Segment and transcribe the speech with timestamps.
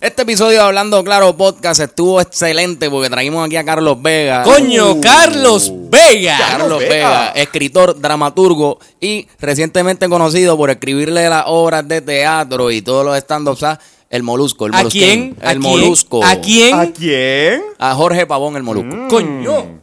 [0.00, 4.42] Este episodio de Hablando Claro Podcast estuvo excelente porque trajimos aquí a Carlos Vega.
[4.42, 6.36] Coño, Uh, Carlos Vega.
[6.38, 6.88] Carlos Vega.
[6.90, 13.16] Vega, escritor, dramaturgo y recientemente conocido por escribirle las obras de teatro y todos los
[13.16, 13.80] stand-ups a
[14.10, 14.66] El Molusco.
[14.66, 15.34] El ¿A quién?
[15.42, 15.72] ¿A El quién?
[15.72, 16.22] Molusco.
[16.22, 16.74] ¿A quién?
[16.78, 17.62] ¿A quién?
[17.78, 19.08] A Jorge Pavón, El Molusco.
[19.08, 19.80] Coño.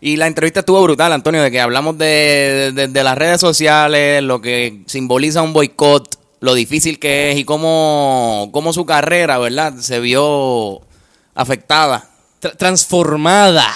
[0.00, 4.22] Y la entrevista estuvo brutal, Antonio, de que hablamos de, de- de las redes sociales,
[4.22, 9.74] lo que simboliza un boicot, lo difícil que es y cómo, cómo su carrera, ¿verdad?
[9.80, 10.80] Se vio
[11.34, 12.08] afectada.
[12.40, 13.66] Tra- transformada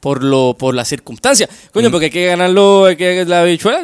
[0.00, 1.50] por lo por las circunstancias.
[1.72, 3.82] Coño, porque hay que ganarlo, hay que la bichuela.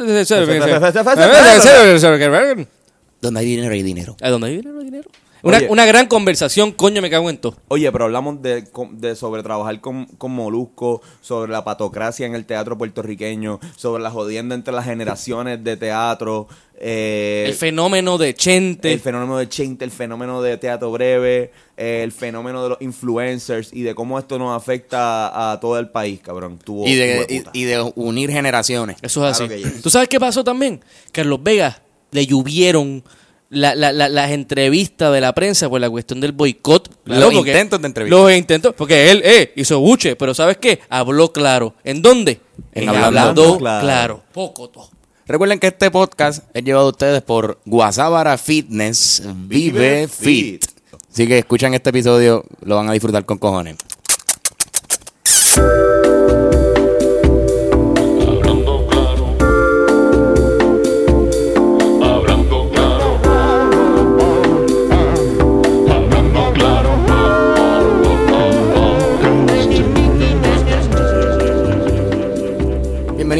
[3.21, 4.17] Donde hay dinero, hay dinero.
[4.23, 4.79] ¿A dónde hay dinero?
[4.79, 5.11] hay dinero?
[5.43, 5.69] Una, Oye.
[5.71, 7.57] una gran conversación, coño, me cago en todo.
[7.69, 12.35] Oye, pero hablamos de, con- de sobre trabajar con, con Molusco, sobre la patocracia en
[12.35, 16.49] el teatro puertorriqueño, sobre la jodienda entre las generaciones de teatro,
[16.81, 18.93] eh, El fenómeno de Chente.
[18.93, 23.73] el fenómeno de Chente, el fenómeno de teatro breve, eh, el fenómeno de los influencers
[23.73, 26.59] y de cómo esto nos afecta a todo el país, cabrón.
[26.85, 28.97] Y de, y, de unir generaciones.
[29.03, 29.81] Eso es Claro así.
[29.83, 30.81] ¿Tú sabes qué pasó también?
[31.13, 33.03] Carlos Vega le llovieron
[33.51, 36.91] la- la- la- las entrevistas de la prensa por la cuestión del boicot.
[37.05, 38.17] Los intentos de entrevista.
[38.17, 40.81] Los intentos, porque él eh, hizo buche, pero ¿sabes qué?
[40.89, 41.75] Habló claro.
[41.85, 42.41] ¿En dónde?
[42.73, 43.85] En Hablando claro.
[43.85, 44.23] Claro.
[44.33, 44.89] Poco to.
[45.27, 50.65] Recuerden que este podcast es llevado a ustedes por Guasábara Fitness Vive, Vive Fit.
[50.65, 50.67] Fit.
[51.13, 53.77] Así que escuchan este episodio, lo van a disfrutar con cojones.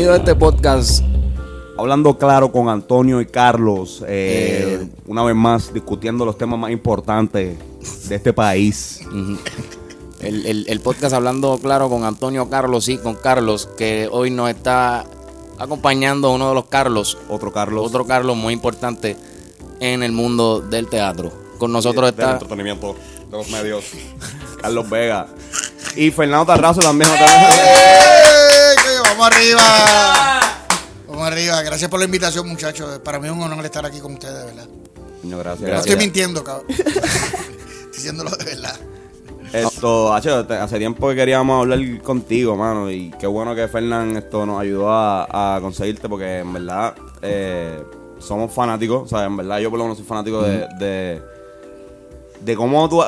[0.09, 1.05] Bienvenido a este podcast.
[1.77, 7.59] Hablando claro con Antonio y Carlos, eh, una vez más discutiendo los temas más importantes
[8.09, 9.03] de este país.
[10.21, 14.49] El, el- el podcast hablando claro con Antonio Carlos y con Carlos, que hoy nos
[14.49, 15.05] está
[15.59, 17.85] acompañando uno de los Carlos, Otro Carlos.
[17.87, 19.15] otro Carlos muy importante
[19.79, 21.31] en el mundo del teatro.
[21.59, 22.97] Con nosotros del está entretenimiento
[23.31, 23.85] de los medios.
[24.63, 25.27] Carlos Vega.
[25.97, 27.11] Y Fernando Tarrazo también.
[27.11, 28.88] ¡Eh!
[29.09, 29.63] Vamos arriba.
[31.09, 31.63] Vamos arriba.
[31.63, 32.99] Gracias por la invitación, muchachos.
[33.01, 34.69] Para mí es un honor estar aquí con ustedes, de verdad.
[35.23, 35.61] No, gracias.
[35.63, 35.87] No Gracias.
[35.87, 36.67] estoy mintiendo, cabrón.
[36.69, 38.79] estoy diciéndolo de verdad.
[39.53, 42.91] Esto, Hacho, hace tiempo que queríamos hablar contigo, mano.
[42.91, 47.83] Y qué bueno que Fernán esto nos ayudó a, a conseguirte, porque en verdad eh,
[48.19, 49.05] somos fanáticos.
[49.05, 51.23] O sea, en verdad yo por lo menos soy fanático de, de,
[52.41, 53.03] de cómo tú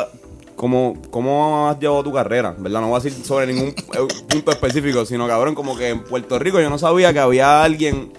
[0.61, 2.83] cómo, cómo has llevado tu carrera, ¿verdad?
[2.83, 6.39] No voy a decir sobre ningún eh, punto específico, sino cabrón, como que en Puerto
[6.39, 8.13] Rico yo no sabía que había alguien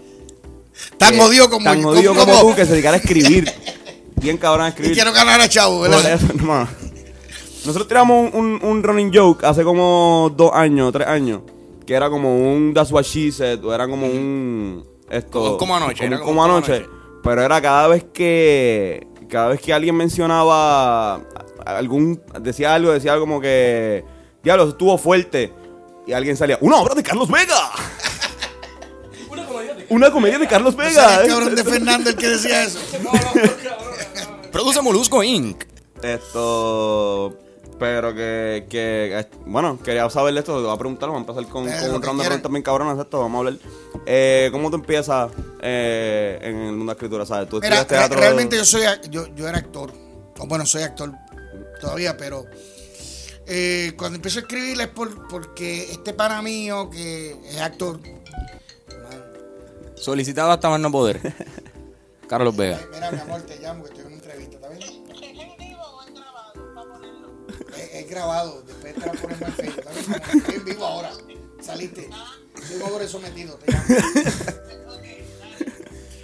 [0.98, 3.48] Tan que- jodido como tan como- jodido como, como- tú que se dedicara a escribir.
[4.16, 4.94] Bien cabrón a Y escribir.
[4.96, 6.20] quiero ganar a Chavo, ¿verdad?
[7.64, 11.42] Nosotros tiramos un, un, un running joke hace como dos años, tres años,
[11.86, 14.84] que era como un That's What She Said, o era como un...
[15.12, 16.86] Esto, Como- como anoche, Como, era como anoche.
[17.24, 19.06] Pero era cada vez que...
[19.30, 21.22] Cada vez que alguien mencionaba
[21.66, 22.22] algún...
[22.40, 24.04] Decía algo, decía algo como que...
[24.44, 25.54] Diablo, estuvo fuerte.
[26.08, 27.72] Y alguien salía, ¡una obra de Carlos Vega!
[29.90, 31.22] Una comedia de Carlos ¿No Vega.
[31.22, 32.80] el cabrón de Fernando el que decía eso?
[34.52, 35.64] Produce Molusco Inc.
[36.02, 37.38] Esto.
[37.80, 39.28] Pero que, que.
[39.46, 40.56] Bueno, quería saber de esto.
[40.58, 41.10] Te voy a preguntar.
[41.10, 42.98] Vamos a empezar con, Eh, con un round de preguntas bien cabronas.
[43.00, 43.54] Esto, vamos a hablar.
[44.06, 47.26] Eh, ¿Cómo tú empiezas eh, en el mundo de la escritura?
[47.26, 47.50] ¿Sabes?
[47.50, 48.16] Tú Mira, estudias teatro.
[48.18, 49.92] re- realmente yo soy ac- yo, yo era actor.
[50.40, 51.12] O bueno, soy actor
[51.82, 52.46] todavía, pero
[53.48, 58.00] eh, cuando empiezo a escribir es por, porque este pana mío que es actor.
[59.96, 61.20] Solicitado hasta más no poder.
[62.28, 62.80] Carlos Vega.
[62.94, 65.04] Mira, mi amor, te llamo que estoy en una entrevista, ¿está bien?
[67.78, 69.80] Es, es grabado, después te la ponemos en Facebook.
[69.80, 70.06] ¿está bien?
[70.06, 71.12] Como Estoy en vivo ahora.
[71.62, 72.10] Saliste.
[72.68, 73.86] Soy un hombre sometido, te llamo.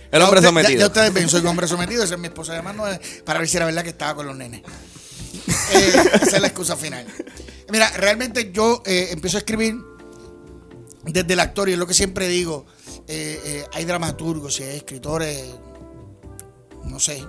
[0.09, 0.73] El hombre sometido.
[0.73, 2.03] Ya, ya ustedes ven, soy un hombre sometido.
[2.03, 2.85] Esa es mi esposa llamando
[3.25, 4.62] para ver si era verdad que estaba con los nenes.
[5.73, 7.05] Eh, esa es la excusa final.
[7.69, 9.75] Mira, realmente yo eh, empiezo a escribir
[11.03, 12.66] desde el actor y es lo que siempre digo.
[13.07, 15.45] eh, hay dramaturgos y hay escritores,
[16.85, 17.23] no sé.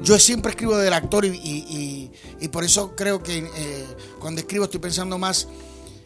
[0.00, 2.10] Yo siempre escribo del actor y,
[2.50, 3.48] por eso creo que
[4.18, 5.46] cuando escribo estoy pensando más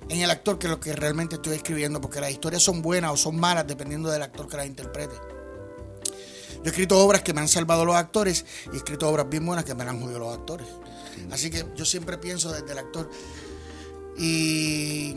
[0.08, 3.16] en el actor que lo que realmente estoy escribiendo, porque las historias son buenas o
[3.16, 5.14] son malas dependiendo del actor que las interprete.
[6.58, 9.46] Yo he escrito obras que me han salvado los actores y he escrito obras bien
[9.46, 10.66] buenas que me han jodido los actores.
[11.30, 13.10] Así que yo siempre pienso desde el actor.
[14.18, 15.16] Y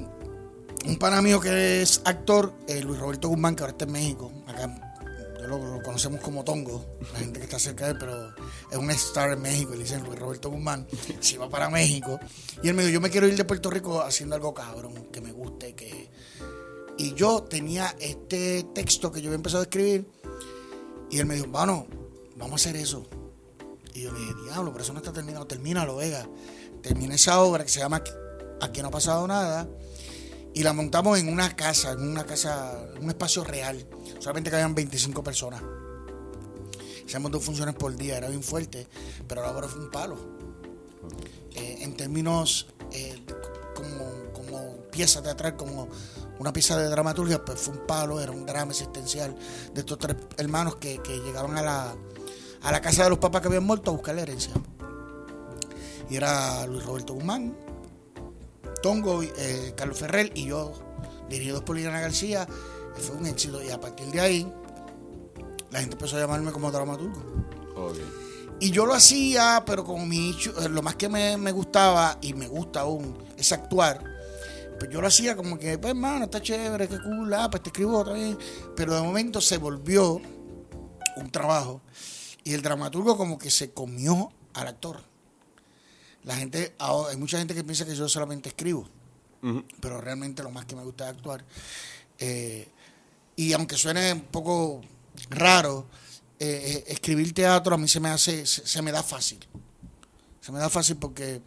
[0.86, 4.32] un pana mío que es actor, eh, Luis Roberto Guzmán, que ahora está en México,
[4.48, 4.92] acá
[5.42, 8.30] yo lo, lo conocemos como Tongo, la gente que está cerca de él, pero
[8.70, 10.88] es un star en México, y le dicen Luis Roberto Guzmán,
[11.20, 12.20] se va para México.
[12.62, 15.22] Y él me dijo, yo me quiero ir de Puerto Rico haciendo algo cabrón, que
[15.22, 16.10] me guste, que...
[16.98, 20.06] Y yo tenía este texto que yo había empezado a escribir,
[21.10, 21.88] y él me dijo, bueno,
[22.36, 23.08] vamos a hacer eso.
[23.94, 26.28] Y yo dije, diablo, pero eso no está terminado, termínalo, Vega.
[26.82, 28.02] Termina esa obra que se llama
[28.62, 29.68] Aquí no ha pasado nada.
[30.54, 33.86] Y la montamos en una casa, en una casa, en un espacio real.
[34.20, 35.62] Solamente cabían 25 personas.
[37.06, 38.88] Hacíamos dos funciones por día, era bien fuerte,
[39.28, 40.18] pero la obra fue un palo.
[41.54, 43.22] Eh, en términos eh,
[43.76, 45.90] como, como pieza teatral, como
[46.40, 49.36] una pieza de dramaturgia, pues fue un palo, era un drama existencial
[49.74, 51.96] de estos tres hermanos que, que llegaban a la,
[52.64, 54.54] a la casa de los papás que habían muerto a buscar la herencia.
[56.10, 57.56] Y era Luis Roberto Guzmán,
[58.82, 60.74] Tongo, eh, Carlos Ferrer y yo,
[61.30, 62.48] dirigidos por Liliana García,
[62.96, 63.62] fue un éxito.
[63.64, 64.54] Y a partir de ahí,
[65.72, 67.42] la gente empezó a llamarme como dramaturgo.
[68.60, 72.34] Y yo lo hacía, pero como mi eh, lo más que me, me gustaba y
[72.34, 74.04] me gusta aún es actuar.
[74.78, 77.70] Pues yo lo hacía como que, pues hermano, está chévere, qué cool, ah, pues te
[77.70, 78.38] escribo otra vez.
[78.76, 80.22] Pero de momento se volvió
[81.16, 81.82] un trabajo
[82.44, 85.04] y el dramaturgo como que se comió al actor.
[86.24, 88.88] La gente, hay mucha gente que piensa que yo solamente escribo,
[89.80, 91.44] pero realmente lo más que me gusta es actuar.
[92.20, 92.68] Eh,
[93.36, 94.82] y aunque suene un poco
[95.30, 95.88] raro,
[96.40, 99.40] eh, eh, escribir teatro a mí se me hace, se, se me da fácil.
[100.42, 101.42] Se me da fácil porque,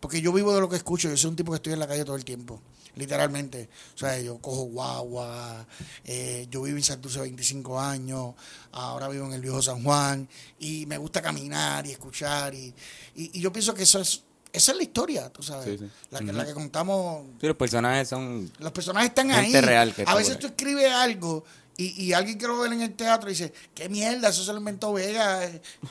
[0.00, 1.08] porque yo vivo de lo que escucho.
[1.08, 2.60] Yo soy un tipo que estoy en la calle todo el tiempo,
[2.96, 3.68] literalmente.
[3.94, 5.66] O sea, yo cojo guagua,
[6.04, 8.34] eh, yo vivo en Santurce 25 años,
[8.72, 12.54] ahora vivo en el viejo San Juan, y me gusta caminar y escuchar.
[12.54, 12.72] Y,
[13.16, 15.64] y, y yo pienso que eso es, esa es la historia, tú sabes.
[15.80, 15.90] Sí, sí.
[16.10, 18.50] La, que- la que contamos Sí, los personajes son...
[18.58, 19.64] los personajes están Gente ahí.
[19.64, 21.44] real que a veces tú escribes algo
[21.76, 24.58] y, y alguien que lo ve en el teatro dice, qué mierda, eso se lo
[24.58, 25.40] inventó Vega.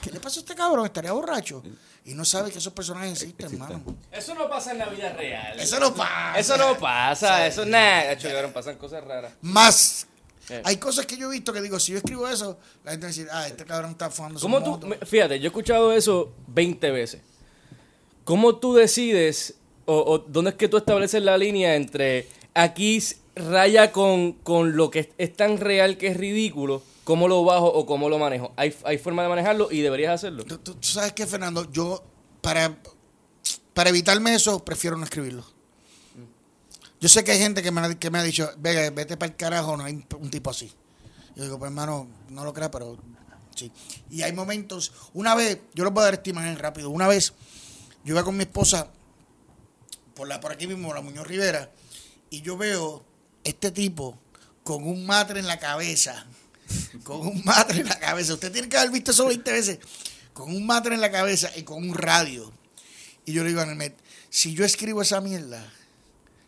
[0.02, 0.86] ¿Qué le pasó a este cabrón?
[0.86, 1.62] Estaría borracho.
[2.06, 3.72] Y no sabe que esos personajes existen, Existen.
[3.72, 3.98] hermano.
[4.12, 5.60] Eso no pasa en la vida real.
[5.60, 6.40] Eso no pasa.
[6.40, 8.08] Eso no pasa, eso nada.
[8.08, 9.34] De hecho, pasan cosas raras.
[9.42, 10.08] Más.
[10.50, 10.62] Eh.
[10.66, 13.08] Hay cosas que yo he visto que digo, si yo escribo eso, la gente va
[13.10, 14.88] a decir, ah, este cabrón está fumando su ¿Cómo tú, moto.
[14.88, 17.22] me- fíjate, yo he escuchado eso 20 veces.
[18.26, 19.56] ¿Cómo tú decides
[19.86, 23.02] o, o dónde es que tú estableces la línea entre aquí
[23.36, 27.86] raya con, con lo que es, tan real que es ridículo, cómo lo bajo o
[27.86, 28.54] cómo lo manejo?
[28.56, 30.44] ¿Hay, hay forma de manejarlo y deberías hacerlo?
[30.46, 31.70] ¿Tú, sabes qué, Fernando?
[31.72, 32.04] Yo,
[32.42, 32.78] para,
[33.74, 35.44] para evitarme eso, prefiero no escribirlo.
[37.00, 39.30] Yo sé que hay gente que me, ha- que me ha dicho, Vega, vete para
[39.32, 40.72] el carajo, no hay un- tipo así.
[41.36, 42.98] Yo digo, pues hermano, no lo creas, pero
[43.56, 43.72] sí.
[44.10, 47.34] Y hay momentos, una vez, yo voy a dar esta imagen rápido, una vez
[48.06, 48.90] yo iba con mi esposa
[50.16, 51.72] por, la, por aquí mismo, la Muñoz Rivera,
[52.30, 53.04] y yo veo
[53.44, 54.20] este tipo
[54.64, 56.26] con un matre en la cabeza,
[57.04, 58.34] con un matre en la cabeza.
[58.34, 59.80] Usted tiene que haber visto eso 20 veces,
[60.34, 62.52] con un matre en la cabeza y con un radio.
[63.26, 63.96] Y yo le digo a Nemet,
[64.30, 65.72] si yo escribo esa mierda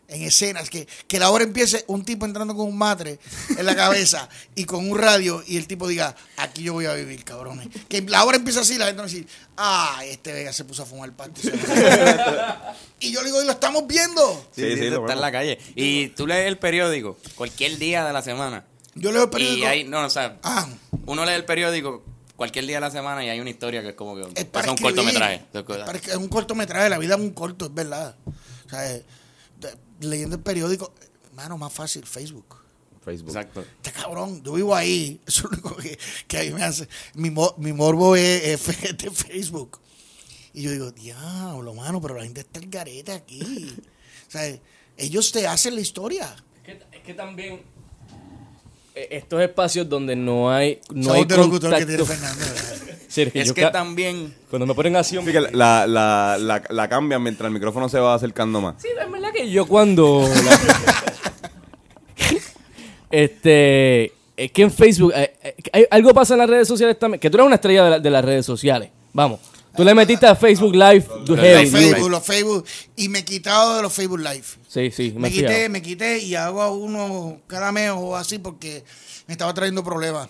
[0.08, 3.18] en escenas, que, que la hora empiece un tipo entrando con un matre
[3.56, 6.94] en la cabeza y con un radio y el tipo diga, aquí yo voy a
[6.94, 7.68] vivir, cabrones.
[7.88, 9.26] Que la hora empieza así, la gente va a decir,
[9.56, 11.40] ah, este Vega se puso a fumar pasto.
[13.00, 14.46] y yo le digo, y lo estamos viendo.
[14.54, 15.58] Sí, Sí, sí, sí, está en la calle.
[15.74, 18.64] Y tú lees el periódico cualquier día de la semana.
[18.94, 19.58] Yo leo el periódico.
[19.58, 20.66] Y hay, no, o sea, Ah,
[21.06, 22.02] uno lee el periódico
[22.36, 24.36] cualquier día de la semana y hay una historia que es como que es un
[24.36, 24.76] escribir.
[24.82, 25.42] cortometraje.
[25.52, 28.14] Es, para es un cortometraje, la vida es un corto, es verdad.
[28.26, 29.00] O sea,
[30.00, 30.92] leyendo el periódico,
[31.34, 32.56] mano, más fácil, Facebook.
[33.04, 33.28] Facebook.
[33.30, 33.60] Exacto.
[33.82, 35.20] Este cabrón, yo vivo ahí.
[35.26, 36.88] Eso es lo único que, que a mí me hace.
[37.14, 39.78] Mi, mo- mi morbo es, es de Facebook.
[40.52, 43.74] Y yo digo, diablo, mano, pero la gente está el garete aquí.
[44.26, 44.58] O sea,
[44.96, 46.34] ellos te hacen la historia.
[46.56, 47.62] Es que, es que también
[48.94, 52.44] eh, estos espacios donde no hay no hay que tiene Fernando.
[53.16, 55.86] Sí, es que Es yo que ca- también cuando me ponen así Sí, que la,
[55.86, 58.74] la, la, la cambian mientras el micrófono se va acercando más.
[58.82, 60.28] Sí, es verdad que yo cuando...
[63.10, 64.12] este...
[64.36, 65.12] Es que en Facebook...
[65.16, 67.18] eh, eh, hay- algo pasa en las redes sociales también.
[67.18, 68.90] Que tú eres una estrella de, la- de las redes sociales.
[69.14, 69.40] Vamos.
[69.74, 71.80] Tú le metiste a Facebook Live heavy, Los.
[71.80, 72.64] Facebook, los Facebook.
[72.96, 74.44] Y me he quitado de los Facebook Live.
[74.68, 78.84] Sí, sí, me, quité, me quité y hago a uno cada mes o así porque
[79.26, 80.28] me estaba trayendo problemas.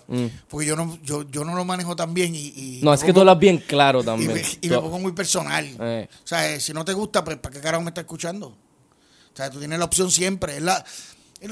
[0.49, 2.47] Porque yo no, yo, yo no lo manejo tan bien y...
[2.57, 2.85] y Mm.
[2.85, 4.33] No, es que tú hablas bien claro Y también.
[4.35, 5.65] me, y me pongo muy personal.
[5.81, 6.09] Eh.
[6.25, 8.49] O sea, eh, si no te gusta, pues ¿para qué carajo me estás escuchando?
[8.49, 10.57] O sea, tú tienes la opción siempre.
[10.57, 10.85] Es la,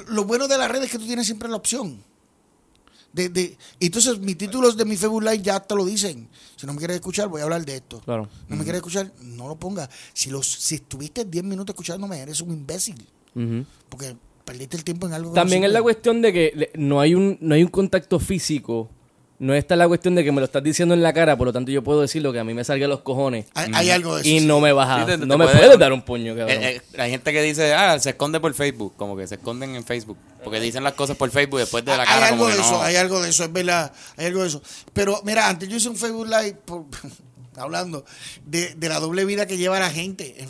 [0.09, 2.03] lo bueno de las redes es que tú tienes siempre la opción.
[3.13, 6.29] De, de, y entonces mis títulos de mi Facebook Live ya te lo dicen.
[6.57, 8.01] Si no me quieres escuchar, voy a hablar de esto.
[8.01, 8.29] Claro.
[8.49, 9.89] No me quieres escuchar, no lo pongas.
[10.13, 13.07] Si, los, si estuviste 10 minutos escuchándome, eres un imbécil.
[13.89, 17.01] Porque perdiste el tiempo en algo que no También es la cuestión de que no
[17.01, 18.91] hay un no hay un contacto físico
[19.41, 21.53] no está la cuestión de que me lo estás diciendo en la cara, por lo
[21.53, 23.47] tanto yo puedo decir lo que a mí me salga a los cojones.
[23.55, 24.31] Hay, hay algo de eso.
[24.31, 24.47] Y sí.
[24.47, 26.63] no me vas a, Sí, te- te no me puede- puedes dar un puño, cabrón.
[26.63, 29.75] Eh, eh, hay gente que dice, ah, se esconde por Facebook, como que se esconden
[29.75, 32.49] en Facebook, porque dicen las cosas por Facebook después de la hay cara algo como
[32.51, 32.83] de que eso, no.
[32.83, 34.63] hay algo de eso, es verdad, hay algo de eso.
[34.93, 36.85] Pero mira, antes yo hice un Facebook Live por-
[37.59, 38.05] hablando
[38.45, 40.49] de, de la doble vida que lleva la gente en,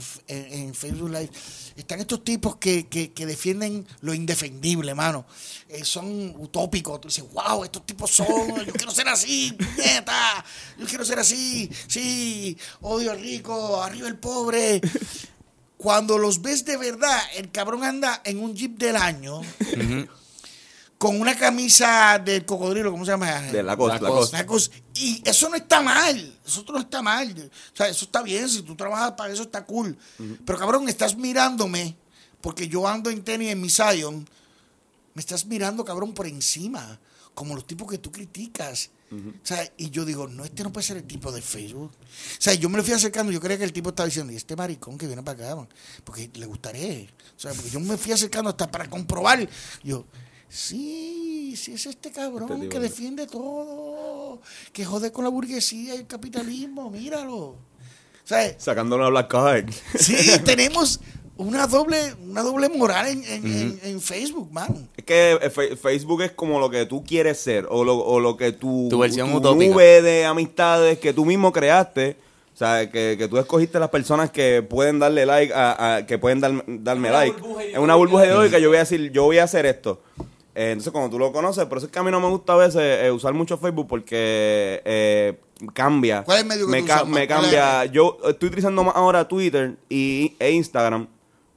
[0.53, 1.31] en- Facebook Live.
[1.77, 5.27] Están estos tipos que, que- que defienden lo indefendible, mano.
[5.69, 7.01] Eh, son utópicos.
[7.01, 8.27] Tú dices, wow, estos tipos son,
[8.65, 10.45] yo quiero ser así, neta,
[10.79, 14.81] yo quiero ser así, sí, odio al rico, arriba el pobre.
[15.77, 19.41] Cuando los ves de verdad, el cabrón anda en un jeep del año
[20.99, 23.41] con una camisa del cocodrilo, ¿cómo se llama?
[23.43, 24.77] De la costa, la La costa.
[24.95, 26.39] Y eso no está mal.
[26.47, 27.51] Eso no está mal.
[27.73, 28.49] O sea, eso está bien.
[28.49, 29.97] Si tú trabajas para eso, está cool.
[30.45, 31.97] Pero cabrón, estás mirándome,
[32.41, 34.29] porque yo ando en tenis en mi Zion.
[35.15, 36.99] Me estás mirando, cabrón, por encima.
[37.35, 38.91] Como los tipos que tú criticas.
[39.13, 41.93] O sea, y yo digo, no, este no puede ser el tipo de Facebook.
[41.93, 44.37] O sea, yo me lo fui acercando, yo creía que el tipo estaba diciendo, y
[44.37, 45.69] este maricón que viene para acá, man,
[46.03, 47.09] porque le gustaré.
[47.37, 49.49] O sea, porque yo me fui acercando hasta para comprobar.
[49.85, 50.05] Yo,
[50.55, 54.41] sí, sí es este cabrón Este que defiende todo,
[54.73, 57.37] que jode con la burguesía y el capitalismo, míralo.
[57.37, 57.57] O
[58.27, 59.71] sea, Sacándolo a Black Card.
[59.99, 61.01] sí, tenemos
[61.37, 64.89] una doble, una doble moral en, en- en- en Facebook, man.
[64.97, 68.53] Es que Facebook es como lo que tú quieres ser o lo, o lo que
[68.53, 69.71] tu, Tu versión tu utópica.
[69.73, 72.17] nube de amistades que tú mismo creaste.
[72.55, 76.19] O sea, que, que tú escogiste las personas que pueden darle like, a, a- que
[76.19, 77.41] pueden dar- darme Una like.
[77.41, 78.59] burbuja Es una burbuja ideológica.
[78.61, 80.01] Yo voy a decir, yo voy a hacer esto.
[80.57, 82.53] Eh, entonces, cuando tú lo conoces, por eso es que a mí no me gusta
[82.53, 85.39] a veces eh, usar mucho Facebook porque eh,
[85.73, 86.23] cambia.
[86.23, 87.15] ¿Cuál es el medio que me, tú ca- usas más?
[87.21, 87.85] me ¿Cuál es cambia.
[87.87, 91.09] Yo estoy utilizando más ahora Twitter y, e Instagram.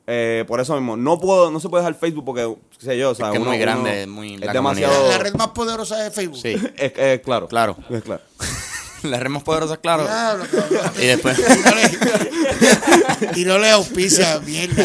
[0.07, 3.11] eh, por eso mismo, no puedo, no se puede dejar Facebook porque, qué sé yo,
[3.11, 5.09] o sea, Es que es muy grande, uno- es muy- es la demasiado.
[5.09, 6.39] La red más poderosa de Facebook.
[6.41, 6.55] Sí.
[6.77, 7.47] Es, es claro.
[7.47, 7.77] Claro.
[7.89, 8.21] Es claro.
[9.03, 10.07] Las redes más poderosas, claro.
[10.07, 10.47] Cabrón.
[10.99, 11.37] Y después.
[11.37, 14.83] Y no le- y no le auspicia mierda.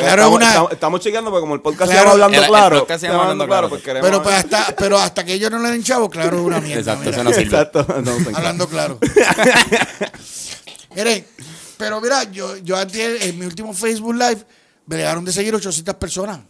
[0.00, 2.48] Claro, estamos, una, estamos, chequeando porque como el podcast Claro, se llama hablando el- el
[2.50, 2.78] claro.
[2.80, 3.68] podcast se llama Hablando Claro.
[3.68, 6.42] pues queremos- pero, pues hasta, pero hasta que ellos no le den chavo, claro, es
[6.44, 6.80] una mierda.
[6.94, 7.10] Exacto, mira.
[7.12, 7.44] eso no sirve.
[7.44, 7.86] Exacto.
[8.02, 8.36] No.
[8.36, 8.98] Hablando claro.
[10.94, 11.24] Miren,
[11.78, 14.44] pero mira, yo, yo antes, en mi último Facebook Live,
[14.86, 16.40] me dejaron de seguir 800 personas.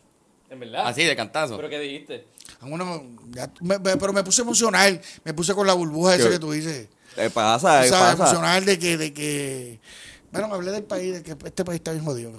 [0.48, 0.86] En verdad.
[0.88, 1.56] Así, de cantazo.
[1.56, 2.26] ¿Pero qué dijiste?
[2.60, 6.24] A uno, ya- me- me- pero me puse emocional, me puse con la burbuja esa
[6.24, 6.30] ¿Qué?
[6.32, 6.88] que tú dices.
[7.16, 8.12] Eh, pasa, pasa.
[8.12, 9.80] emocional de que, de que,
[10.32, 12.32] bueno, me hablé del país, de que este país está bien jodido.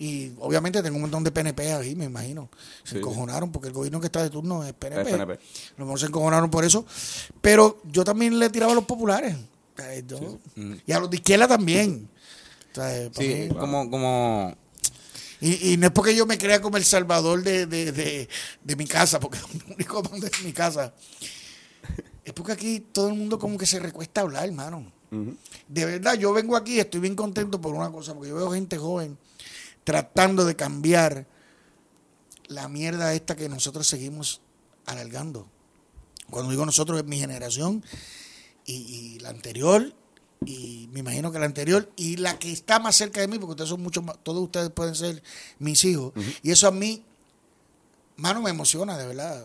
[0.00, 2.48] Y obviamente tengo un montón de PNP ahí, me imagino.
[2.84, 2.96] Se Sí.
[2.98, 5.04] encojonaron porque el gobierno que está de turno es PNP.
[5.10, 5.32] PNP.
[5.34, 5.38] A
[5.76, 6.86] lo mejor se encojonaron por eso.
[7.42, 9.36] Pero yo también le tiraba a los populares.
[10.06, 10.38] Yo-
[10.86, 12.08] Y a los de izquierda también.
[12.72, 14.56] O sea, para Sí, mí- como, como.
[15.42, 18.28] y, y no es porque yo me crea como el salvador de, de, de,
[18.64, 20.94] de mi casa, porque es el único donde es mi casa.
[22.24, 24.90] Es porque aquí todo el mundo como que se recuesta a hablar, hermano.
[25.68, 28.50] De verdad, yo vengo aquí y estoy bien contento por una cosa, porque yo veo
[28.52, 29.18] gente joven
[29.84, 31.26] tratando de cambiar
[32.48, 34.40] la mierda esta que nosotros seguimos
[34.86, 35.48] alargando.
[36.28, 37.84] Cuando digo nosotros es mi generación
[38.64, 39.94] y, y la anterior,
[40.44, 43.52] y me imagino que la anterior, y la que está más cerca de mí, porque
[43.52, 45.22] ustedes son muchos más, todos ustedes pueden ser
[45.58, 46.12] mis hijos.
[46.42, 47.04] Y eso a mí,
[48.20, 49.44] mano, me emociona, de verdad.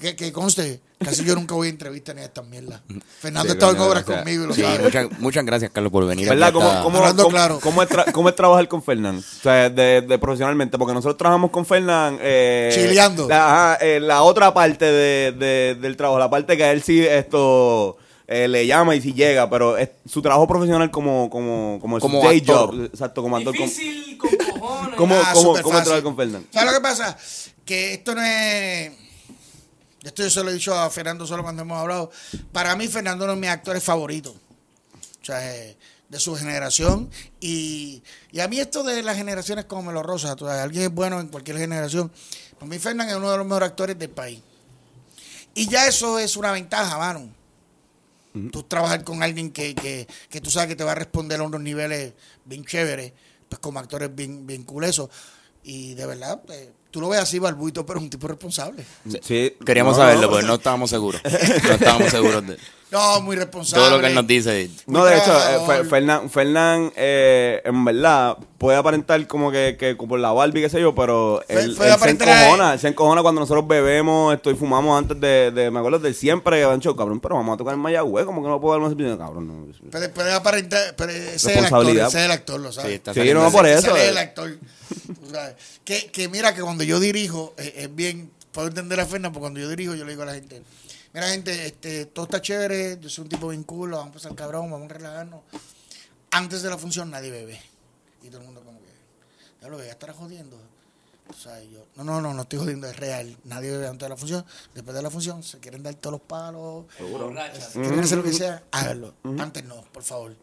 [0.00, 2.80] Que, que conste, casi yo nunca voy a entrevistas ni a estas mierdas.
[3.20, 4.78] Fernando Sí, estado en obras conmigo y lo Sí, sabe.
[4.80, 6.28] muchas, muchas gracias, Carlos, por venir.
[6.28, 7.60] ¿Cómo, cómo, Hablando cómo- claro.
[7.60, 9.18] cómo es tra- cómo es trabajar con Fernán?
[9.18, 12.18] O sea, de, de profesionalmente, porque nosotros trabajamos con Fernán.
[12.20, 13.28] Eh, Chileando.
[13.28, 16.82] La, ajá, eh, la otra parte de, de- del trabajo, la parte que a él
[16.82, 21.78] sí esto eh, le llama y si llega, pero es su trabajo profesional como, como,
[21.80, 22.70] como, Como su day actor.
[22.74, 22.84] job.
[22.86, 23.54] Exacto, como actor.
[23.54, 24.96] como- Difícil con cojones.
[24.96, 26.44] ¿Cómo, Ah, cómo, cómo trabajar con Fernán?
[26.50, 27.16] ¿Sabes lo que pasa?
[27.66, 28.92] Que esto no es.
[30.02, 32.12] Esto yo se lo he dicho a Fernando solo cuando hemos hablado.
[32.52, 34.30] Para mí, Fernando no es mi actor favorito.
[35.20, 35.76] O sea, eh,
[36.08, 37.10] de su generación.
[37.40, 40.94] Y, y a mí, esto de las generaciones como Melo Rosa, tú sabes, alguien es
[40.94, 42.12] bueno en cualquier generación.
[42.54, 44.40] Para mí, Fernando es uno de los mejores actores del país.
[45.54, 47.34] Y ya eso es una ventaja, mano.
[48.52, 51.44] Tú trabajar con alguien que, que, que tú sabes que te va a responder a
[51.44, 52.12] unos niveles
[52.44, 53.14] bien chéveres,
[53.48, 55.08] pues como actores bien, bien culesos.
[55.62, 58.82] Y de verdad, eh, tú lo ves así, barbuito, pero es un tipo responsable.
[59.22, 59.54] Sí.
[59.66, 60.32] Queríamos No, saberlo, no.
[60.34, 61.20] pero no estábamos seguros.
[61.62, 62.56] No estábamos seguros de
[62.90, 63.84] No, muy responsable.
[63.84, 64.70] todo lo que él nos dice.
[64.86, 70.18] No, de hecho, eh, Fernán, Fernán eh, en verdad, puede aparentar como que, que por
[70.18, 73.68] la Barbie, qué sé yo, pero él, él se encojona, él se encojona cuando nosotros
[73.68, 77.52] bebemos, estoy fumamos antes de, de me acuerdo del siempre, que dicho, cabrón, pero vamos
[77.56, 79.66] a tocar en Mayagüez, como que no puedo darme ese video, cabrón, no.
[79.90, 82.90] Pero, pero es aparentar, pero ese es el actor, ese es el actor, lo sabes.
[82.90, 83.96] Sí, está Sí, no, por Ese eso.
[83.96, 84.08] es eh.
[84.08, 84.56] el actor.
[85.06, 85.54] tú sabes.
[85.84, 89.42] Que, que mira que cuando yo dirijo, eh, es bien, puedo entender a Fernando, porque
[89.42, 90.62] cuando yo dirijo, yo le digo a la gente,
[91.16, 92.98] Mira, gente, este, todo está chévere.
[93.00, 93.92] Yo soy un tipo bien cool.
[93.92, 95.40] Vamos a pasar cabrón, vamos a relajarnos.
[96.30, 97.58] Antes de la función nadie bebe.
[98.22, 98.92] Y todo el mundo como que,
[99.62, 100.58] ya lo ve, ya estará jodiendo.
[101.30, 103.34] O sea, yo, no, no, no, no estoy jodiendo, es real.
[103.44, 104.44] Nadie bebe antes de la función.
[104.74, 106.84] Después de la función, se quieren dar todos los palos.
[107.72, 109.14] Quieren hacer lo que sea, háganlo.
[109.38, 110.36] Antes no, por favor.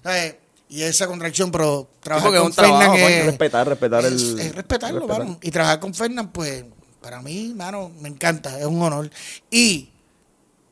[0.00, 0.36] ¿Sabes?
[0.70, 5.24] Y esa contracción, pero trabajar con Fernan es, respetar, respetar es- el- es respetarlo, respetar.
[5.26, 5.38] mano.
[5.42, 6.64] Y trabajar con Fernan, pues,
[7.02, 9.10] para mí, mano, me encanta, es un honor.
[9.50, 9.90] Y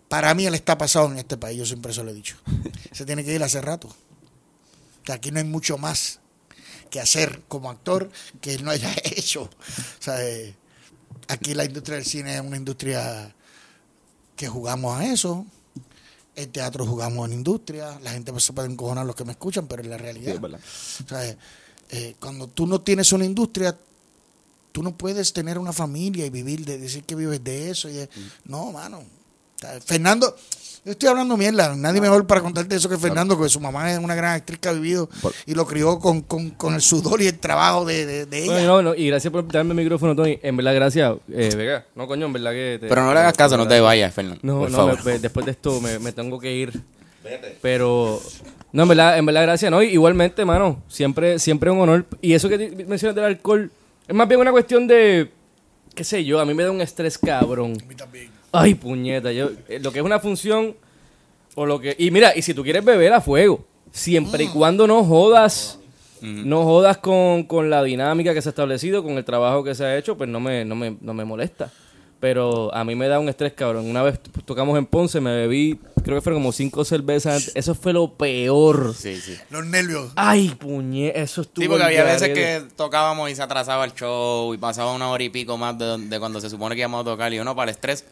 [0.08, 2.36] para mí él está pasado en este país, yo siempre se lo he dicho.
[2.92, 3.88] Se tiene que ir hace rato.
[5.04, 6.20] Que aquí no hay mucho más
[6.90, 8.08] que hacer como actor
[8.40, 9.42] que él no haya hecho.
[9.42, 9.50] O
[10.02, 10.54] sea, eh,
[11.28, 13.34] aquí la industria del cine es una industria
[14.36, 15.44] que jugamos a eso.
[16.38, 17.98] El teatro jugamos en industria.
[18.02, 20.26] La gente se puede encojonar los que me escuchan, pero es la realidad.
[20.30, 20.60] Sí, es verdad.
[21.04, 21.36] O sea,
[21.90, 23.76] eh, cuando tú no tienes una industria,
[24.70, 27.88] tú no puedes tener una familia y vivir de decir que vives de eso.
[27.88, 28.08] Y de-
[28.44, 28.98] No, mano.
[28.98, 30.36] O sea, Fernando,
[30.84, 31.74] yo estoy hablando mierda.
[31.76, 34.68] Nadie mejor para contarte eso que Fernando, porque su mamá es una gran actriz que
[34.68, 38.06] ha vivido Por- y lo crió con, con, con el sudor y el trabajo de,
[38.06, 38.52] de, de ella.
[38.52, 40.38] Bueno, no, no, y gracias por darme el micrófono, Tony.
[40.42, 41.84] En verdad, gracias, eh, Vega.
[41.94, 42.78] No, coño, en verdad que...
[42.80, 44.40] te- Pero no le hagas caso, no te vayas, Fernando.
[44.42, 45.04] No, por no, favor.
[45.04, 46.72] me- me- después de esto me, me tengo que ir.
[47.60, 48.20] Pero,
[48.72, 49.82] no, en verdad, en verdad, gracias, ¿no?
[49.82, 52.06] Y Igualmente, mano, siempre, siempre un honor.
[52.22, 53.70] Y eso que mencionas del alcohol,
[54.06, 55.30] es más bien una cuestión de,
[55.94, 57.76] qué sé yo, a mí me da un estrés cabrón.
[57.82, 58.30] A mí también.
[58.52, 60.76] Ay, puñeta, yo, eh, lo que es una función,
[61.54, 61.94] o lo que...
[61.98, 65.78] Y mira, y si tú quieres beber a fuego, siempre y cuando no jodas...
[66.20, 69.84] No jodas con, con la dinámica que se ha establecido, con el trabajo que se
[69.84, 71.70] ha hecho, pues no me, no me, no me molesta.
[72.18, 73.88] Pero a mí me da un estrés, cabrón.
[73.88, 77.52] Una vez tocamos en Ponce, me bebí, creo que fueron como cinco cervezas.
[77.54, 78.94] Eso fue lo peor.
[78.98, 79.36] Sí, sí.
[79.50, 80.10] Los nervios.
[80.16, 81.62] Ay, puñe, eso estuvo.
[81.62, 85.22] Sí, porque había veces que tocábamos y se atrasaba el show y pasaba una hora
[85.22, 87.32] y pico más de cuando se supone que íbamos a tocar.
[87.32, 88.04] Y uno para el estrés,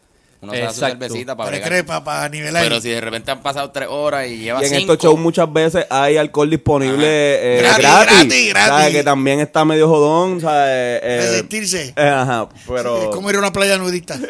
[0.42, 1.04] uno se da su Exacto.
[1.06, 1.68] cervecita para Para bregar.
[1.68, 2.62] crepa, para nivelar.
[2.62, 4.92] Pero si de repente han pasado tres horas y lleva Y en cinco...
[4.92, 8.08] estos shows muchas veces hay alcohol disponible eh, Gratis, gratis.
[8.18, 8.68] gratis, gratis.
[8.68, 8.92] ¿sabes?
[8.92, 11.00] Que también está medio jodón, ¿sabes?
[11.02, 11.94] Eh, Resistirse.
[11.96, 13.02] eh, ajá, pero...
[13.02, 14.18] Es como ir a una playa nudista.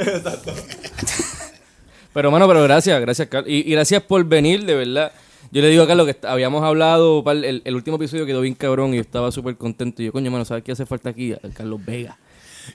[2.12, 3.50] Pero, mano, pero gracias, gracias, Carlos.
[3.50, 5.12] Y, y gracias por venir, de verdad.
[5.52, 8.40] Yo le digo a Carlos que est- habíamos hablado, pal, el, el último episodio quedó
[8.40, 10.00] bien cabrón y yo estaba súper contento.
[10.02, 11.34] Y yo, coño, mano, ¿sabes qué hace falta aquí?
[11.54, 12.16] Carlos Vega.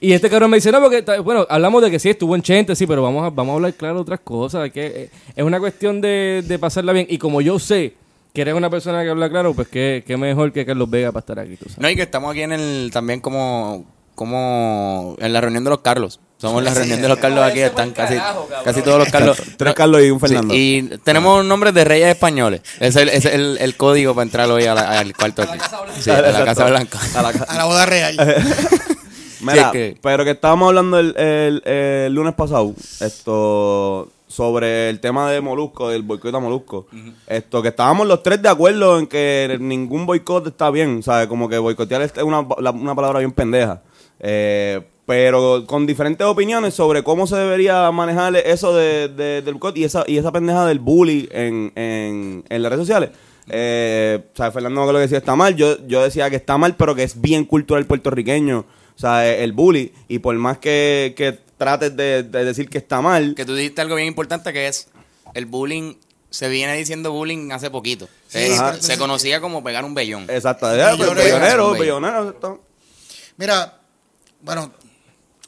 [0.00, 2.74] Y este cabrón me dice, no, porque, bueno, hablamos de que sí, estuvo en Chente,
[2.76, 4.70] sí, pero vamos a, vamos a hablar claro de otras cosas.
[4.70, 7.06] Que eh, es una cuestión de, de pasarla bien.
[7.08, 7.94] Y como yo sé
[8.34, 11.20] que eres una persona que habla claro, pues qué, qué mejor que Carlos Vega para
[11.20, 11.78] estar aquí, tú sabes.
[11.78, 12.90] No, y que estamos aquí en el...
[12.92, 13.84] También como...
[14.14, 16.20] Como en la reunión de los Carlos.
[16.36, 17.60] Somos la reunión de los Carlos aquí.
[17.60, 18.16] Están casi,
[18.62, 19.40] casi todos los Carlos.
[19.56, 20.52] Tres Carlos y un Fernando.
[20.52, 22.60] Sí, y tenemos nombres de reyes españoles.
[22.78, 25.58] Es el, es el, el código para entrar hoy a la- al cuarto aquí.
[25.98, 26.98] Sí, a la Casa Blanca.
[27.16, 28.16] A la ca- A la boda real.
[29.42, 34.98] Mira, Sí, que- pero que estábamos hablando el, el- el lunes pasado, esto sobre el
[35.00, 36.86] tema de Molusco, del boicot a Molusco.
[37.26, 41.26] Esto que estábamos los tres de acuerdo en que ningún boicot está bien, ¿sabes?
[41.26, 43.82] Como que boicotear es una, la- una palabra bien pendeja.
[44.20, 49.76] Eh, pero con diferentes opiniones sobre cómo se debería manejar eso de, de- del boicot
[49.76, 53.10] y esa, y esa pendeja del bully en, en, en las redes sociales.
[53.48, 55.56] Eh, o sea, Fernando que lo que decía está mal.
[55.56, 58.64] Yo, yo decía que está mal, pero que es bien cultural puertorriqueño.
[58.96, 59.92] O sea, eh, el bully.
[60.08, 63.80] Y por más que, que trates de, de decir que está mal, Que tú dijiste
[63.80, 64.88] algo bien importante que es
[65.34, 65.94] el bullying.
[66.30, 68.08] Se viene diciendo bullying hace poquito.
[68.26, 68.48] Sí,
[68.80, 70.26] se, conocía como pegar un vellón.
[70.30, 70.74] exacto.
[70.74, 72.30] Eh, billonero.
[72.30, 72.64] esto.
[73.36, 73.80] Mira,
[74.40, 74.72] bueno,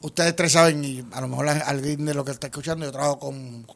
[0.02, 3.18] ustedes tres saben, y a lo mejor alguien de lo que está escuchando, yo trabajo
[3.18, 3.66] con,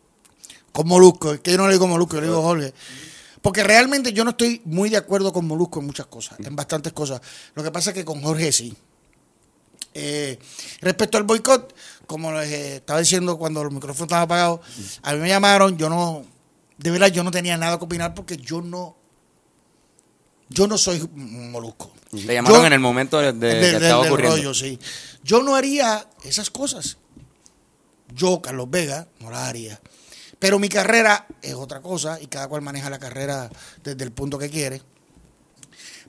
[0.70, 1.32] con Molusco.
[1.32, 2.74] Es que yo no le digo Molusco, yo le digo Jorge.
[3.40, 6.92] Porque realmente yo no estoy muy de acuerdo con Molusco en muchas cosas, en bastantes
[6.92, 7.20] cosas.
[7.54, 8.76] Lo que pasa es que con Jorge sí.
[9.94, 10.38] Eh,
[10.80, 11.74] respecto al boicot,
[12.06, 14.60] como les eh, estaba diciendo cuando los micrófonos estaban apagados,
[15.02, 16.24] a mí me llamaron, yo no,
[16.76, 18.96] de verdad yo no tenía nada que opinar porque yo no,
[20.48, 21.92] yo no soy Molusco.
[22.12, 24.36] Le llamaron Yo- en el momento de, de- Del- que estaba del ocurriendo.
[24.36, 24.78] rollo, sí.
[25.22, 26.96] Yo no haría esas cosas.
[28.14, 29.78] Yo, Carlos Vega, no las haría.
[30.38, 33.50] Pero mi carrera es otra cosa y cada cual maneja la carrera
[33.84, 34.80] desde el punto que quiere.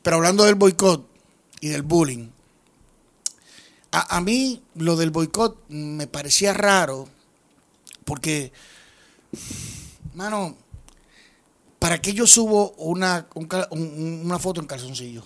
[0.01, 1.09] Pero hablando del boicot
[1.59, 2.29] y del bullying,
[3.91, 7.07] a, mí lo del boicot me parecía raro
[8.05, 8.51] porque,
[10.13, 10.55] mano,
[11.79, 15.23] ¿para qué yo subo una, un una foto en calzoncillo?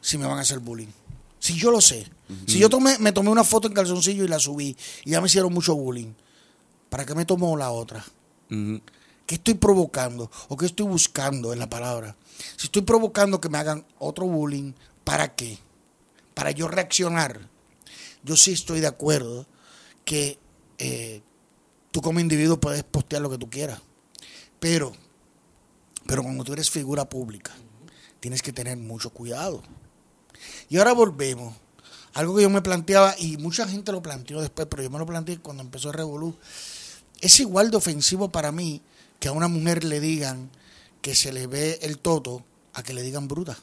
[0.00, 0.88] si me van a hacer bullying.
[1.38, 2.10] Si yo lo sé.
[2.46, 5.28] Si yo tomé, me tomé una foto en calzoncillo y la subí y ya me
[5.28, 6.12] hicieron mucho bullying,
[6.90, 8.04] ¿para qué me tomo la otra?
[8.50, 8.80] Ujú.
[9.24, 10.30] ¿Qué estoy provocando?
[10.48, 12.16] ¿O qué estoy buscando en la palabra?
[12.56, 14.72] Si estoy provocando que me hagan otro bullying,
[15.04, 15.58] ¿para qué?
[16.34, 17.47] Para yo reaccionar.
[18.28, 19.46] Yo sí estoy de acuerdo
[20.04, 20.38] que
[20.76, 21.22] eh,
[21.90, 23.80] tú como individuo puedes postear lo que tú quieras.
[24.60, 24.92] Pero,
[26.06, 27.52] pero cuando tú eres figura pública,
[28.20, 29.62] tienes que tener mucho cuidado.
[30.68, 31.54] Y ahora volvemos.
[32.12, 35.06] Algo que yo me planteaba, y mucha gente lo planteó después, pero yo me lo
[35.06, 36.36] planteé cuando empezó Revolú.
[37.22, 38.82] Es igual de ofensivo para mí
[39.20, 40.50] que a una mujer le digan
[41.00, 43.58] que se le ve el toto a que le digan bruta.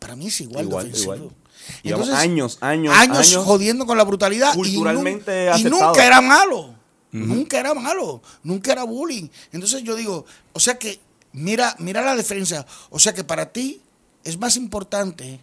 [0.00, 1.14] Para mí es igual, Igual, de ofensivo.
[1.14, 1.36] igual.
[1.82, 4.52] Llevamos años, años, años, años jodiendo con la brutalidad.
[4.54, 5.88] y culturalmente y, aceptado.
[5.88, 6.74] nunca era malo.
[7.12, 8.22] Nunca era malo.
[8.42, 9.28] Nunca era bullying.
[9.52, 11.00] Entonces yo digo, o sea que,
[11.32, 12.66] mira, mira la diferencia.
[12.90, 13.82] O sea que para ti
[14.24, 15.40] es más importante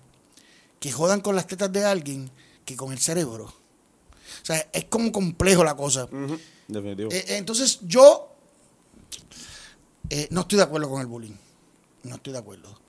[0.80, 2.32] que jodan con las tetas de alguien
[2.66, 3.46] que con el cerebro.
[3.46, 6.08] O sea, es como complejo la cosa.
[6.68, 7.12] Definitivo.
[7.12, 8.30] Eh, entonces yo
[10.10, 11.36] eh, no estoy de acuerdo con el bullying.
[12.04, 12.80] No estoy de acuerdo.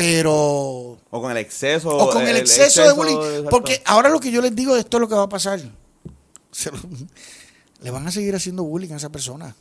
[0.00, 1.88] Pero o con el exceso.
[1.90, 3.16] o con el, exceso, de bullying.
[3.16, 3.50] exacto.
[3.50, 5.60] Porque ahora lo que yo les digo, esto es lo que va a pasar.
[6.50, 6.78] Se lo-
[7.82, 9.54] le van a seguir haciendo bullying a esa persona.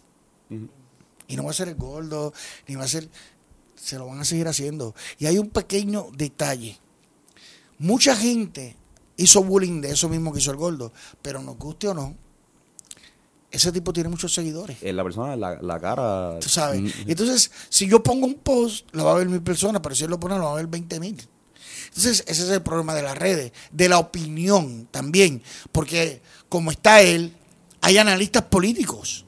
[1.28, 2.34] Y no va a ser el gordo,
[2.68, 3.08] ni va a ser...
[3.76, 4.94] Se lo van a seguir haciendo.
[5.20, 6.78] Y hay un pequeño detalle.
[7.78, 8.76] Mucha gente
[9.16, 10.92] hizo bullying de eso mismo que hizo el gordo.
[11.22, 12.16] Pero nos guste o no,
[13.52, 14.78] ese tipo tiene muchos seguidores.
[14.82, 16.38] Eh, la persona, la, la cara.
[16.40, 16.82] Tú sabes.
[16.82, 20.04] Mm, Entonces, si yo pongo un post, lo va a ver mil personas, pero si
[20.04, 21.18] él lo pone, lo va a ver 20 mil.
[21.88, 25.42] Entonces, ese es el problema de las redes, de la opinión también.
[25.72, 27.34] Porque como está él,
[27.82, 29.26] hay analistas políticos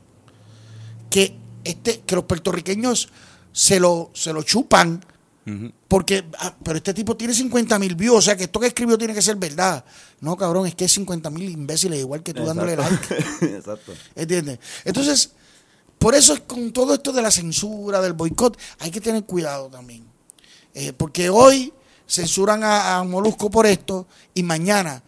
[1.10, 3.10] que, este, que los puertorriqueños
[3.52, 5.04] se lo, se lo chupan.
[5.92, 8.98] Porque, ah, pero este tipo tiene 50 mil views, o sea que esto que escribió
[8.98, 9.84] tiene que ser verdad.
[10.22, 13.14] No, cabrón, es que es 50 mil imbéciles igual que tú dándole like.
[13.58, 13.92] Exacto.
[14.16, 14.60] ¿Entiendes?
[14.86, 15.32] Entonces,
[16.00, 19.68] por eso es con todo esto de la censura, del boicot, hay que tener cuidado
[19.68, 20.06] también.
[20.74, 21.74] Eh, porque hoy
[22.08, 25.04] censuran a, a Molusco por esto y mañana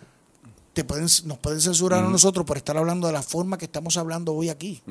[0.73, 3.95] te pueden, nos pueden censurar a nosotros por estar hablando de la forma que estamos
[3.95, 4.83] hablando hoy aquí.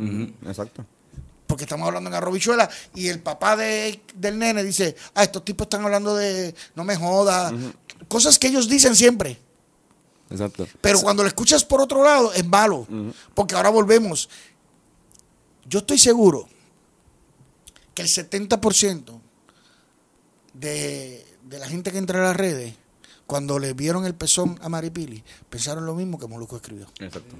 [0.47, 0.87] Exacto.
[1.53, 5.67] Porque estamos hablando en arrobichuela y el papá de, del nene dice, ah, estos tipos
[5.67, 7.53] están hablando de no me jodas.
[8.09, 9.39] Cosas que ellos dicen siempre.
[10.31, 10.67] Exacto.
[10.81, 12.87] Pero cuando lo escuchas por otro lado, es malo.
[13.35, 14.31] Porque ahora volvemos.
[15.67, 16.49] Yo estoy seguro
[17.93, 19.21] que el 70%
[20.55, 22.73] de, de la gente que entra a las redes,
[23.33, 26.85] cuando le vieron el pezón a Maripili, pensaron lo mismo que Moluco escribió.
[27.01, 27.35] Exacto.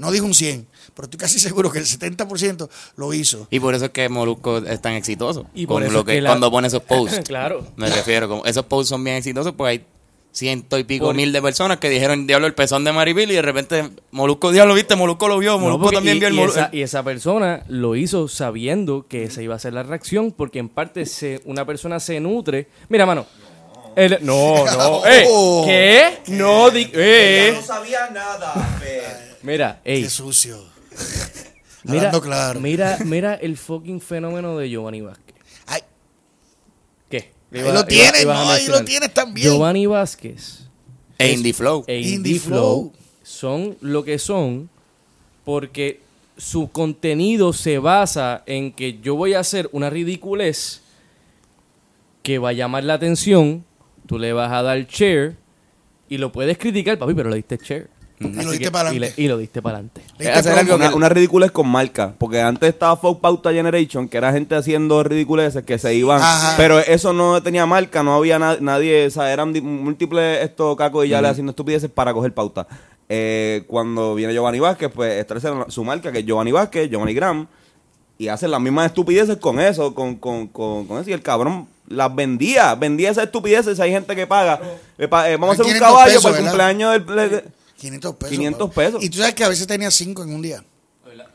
[0.00, 3.46] No dijo un 100, pero estoy casi seguro que el 70% lo hizo.
[3.48, 5.46] Y por eso es que Molusco es tan exitoso.
[5.54, 7.20] Y por con eso lo es que, que la- cuando pone esos posts.
[7.24, 7.64] Claro.
[7.76, 9.84] Me refiero, como esos posts son bien exitosos porque hay
[10.32, 13.34] ciento y pico Por- mil de personas que dijeron diablo el pezón de Maripil y
[13.34, 16.34] de repente Molusco diablo viste, Molusco lo vio, No, Molusco porque- también y, vio el
[16.34, 16.62] Molusco.
[16.72, 20.68] y esa persona lo hizo sabiendo que esa iba a ser la reacción, porque en
[20.68, 22.66] parte se, una persona se nutre.
[22.88, 23.24] Mira, mano.
[23.98, 25.06] El- no, no.
[25.06, 25.64] eh, Oh.
[25.66, 26.18] ¿Qué?
[26.28, 27.58] No, di, eh.
[27.64, 28.78] sabía nada,
[29.42, 30.58] Mira, ey, Qué sucio.
[31.84, 32.60] mira, Hablando claro.
[32.60, 35.36] mira, mira el fucking fenómeno de Giovanni Vázquez.
[35.66, 35.80] Ay,
[37.08, 37.30] ¿Qué?
[37.52, 38.84] ahí Iba- lo iba- tienes, ibas a no, ahí lo mencionar.
[38.84, 39.46] tienes también.
[39.48, 40.60] Giovanni Vázquez
[41.18, 41.84] E Indie Flow.
[41.86, 42.90] e Indie Indie Flow.
[42.90, 44.68] Flow son lo que son
[45.44, 46.00] porque
[46.36, 50.82] su contenido se basa en que yo voy a hacer una ridiculez
[52.22, 53.64] que va a llamar la atención,
[54.08, 55.36] tú le vas a dar share
[56.08, 57.88] y lo puedes criticar, papi, pero le diste share.
[58.20, 59.22] Y lo diste que- para y, le- adelante.
[59.22, 60.02] y lo diste para adelante.
[60.74, 65.04] Una, una ridícula con marca, porque antes estaba Folk Pauta Generation, que era gente haciendo
[65.04, 66.54] ridiculeces que se iban, Ajá.
[66.56, 71.06] pero eso no tenía marca, no había na- nadie, o sea, eran múltiples estos cacos
[71.06, 72.66] y ya le haciendo estupideces para coger pauta.
[73.08, 77.46] Eh, cuando viene Giovanni Vázquez, pues establece su marca, que es Giovanni Vázquez, Giovanni Graham,
[78.18, 81.68] y hacen las mismas estupideces con eso, con, con, con, con eso, y el cabrón
[81.88, 84.60] las vendía, vendía esas estupideces, hay gente que paga,
[84.98, 86.50] eh, pa- eh, vamos a hacer un 500 caballo pesos, para el ¿verdad?
[86.98, 87.30] cumpleaños del...
[87.30, 87.44] de-
[87.78, 88.30] 500 pesos.
[88.30, 88.74] 500 papá.
[88.74, 89.04] pesos.
[89.04, 90.62] Y tú sabes que a veces tenía 5 en un día.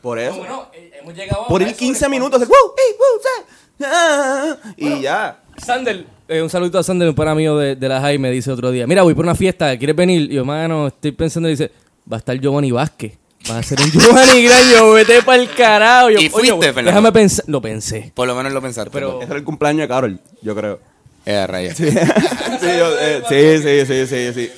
[0.02, 0.38] por eso.
[0.38, 5.02] bueno, eh, hemos llegado por ir 15 minutos, hacer, "Woo, ey, woo, sa", ah, y
[5.02, 5.40] ya.
[5.58, 8.72] Sander, eh, un saludo a Sander, un pana mío de, de la Jaime, dice otro
[8.72, 10.32] día, mira, voy por una fiesta, ¿quieres venir?
[10.32, 11.72] Y yo, mano, estoy pensando, dice,
[12.12, 13.18] va a estar Giovanni Vázquez.
[13.50, 16.10] Va a ser un Giovanni Graño, vete para el carajo.
[16.12, 16.92] Yo, ¿Y "Oye, fuiste, Fernando?
[16.92, 17.46] Déjame pensar.
[17.48, 18.12] Lo pensé.
[18.16, 18.90] Por lo menos lo pensaste.
[18.92, 20.80] Pero- Ese era el cumpleaños de Carol, yo creo.
[21.26, 21.74] Eh, raya.
[21.76, 24.50] Sí, yo, eh, sí, sí, sí, sí,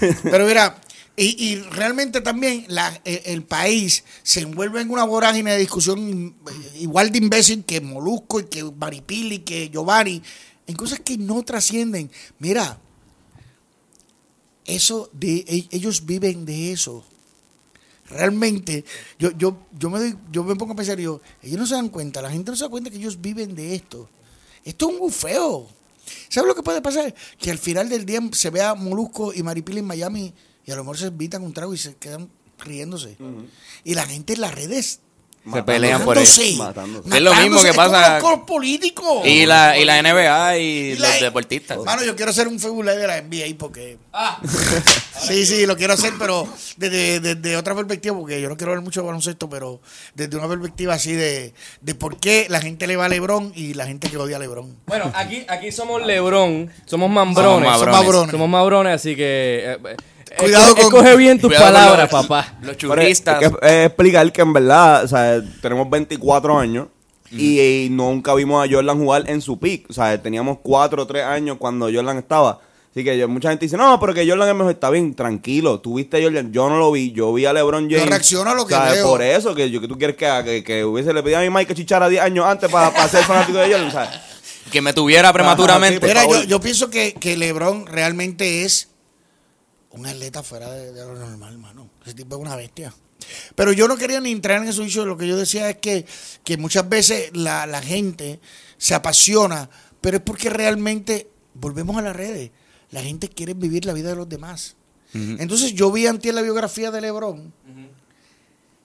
[0.00, 0.16] sí.
[0.24, 0.76] Pero mira,
[1.16, 6.34] y, y realmente también la, eh, el país se envuelve en una vorágine de discusión
[6.48, 10.20] eh, igual de imbécil que Molusco y que Maripili, que Giovanni,
[10.66, 12.10] en cosas que no trascienden.
[12.40, 12.78] Mira,
[14.64, 17.04] eso de e- ellos viven de eso.
[18.14, 18.84] Realmente,
[19.18, 21.88] yo, yo, yo me doy, yo me pongo a pensar, yo, ellos no se dan
[21.88, 24.08] cuenta, la gente no se da cuenta que ellos viven de esto.
[24.64, 25.66] Esto es un bufeo.
[26.28, 27.12] ¿Sabes lo que puede pasar?
[27.38, 30.32] Que al final del día se vea Molusco y Maripili en Miami
[30.64, 33.16] y a lo mejor se invitan un trago y se quedan riéndose.
[33.82, 35.00] Y la gente en las redes
[35.52, 36.40] Se pelean por eso.
[36.42, 39.26] Es lo mismo que pasa- los co- políticos.
[39.26, 41.78] Y la, y la NBA y, Y la- los deportistas.
[41.84, 43.98] Mano, yo quiero hacer un Live de la NBA porque.
[45.20, 48.80] sí, sí, lo quiero hacer, pero desde, desde otra perspectiva, porque yo no quiero ver
[48.80, 49.80] mucho de baloncesto, pero
[50.14, 53.74] desde una perspectiva así de, de por qué la gente le va a Lebron y
[53.74, 54.76] la gente que odia a Lebron.
[54.86, 57.68] Bueno, aquí, aquí somos Lebrón, somos mambrones.
[57.68, 58.30] Somos Somos mabrones.
[58.30, 59.62] Somos mabrones, así que.
[59.66, 59.96] eh, eh,
[60.38, 62.54] Cuidado escoge, con- escoge bien tus palabras, los- papá.
[62.62, 63.42] Los es- churristas.
[63.42, 66.86] es que es explicar que en verdad, o sea, tenemos 24 años
[67.30, 69.86] y, y nunca vimos a Jordan jugar en su peak.
[69.90, 72.60] O sea, teníamos 4 o 3 años cuando Jordan estaba.
[72.92, 74.70] Así que yo- mucha gente dice, no, pero que Jordan es mejor.
[74.72, 75.80] Está bien, tranquilo.
[75.80, 77.10] Tú viste a Jordan, yo no lo vi.
[77.10, 78.08] Yo vi a LeBron James.
[78.08, 79.08] reacciono a lo que O sea, veo.
[79.08, 81.42] Por eso, que, yo, que tú quieres que, haga, que, que hubiese le pedido a
[81.42, 84.08] mi Mike que chichara 10 años antes para ser fanático de Jordan.
[84.70, 85.98] Que me tuviera prematuramente.
[86.00, 88.88] Por Mira, yo, yo pienso que, que Lebron realmente es
[89.96, 91.90] un atleta fuera de, de lo normal, mano.
[92.04, 92.94] Ese tipo es una bestia.
[93.54, 95.04] Pero yo no quería ni entrar en eso dicho.
[95.06, 96.04] Lo que yo decía es que,
[96.42, 98.40] que muchas veces la, la gente
[98.76, 102.50] se apasiona, pero es porque realmente, volvemos a las redes,
[102.90, 104.76] la gente quiere vivir la vida de los demás.
[105.14, 107.52] Entonces yo vi antes la biografía de Lebron,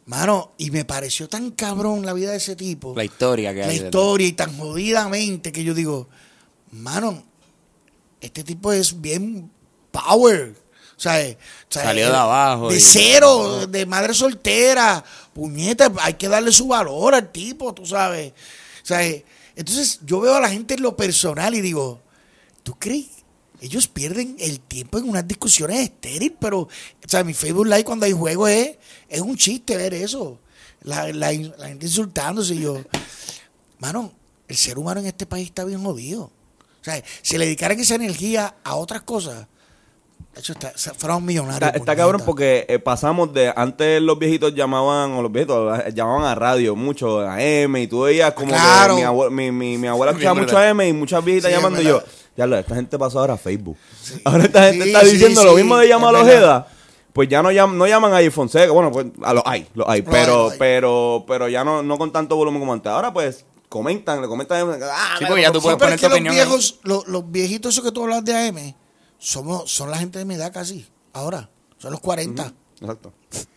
[0.06, 3.68] mano, y me pareció tan cabrón la vida de ese tipo La historia que la
[3.68, 3.78] hay.
[3.78, 6.08] historia y tan jodidamente que yo digo,
[6.72, 7.24] mano,
[8.22, 9.50] este tipo es bien
[9.92, 10.56] power.
[11.00, 11.38] O sea, eh,
[11.70, 15.02] sea, Salió eh, de abajo De y- cero, de madre soltera.
[15.34, 18.34] Puñeta, hay que darle su valor al tipo, tú sabes.
[18.84, 19.24] O sea, eh,
[19.56, 22.02] entonces yo veo a la gente en lo personal y digo,
[22.64, 23.06] ¿tú crees?
[23.62, 26.70] Ellos pierden el tiempo en unas discusiones estériles, pero, o
[27.08, 30.38] sea, mi Facebook Live cuando hay juego es, es un chiste ver eso.
[30.82, 32.78] La, la- la gente insultándose y yo,
[33.80, 34.12] mano,
[34.50, 36.24] el ser humano en este país está bien jodido.
[36.24, 39.48] O sea, si le dedicaran esa energía a otras cosas,
[40.34, 41.62] de hecho, está, se- fueran millonarios.
[41.68, 45.92] Está, está cabrón porque eh, pasamos de antes los viejitos llamaban o los viejitos eh,
[45.94, 48.96] llamaban a radio mucho a M y tú veías como Claro.
[48.96, 51.56] que mi, abue- mi, mi, mi abuela escuchaba mucho a M y muchas viejitas Sí,
[51.58, 52.02] llamando y yo
[52.38, 53.78] ya lo esta gente pasó ahora a Facebook
[54.26, 56.20] ahora esta gente Sí, está sí, diciendo lo mismo de llamar a.
[56.22, 56.68] Ojeda
[57.12, 60.04] pues ya no llaman, no llaman a Fonseca bueno pues a los hay los hay
[60.04, 60.58] pero hay, lo hay.
[60.60, 64.70] pero pero ya no no con tanto volumen como antes ahora pues comentan le comentan
[64.84, 67.84] ah, Sí, porque ya tú puedes poner tu los opinión viejos, los, los viejitos esos
[67.84, 68.74] que tú hablas de AM,
[69.20, 71.50] somos, son la gente de mi edad casi, ahora.
[71.78, 72.54] Son los 40.
[72.82, 73.14] exacto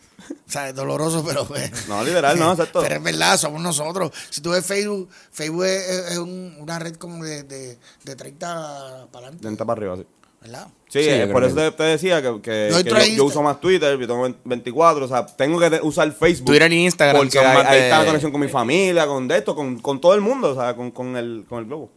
[0.47, 1.45] O sea, es doloroso, pero...
[1.45, 4.11] pues, no literal no exacto Pero es verdad, somos nosotros.
[4.29, 9.25] Si tú ves Facebook, Facebook es, un- una red como de, de, de 30 para
[9.27, 10.05] adelante, Lenta para arriba sí
[10.43, 10.67] ¿verdad?
[10.89, 14.07] Sí, eh, por eso que te, decía que, que- Yo que uso más Twitter, yo
[14.07, 16.45] tengo 24, o sea, tengo que usar Facebook.
[16.47, 19.79] Twitter y Instagram Porque ahí, está la conexión con mi familia, con de esto, con,
[19.79, 21.89] con todo el mundo, o sea, con, con, el, con el globo.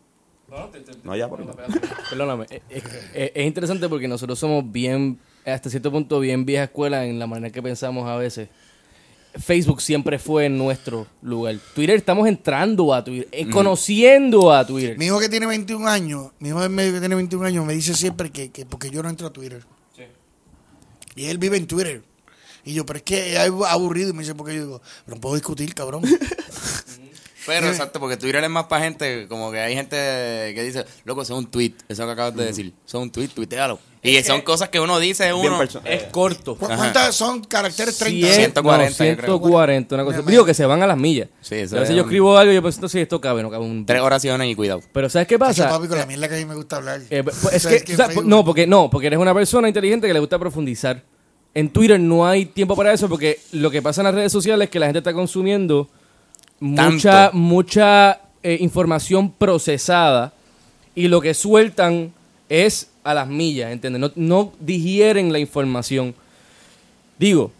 [1.04, 1.44] No, ya, por
[2.10, 2.46] Perdóname.
[2.50, 2.82] eh, eh,
[3.14, 7.26] eh, es interesante porque nosotros somos bien, hasta cierto punto, bien vieja escuela en la
[7.26, 8.48] manera que pensamos a veces.
[9.38, 11.56] Facebook siempre fue nuestro lugar.
[11.74, 14.96] Twitter, estamos entrando a Twitter, eh, conociendo a Twitter.
[14.96, 17.94] Mi hijo que tiene 21 años, mi hijo medio que tiene 21 años me dice
[17.94, 19.64] siempre que, que porque yo no entro a Twitter.
[21.14, 22.02] Y él vive en Twitter.
[22.62, 23.38] Y yo, pero es que es
[23.68, 24.10] aburrido.
[24.10, 26.02] Y me dice, porque yo digo, no puedo discutir, cabrón.
[27.46, 31.22] Pero exacto, porque Twitter es más para gente, como que hay gente que dice, loco,
[31.22, 33.78] eso es un tweet, eso que acabas de decir, eso es un tweet, tuitealo.
[34.02, 35.60] Y son cosas que uno dice, uno...
[35.84, 36.56] Es corto.
[36.56, 36.76] ¿Cu- Ajá.
[36.76, 38.28] ¿Cuántas son caracteres 30?
[38.28, 39.26] Cien- 140, no, yo creo.
[39.38, 40.22] 140, una cosa.
[40.22, 41.28] Digo que se van a las millas.
[41.40, 43.42] Sí, eso a veces es yo un- escribo algo y yo pienso, si esto cabe,
[43.42, 43.84] no cabe un...
[43.84, 44.80] Tres oraciones y cuidado.
[44.92, 45.68] Pero ¿sabes qué pasa?
[45.68, 47.00] papi, con la mierda que a mí me gusta hablar.
[47.10, 49.18] Eh, pues, O es sea, que, en o sea, Facebook- no, porque no, porque eres
[49.18, 51.02] una persona inteligente que le gusta profundizar.
[51.52, 54.66] En Twitter no hay tiempo para eso porque lo que pasa en las redes sociales
[54.66, 55.88] es que la gente está consumiendo
[56.60, 60.32] mucha, mucha eh, información procesada
[60.94, 62.12] y lo que sueltan
[62.48, 64.00] es a las millas, ¿entiendes?
[64.00, 66.14] No, no digieren la información.
[67.18, 67.50] Digo,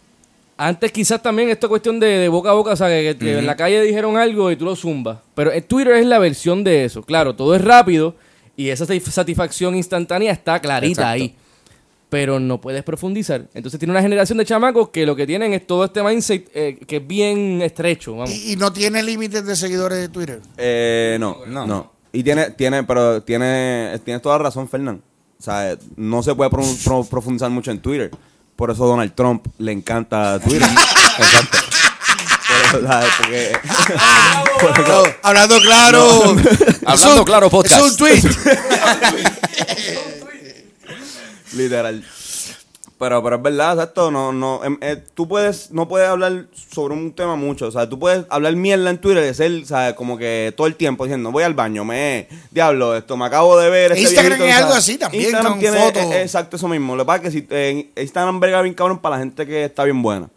[0.56, 3.46] antes quizás también esta cuestión de, de boca a boca, o sea, que, que en
[3.46, 5.18] la calle dijeron algo y tú lo zumbas.
[5.34, 7.02] Pero en Twitter es la versión de eso.
[7.02, 8.14] Claro, todo es rápido
[8.56, 11.22] y esa satisf- satisfacción instantánea está clarita Exacto.
[11.24, 11.34] ahí.
[12.08, 13.48] Pero no puedes profundizar.
[13.52, 16.78] Entonces tiene una generación de chamacos que lo que tienen es todo este mindset eh,
[16.86, 18.12] que es bien estrecho.
[18.14, 18.30] Vamos.
[18.30, 20.40] Y, y no tiene límites de seguidores de Twitter.
[20.56, 21.66] Eh, no, No.
[21.66, 25.02] no, Y tiene, tiene, pero tiene, tienes toda la razón, Fernán.
[25.38, 28.10] O sea, no se puede pro- pro- profundizar mucho en Twitter.
[28.54, 30.62] Por eso Donald Trump le encanta Twitter.
[31.18, 31.58] Exacto.
[35.22, 36.36] Hablando claro.
[36.86, 37.84] Hablando claro, podcast.
[37.84, 38.22] Es un tweet.
[41.56, 42.04] Literal.
[42.98, 44.10] Pero, pero es verdad, exacto.
[44.10, 47.66] No, no, em, eh, tú puedes, no puedes hablar sobre un tema mucho.
[47.66, 49.94] O sea, tú puedes hablar mierda en Twitter y ser.
[49.94, 53.68] Como que todo el tiempo diciendo, voy al baño, me, diablo, esto, me acabo de
[53.68, 53.92] ver.
[53.92, 56.02] Este Instagram viejito", es o sea, algo así también, Instagram con tiene fotos.
[56.02, 56.96] eh, exacto eso mismo.
[56.96, 59.64] Lo que pasa es que si, eh, Instagram brega bien cabrón para la gente que
[59.64, 60.30] está bien buena.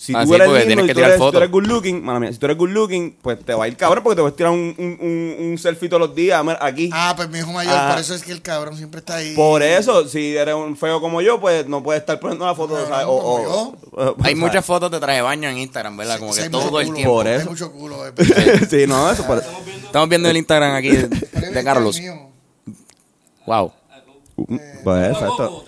[0.00, 2.56] Si Ah, tú sí, eres lindo tú tú good looking, mala mía, si tú eres
[2.56, 4.96] good looking, pues te va a ir cabrón porque te vas a tirar un, un,
[5.00, 6.88] un, un selfie todos los días mira, aquí.
[6.92, 7.90] Ah, pues mi hijo mayor, Ah.
[7.90, 9.34] por eso es que el cabrón siempre está ahí.
[9.34, 12.78] Por eso, si eres un feo como yo, pues no puedes estar poniendo la foto.
[12.78, 13.06] No, ¿sabes?
[13.08, 14.36] O- como o- o- Hay ¿sabes?
[14.36, 16.20] muchas fotos de traje de baño en Instagram, ¿verdad?
[16.20, 17.14] Como que todo el culo, tiempo.
[17.14, 17.50] Por hay eso.
[17.50, 18.06] mucho culo.
[18.06, 18.12] eh.
[18.70, 19.38] sí, no, eso por
[19.84, 22.00] Estamos viendo el Instagram aquí de, de Carlos.
[23.46, 23.72] Wow.
[24.84, 25.64] Pues exacto.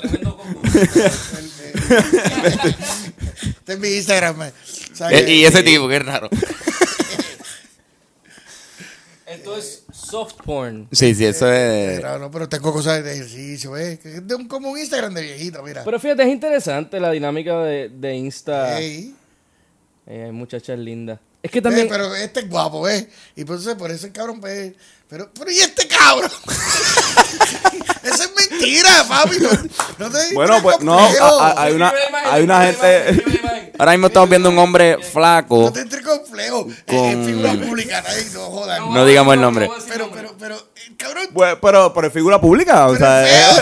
[3.71, 4.43] Este es mi Instagram.
[4.43, 4.53] eh.
[5.13, 6.29] Eh, y ese tipo, qué raro.
[9.27, 10.89] Esto es soft porn.
[10.91, 12.01] Sí, sí, eso es.
[12.01, 14.01] Pero, no, pero tengo cosas de ejercicio, ¿eh?
[14.03, 15.85] Que Es de un, como un Instagram de viejito, mira.
[15.85, 18.81] Pero fíjate, es interesante la dinámica de, de Insta.
[18.83, 19.13] Eh,
[20.09, 21.21] hay muchachas lindas.
[21.45, 21.89] Es que Eh, también.
[21.89, 23.09] pero este es guapo, ¿eh?
[23.37, 24.73] Y por eso, por eso el cabrón, pues.
[25.09, 26.31] Pero, pero ¿y este cabrón?
[28.03, 29.37] Eso es mentira, papi.
[29.41, 29.51] No,
[29.99, 31.93] no te Bueno, pues no, a- hay una,
[32.25, 33.23] hay una gente.
[33.81, 35.63] Ahora mismo estamos viendo un hombre flaco.
[35.63, 36.67] No te entres complejo.
[36.87, 38.93] Con- Es figura pública, nadie- no jodan.
[38.93, 39.71] No digamos el nombre.
[39.89, 41.29] pero, pero, pero, eh, cabrón.
[41.33, 43.27] Pues, pero, pero es figura pública, o pero sea.
[43.27, 43.57] es feo,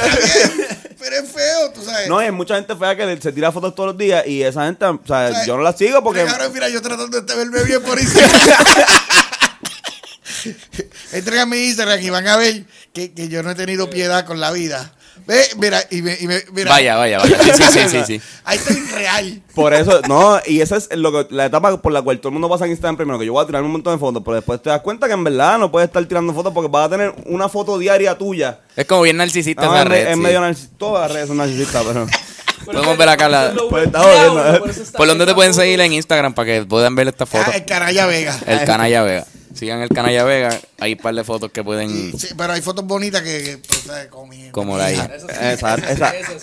[0.65, 0.79] eh.
[0.99, 2.09] Pero es feo, tú sabes.
[2.09, 4.85] No, hay mucha gente fea que se tira fotos todos los días y esa gente,
[4.85, 5.47] o sea, ¿Sabes?
[5.47, 6.23] yo no la sigo porque.
[6.25, 8.41] Mira, cabrón, mira, yo tratando de verme bien por Instagram.
[11.13, 14.27] Entren a mi Instagram y van a ver que, que yo no he tenido piedad
[14.27, 14.93] con la vida.
[15.27, 16.71] Ve, mira, y me, y me- mira.
[16.71, 17.39] Vaya, vaya, vaya.
[17.43, 18.21] Sí, sí, sí, sí, sí.
[18.45, 19.43] Ahí estoy real.
[19.55, 22.33] Por eso, no, y esa es lo que, la etapa por la cual todo el
[22.35, 24.37] mundo pasa en Instagram primero, que yo voy a tirar un montón de fotos, pero
[24.37, 26.91] después te das cuenta que en verdad no puedes estar tirando fotos porque vas a
[26.91, 28.61] tener una foto diaria tuya.
[28.77, 30.15] Es como bien narcisista No, esa red.
[30.15, 30.21] sí.
[30.21, 32.07] medio narcis- todas las redes son narcisistas, pero...
[32.65, 34.73] Podemos ver acá la- Pues está jodiendo, ¿eh?
[34.97, 37.45] ¿Por dónde te pueden seguir en Instagram para que puedan ver esta foto?
[37.47, 38.39] Ah, el canalla Vega.
[38.47, 39.27] El Canalla Vega.
[39.59, 40.61] Sigan el Canalla Vega.
[40.79, 42.17] Hay un par de fotos que pueden.
[42.19, 44.09] Sí, pero hay fotos bonitas que, pues,
[44.53, 45.11] Como la hija.
[45.51, 46.35] Exacto, exacto.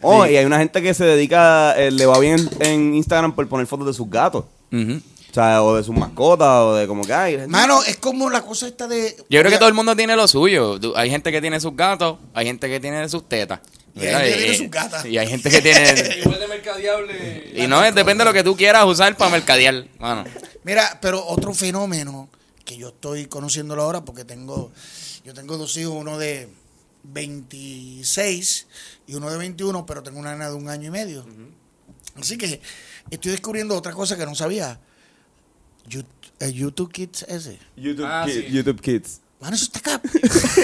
[0.00, 3.46] Oh, y hay una gente que se dedica, eh, le va bien en Instagram por
[3.48, 4.44] poner fotos de sus gatos.
[4.72, 7.46] O sea, o de sus mascotas, o de como que hay.
[7.48, 9.16] Mano, es como la cosa esta de.
[9.28, 10.78] Yo creo que todo el mundo tiene lo suyo.
[10.96, 13.58] Hay gente que tiene sus gatos, hay gente que tiene sus tetas.
[13.96, 14.20] Y hay ¿verdad?
[14.22, 15.04] gente que tiene sus gatas.
[15.06, 16.18] Y hay gente que tiene.
[16.24, 17.52] Igual de mercadeable.
[17.56, 19.84] y no, es- depende de lo que tú quieras usar para mercadear.
[19.98, 20.24] Mano.
[20.62, 22.28] Mira, pero otro fenómeno
[22.64, 24.72] que yo estoy conociéndolo ahora porque tengo,
[25.24, 26.48] yo tengo dos hijos, uno de
[27.04, 28.66] 26
[29.06, 31.26] y uno de 21, pero tengo una nena de un año y medio.
[32.20, 32.60] Así que
[33.10, 34.78] estoy descubriendo otra cosa que no sabía.
[36.40, 37.58] El YouTube Kids ese.
[37.76, 38.52] YouTube, Ah, Kids, sí.
[38.52, 39.20] YouTube Kids.
[39.40, 40.00] Mano, eso está acá.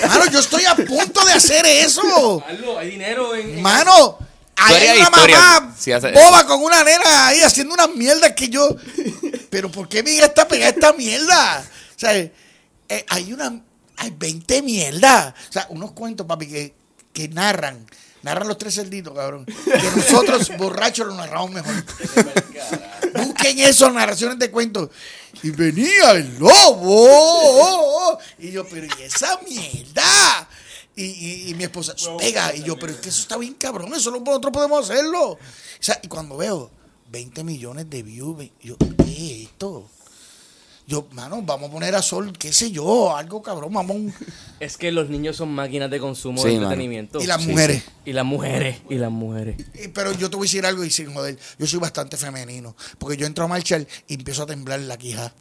[0.08, 2.42] Mano, yo estoy a punto de hacer eso.
[2.46, 3.60] Hazlo, hay dinero en.
[3.60, 4.18] Mano,
[4.56, 8.48] hay una historia mamá si hace- boba con una nena ahí haciendo una mierda que
[8.48, 8.74] yo.
[9.50, 11.68] Pero ¿por qué mi hija está pegada a esta mierda?
[12.00, 12.32] O sea, eh,
[13.08, 13.62] hay una.
[13.98, 15.34] Hay 20 mierdas.
[15.50, 16.74] O sea, unos cuentos, papi, que,
[17.12, 17.84] que narran.
[18.22, 19.44] Narran los tres cerditos, cabrón.
[19.44, 21.74] Que nosotros, borrachos, lo narramos mejor.
[23.14, 24.88] Busquen eso, narraciones de cuentos.
[25.42, 28.18] Y venía el lobo.
[28.38, 30.48] Y yo, pero ¿y esa mierda?
[30.96, 32.54] Y, y- y mi esposa, pega.
[32.54, 33.92] Y yo, pero es que eso está bien cabrón.
[33.94, 35.32] Eso nosotros podemos hacerlo.
[35.32, 35.38] O
[35.78, 36.70] sea, y cuando veo
[37.10, 39.88] 20 millones de views, yo, ¿qué es esto?
[40.90, 44.12] Yo, mano, vamos a poner a sol, qué sé yo, algo cabrón, mamón.
[44.58, 46.64] Es que los niños son máquinas de consumo Sí, de mano.
[46.66, 47.20] entretenimiento.
[47.22, 47.84] Y las Sí, mujeres.
[47.84, 47.90] sí.
[48.06, 48.78] Y las mujeres.
[48.90, 49.56] Y las mujeres.
[49.94, 52.74] Pero yo te voy a decir algo y sin joder, yo soy bastante femenino.
[52.98, 55.32] Porque yo entro a marchar y empiezo a temblar la quija.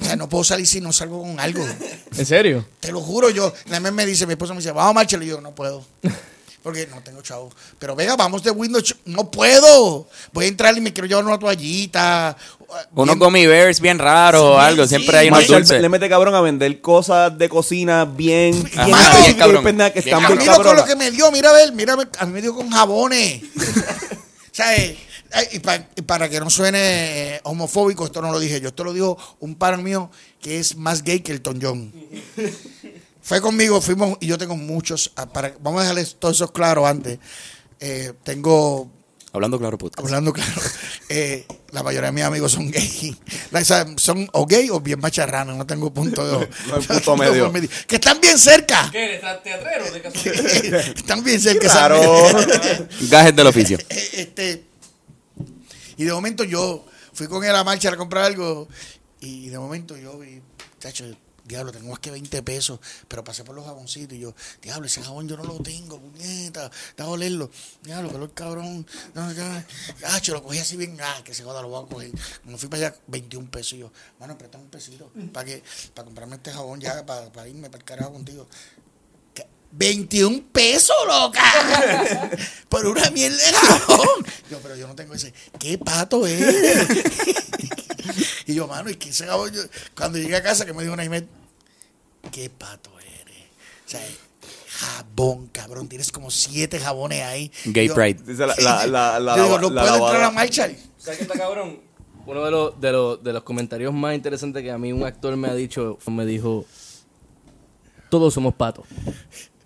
[0.00, 1.64] O sea, no puedo salir si no salgo con algo.
[2.16, 2.64] ¿En serio?
[2.78, 3.52] Te lo juro, yo.
[3.66, 5.20] La vez me dice, mi esposa me dice, vamos a marchar.
[5.22, 5.84] Y yo, no puedo.
[6.64, 7.52] Porque no tengo chavo.
[7.78, 8.96] Pero venga, vamos de Windows.
[9.04, 10.08] No puedo.
[10.32, 12.36] Voy a entrar y me quiero llevar una toallita.
[12.94, 14.82] Unos Bien- gummy bears bien raros o Sí, algo.
[14.84, 14.88] sí.
[14.88, 15.80] Siempre hay unos dulces.
[15.82, 19.62] le mete cabrón a vender cosas de cocina bien, bien, Ajá, bien y cabrón.
[19.62, 21.52] pendejas que Bien están A bien mí lo, con lo que me dio, mira a
[21.52, 23.42] ver, mira, a ver, a mí me dio con jabones.
[24.52, 24.96] ¿Sabes?
[25.32, 26.78] Ay, Y, pa- y para que no suene
[27.34, 30.76] eh, homofóbico, esto no lo dije yo, esto lo dijo un par mío que es
[30.76, 31.92] más gay que el John.
[33.24, 36.86] Fue conmigo, fuimos, y yo tengo muchos, ah, para, vamos a dejarles todo eso claro
[36.86, 37.18] antes.
[37.80, 38.90] Eh, tengo
[39.32, 39.98] Hablando claro, puto.
[39.98, 40.60] hablando claro,
[41.08, 43.16] eh, la mayoría de mis amigos son gay.
[43.52, 46.48] O sea, son o gay o bien macharranos, no tengo punto de...
[46.68, 47.50] No hay punto medio.
[47.86, 48.90] Que están bien cerca.
[48.92, 49.14] ¿Qué?
[49.14, 50.80] ¿Estás teatrero de casualidad?
[50.94, 51.66] están bien cerca.
[51.70, 52.00] Claro.
[53.08, 53.78] Gajes del oficio.
[53.88, 54.64] Eh, este,
[55.96, 56.84] y de momento yo
[57.14, 58.68] fui con él a marcha a comprar algo
[59.20, 60.42] y de momento yo vi,
[60.78, 61.06] chacho,
[61.44, 65.02] diablo, tengo más que 20 pesos, pero pasé por los jaboncitos y yo, diablo, ese
[65.02, 67.50] jabón yo no lo tengo, puñeta, da a olerlo,
[67.82, 69.66] diablo, lo cabrón, no, ya,
[70.00, 72.10] chacho, lo cogí así bien, ah, que se joda, lo voy a coger.
[72.42, 75.62] Cuando fui para allá, 21 pesos y yo, mano, préstame un pesito para que,
[75.94, 78.46] para comprarme este jabón ya, para, para irme para el carajo contigo.
[79.34, 79.46] ¿Qué?
[79.72, 81.42] 21 pesos, loca.
[82.68, 84.26] Por una mierda de jabón.
[84.50, 85.32] Yo, pero yo no tengo ese.
[85.58, 86.38] ¿Qué pato es?
[88.46, 89.52] y yo, mano, ¿y qué ese jabón?
[89.52, 89.62] Yo-
[89.96, 91.28] cuando llegué a casa, que me dijo una email,
[92.32, 93.36] ¿qué pato eres?
[93.86, 94.00] O sea,
[94.68, 95.88] jabón, cabrón.
[95.88, 97.50] Tienes como siete jabones ahí.
[97.66, 98.22] Gay yo- Pride.
[98.24, 100.76] Dice la, la, la, la, yo digo, la- no la puedo entrar a Marshall.
[100.98, 101.80] ¿Sabes qué está cabrón?
[102.26, 105.36] Uno de los, de, los, de los comentarios más interesantes que a mí un actor
[105.36, 106.64] me ha dicho, me dijo,
[108.10, 108.86] todos somos patos.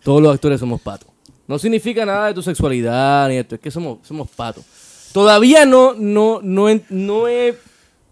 [0.03, 1.09] Todos los actores somos patos.
[1.47, 4.65] No significa nada de tu sexualidad ni esto, es que somos, somos patos.
[5.13, 7.57] Todavía no, no, no, no, he-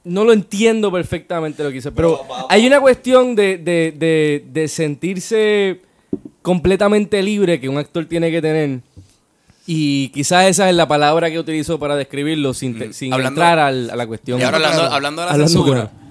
[0.06, 4.68] no lo entiendo perfectamente lo que dice, pero hay una cuestión de, de, de, de
[4.68, 5.80] sentirse
[6.42, 8.80] completamente libre que un actor tiene que tener.
[9.66, 13.58] Y quizás esa es la palabra que utilizo para describirlo sin, te- sin Hablando- entrar
[13.58, 14.38] al- a la cuestión.
[14.40, 14.94] Y ahora hablando, de la
[15.32, 16.05] Hablando censura, claro.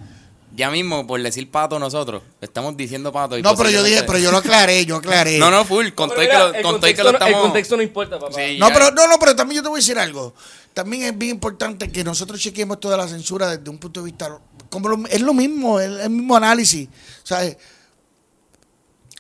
[0.56, 3.38] Ya mismo por decir pato nosotros, estamos diciendo pato.
[3.38, 5.38] y No, pero yo dije, pero yo lo aclaré, yo aclaré.
[5.40, 7.12] No, no, full, con todo y que lo, el, con todo y que contexto, lo
[7.12, 7.42] no- el estamos...
[7.44, 8.34] contexto no importa, papá.
[8.34, 8.74] Sí, No, ya.
[8.74, 10.34] pero, no, no, pero también yo te voy a decir algo.
[10.74, 14.40] También es bien importante que nosotros chequeemos toda la censura desde un punto de vista.
[14.70, 16.90] Como lo- es lo mismo, es el mismo análisis.
[17.24, 17.58] ¿Sabes?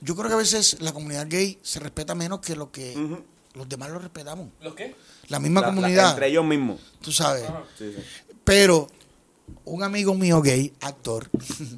[0.01, 2.95] Yo creo que a veces la comunidad gay se respeta menos que lo que
[3.53, 4.49] los demás lo respetamos.
[4.61, 4.95] ¿Los qué?
[5.29, 6.79] La misma La- la- comunidad, entre ellos mismos.
[7.01, 7.43] tú sabes.
[7.77, 8.03] Sí, sí.
[8.43, 8.87] Pero
[9.65, 11.29] un amigo mío gay, actor,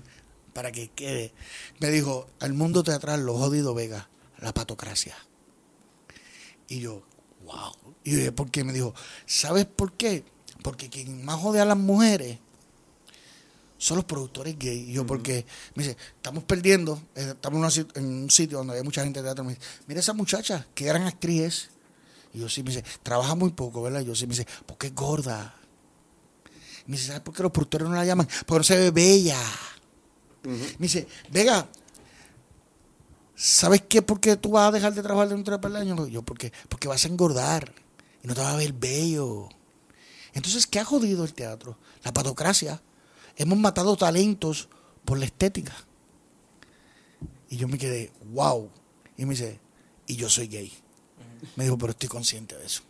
[0.53, 1.33] para que quede,
[1.79, 4.09] me dijo, al mundo teatral lo jodido Vega,
[4.39, 5.15] la patocracia.
[6.67, 7.03] Y yo,
[7.45, 7.73] wow.
[8.03, 8.63] Y yo dije, ¿por qué?
[8.63, 8.93] Me dijo,
[9.25, 10.23] ¿sabes por qué?
[10.63, 12.39] Porque quien más jode a las mujeres
[13.77, 14.89] son los productores gay.
[14.89, 15.45] Y yo, porque,
[15.75, 19.43] me dice, estamos perdiendo, eh, estamos en un sitio donde hay mucha gente de teatro.
[19.43, 21.69] Me dice, mira esa muchacha, qué gran actriz es.
[22.33, 24.01] Y yo sí, me dice, trabaja muy poco, ¿verdad?
[24.01, 25.55] Y yo sí, me dice, porque es gorda.
[26.87, 28.27] Me dice, ¿sabes por qué los productores no la llaman?
[28.45, 29.39] Porque no se ve bella.
[30.43, 31.67] Me dice, Vega,
[33.35, 34.01] ¿sabes qué?
[34.01, 36.07] ¿Por qué tú vas a dejar de trabajar dentro de peldaño?
[36.07, 37.73] Yo, porque, porque vas a engordar
[38.23, 39.49] y no te vas a ver bello.
[40.33, 41.77] Entonces, ¿qué ha jodido el teatro?
[42.03, 42.81] La patocracia.
[43.35, 44.69] Hemos matado talentos
[45.03, 45.75] por la estética.
[47.49, 48.69] Y yo me quedé, wow.
[49.17, 49.59] Y me dice,
[50.05, 50.73] y yo soy gay.
[51.55, 52.83] Me dijo, pero estoy consciente de eso.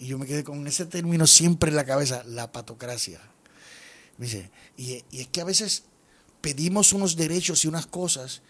[0.00, 3.20] Y yo me quedé con ese término siempre en la cabeza, la patocracia.
[4.18, 5.84] Me dice, y, y es que a veces
[6.40, 8.42] pedimos unos derechos y unas cosas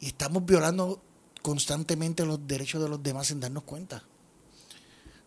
[0.00, 1.02] y estamos violando
[1.42, 4.04] constantemente los derechos de los demás sin darnos cuenta.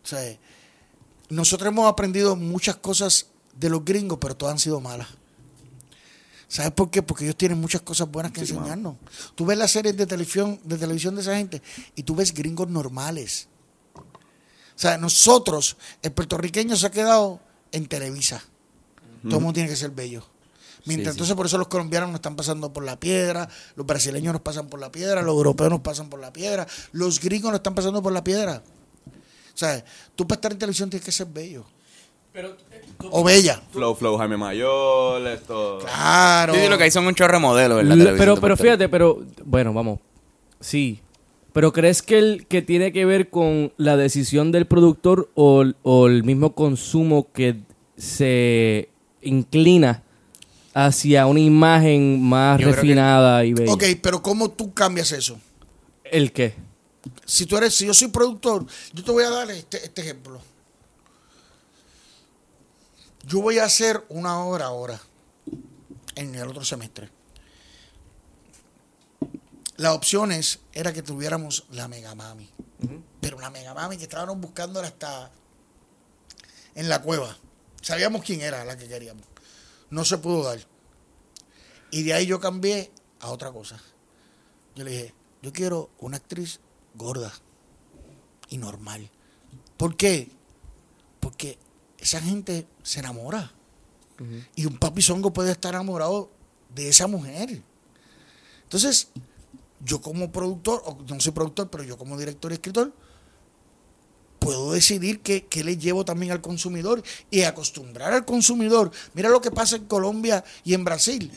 [0.02, 0.38] O sea,
[1.28, 3.26] nosotros hemos aprendido muchas cosas
[3.58, 5.08] de los gringos, pero todas han sido malas.
[6.48, 7.02] ¿Sabes por qué?
[7.02, 8.96] Porque ellos tienen muchas cosas buenas que Sí, enseñarnos.
[9.34, 11.62] Tú ves las series de televisión, de televisión de esa gente
[11.94, 13.48] y tú ves gringos normales.
[14.82, 17.38] O sea, nosotros, el puertorriqueño se ha quedado
[17.70, 18.42] en Televisa.
[19.22, 20.24] Todo el mundo tiene que ser bello.
[20.86, 21.10] Mientras, Sí, sí.
[21.10, 24.66] entonces por eso los colombianos nos están pasando por la piedra, los brasileños nos pasan
[24.66, 28.02] por la piedra, los europeos nos pasan por la piedra, los gringos nos están pasando
[28.02, 28.60] por la piedra.
[29.06, 29.84] O sea,
[30.16, 31.64] tú para estar en televisión tienes que ser bello.
[32.32, 33.62] Pero, eh, tú- O bella.
[33.70, 35.78] Flow, Flow, Jaime Mayor, esto.
[35.78, 36.54] Claro.
[36.56, 39.72] Sí, lo que hay son un chorro de modelos televisión pero, pero fíjate, pero bueno,
[39.72, 40.00] vamos.
[40.58, 41.00] Sí.
[41.52, 45.76] Pero ¿crees que, el, que tiene que ver con la decisión del productor o, el-
[45.82, 47.56] o el mismo consumo que
[47.96, 48.88] se
[49.20, 50.02] inclina
[50.74, 53.72] hacia una imagen más Yo creo que- refinada y bella?
[53.72, 55.38] Ok, pero ¿cómo tú cambias eso?
[56.04, 56.54] ¿El qué?
[57.26, 60.40] Si tú eres, si yo soy productor, yo te voy a dar este, este ejemplo.
[63.26, 65.00] Yo voy a hacer una obra ahora,
[66.16, 67.08] en el otro semestre.
[69.76, 72.48] Las opciones era que tuviéramos la Mega Mami.
[73.20, 75.30] Pero la Mega Mami que estábamos buscando hasta
[76.74, 77.36] en la cueva.
[77.80, 79.24] Sabíamos quién era la que queríamos.
[79.90, 80.60] No se pudo dar.
[81.90, 83.80] Y de ahí yo cambié a otra cosa.
[84.74, 86.60] Yo le dije, yo quiero una actriz
[86.94, 87.32] gorda
[88.48, 89.10] y normal.
[89.76, 90.30] ¿Por qué?
[91.20, 91.58] Porque
[91.98, 93.52] esa gente se enamora.
[94.54, 96.30] Y un papi zongo puede estar enamorado
[96.72, 97.60] de esa mujer.
[98.62, 99.08] Entonces,
[99.84, 102.92] yo como productor, o no soy productor, pero yo como director y escritor,
[104.38, 108.90] puedo decidir qué, qué le llevo también al consumidor y acostumbrar al consumidor.
[109.14, 111.30] Mira lo que pasa en Colombia y en Brasil.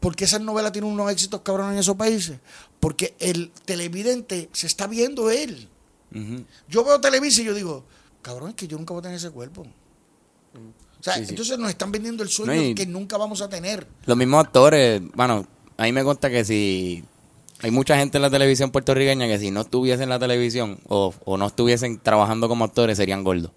[0.00, 2.38] ¿Por qué esas novelas tienen unos éxitos cabrones en esos países?
[2.80, 5.68] Porque el televidente se está viendo él.
[6.68, 7.84] Yo veo televisión y yo digo,
[8.22, 9.62] cabrón, es que yo nunca voy a tener ese cuerpo.
[10.98, 11.30] O sea, Sí, sí.
[11.30, 13.86] entonces nos están vendiendo el sueño No, que nunca vamos a tener.
[14.06, 15.46] Los mismos actores, bueno,
[15.76, 17.04] a mí me consta que si
[17.62, 21.14] hay mucha gente en la televisión puertorriqueña que si no estuviesen en la televisión o,
[21.24, 23.50] o no estuviesen trabajando como actores serían gordos.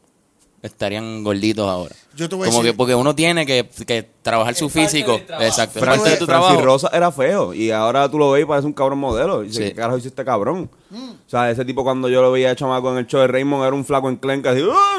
[0.62, 1.96] Estarían gorditos ahora.
[2.16, 5.14] Yo te voy a Como decir- que porque uno tiene que, que trabajar su físico.
[5.40, 5.80] Exacto.
[5.80, 6.62] Pero parte de tu Francis trabajo.
[6.62, 9.44] Rosa era feo y ahora tú lo ves y parece un cabrón modelo.
[9.44, 9.70] Y dice, Sí.
[9.70, 10.70] ¿qué carajo hiciste este cabrón?
[10.92, 13.74] O sea, ese tipo cuando yo lo veía chamaco en el show de Raymond era
[13.76, 14.62] un flaco enclenca así.
[14.70, 14.98] "Ah,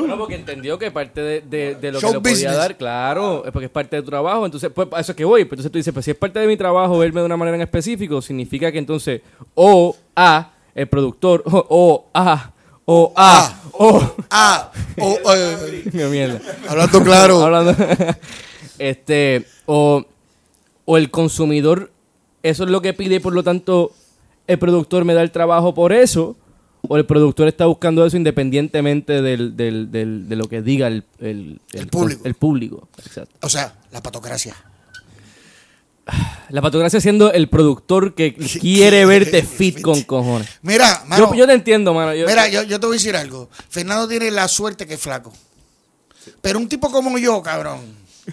[0.00, 2.56] Bueno, porque entendió que parte de, de- de lo Show que le podía business.
[2.56, 4.46] dar, claro, es porque es parte de tu trabajo.
[4.46, 5.44] Entonces, pues, a eso es que voy.
[5.44, 7.56] Pero entonces tú dices, pues si es parte de mi trabajo verme de una manera
[7.56, 9.20] en específico, significa que entonces,
[9.54, 12.52] o A, el productor, o A,
[12.84, 14.14] o A, o.
[14.30, 14.70] Ah,
[15.00, 15.18] o-
[15.92, 16.40] Qué mierda.
[16.68, 17.42] hablando claro.
[17.42, 17.74] Hablando-
[18.78, 20.04] este, o,
[20.84, 21.90] o el consumidor,
[22.42, 23.92] eso es lo que pide por lo tanto
[24.46, 26.36] el productor me da el trabajo por eso,
[26.88, 31.04] o el productor está buscando eso independientemente del, del, del- de lo que diga el,
[31.20, 32.22] el, El público.
[32.24, 33.34] El público, exacto.
[33.46, 34.54] O sea, la patocracia.
[36.48, 40.48] La patocracia siendo el productor que quiere verte fit con cojones.
[40.62, 42.14] Mira, mano, Yo, yo te entiendo, mano.
[42.14, 43.48] Yo- mira, yo, yo te voy a decir algo.
[43.70, 45.32] Fernando tiene la suerte que es flaco.
[46.40, 47.80] Pero un tipo como yo, cabrón.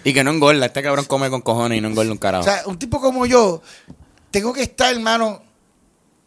[0.04, 0.66] Y que no engorda.
[0.66, 2.44] Este cabrón come con cojones y no engorda un O carajo.
[2.44, 3.62] sea, un tipo como yo,
[4.30, 5.42] tengo que estar, hermano.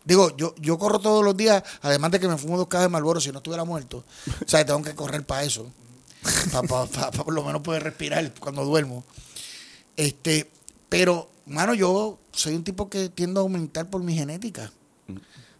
[0.05, 2.89] Digo, yo, yo corro todos los días, además de que me fumo dos cajas de
[2.89, 4.03] Malboro si no estuviera muerto.
[4.45, 5.71] O sea, tengo que correr para eso.
[6.51, 9.05] Para por lo menos poder respirar cuando duermo.
[9.95, 10.49] Este,
[10.89, 14.71] pero, mano, yo soy un tipo que tiendo a aumentar por mi genética.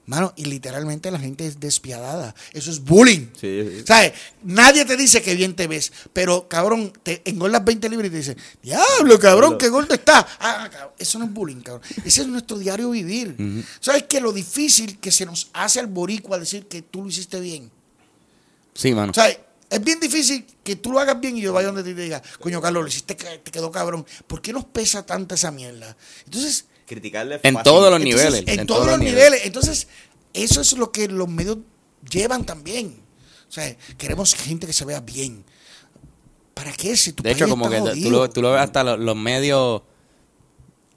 [0.06, 2.36] Mano, y literalmente la gente es despiadada.
[2.52, 3.28] Eso es bullying.
[3.40, 3.84] Sí, sí.
[3.86, 4.12] ¿Sabes?
[4.44, 8.18] Nadie te dice que bien te ves, pero cabrón, te engordas 20 libras y te
[8.18, 10.28] dicen, diablo, cabrón, qué gordo está.
[10.40, 11.88] Ah, cabrón, eso no es bullying, cabrón.
[12.04, 13.38] Ese es nuestro diario vivir.
[13.80, 17.40] ¿Sabes que lo difícil que se nos hace al boricua decir que tú lo hiciste
[17.40, 17.72] bien?
[18.74, 19.14] Sí, mano.
[19.14, 19.38] ¿Sabes?
[19.74, 22.62] Es bien difícil que tú lo hagas bien y yo vaya donde te diga, coño,
[22.62, 24.06] Carlos, lo hiciste, que- te quedó cabrón.
[24.28, 25.98] ¿Por qué nos pesa tanta esa mierda?
[26.26, 28.60] Entonces, Criticarle En todos los entonces, niveles.
[28.60, 29.46] En, todos los niveles.
[29.46, 29.88] Entonces,
[30.34, 31.58] eso es lo que los medios
[32.08, 32.98] llevan también.
[33.50, 35.44] O sea, queremos gente que se vea bien.
[36.54, 36.96] ¿Para qué?
[36.96, 39.82] Si tu De hecho, como que tú lo, tú lo ves hasta los, los medios.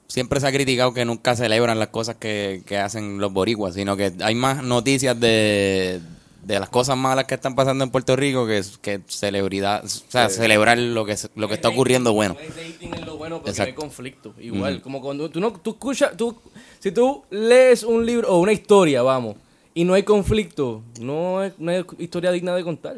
[0.07, 3.97] Siempre se ha criticado que nunca celebran las cosas que, que hacen los boricuas, sino
[3.97, 6.01] que hay más noticias de,
[6.47, 10.29] de las cosas malas que están pasando en Puerto Rico que, que celebridad, o sea,
[10.29, 12.37] celebrar lo que, lo que está ocurriendo bueno.
[13.05, 13.69] Lo bueno porque Exacto.
[13.71, 14.33] hay conflicto.
[14.39, 16.37] Igual, como cuando tú no, tú escuchas, tú,
[16.79, 19.35] si tú lees un libro o una historia, vamos,
[19.73, 22.95] y no hay conflicto, no es, no hay historia digna de contar.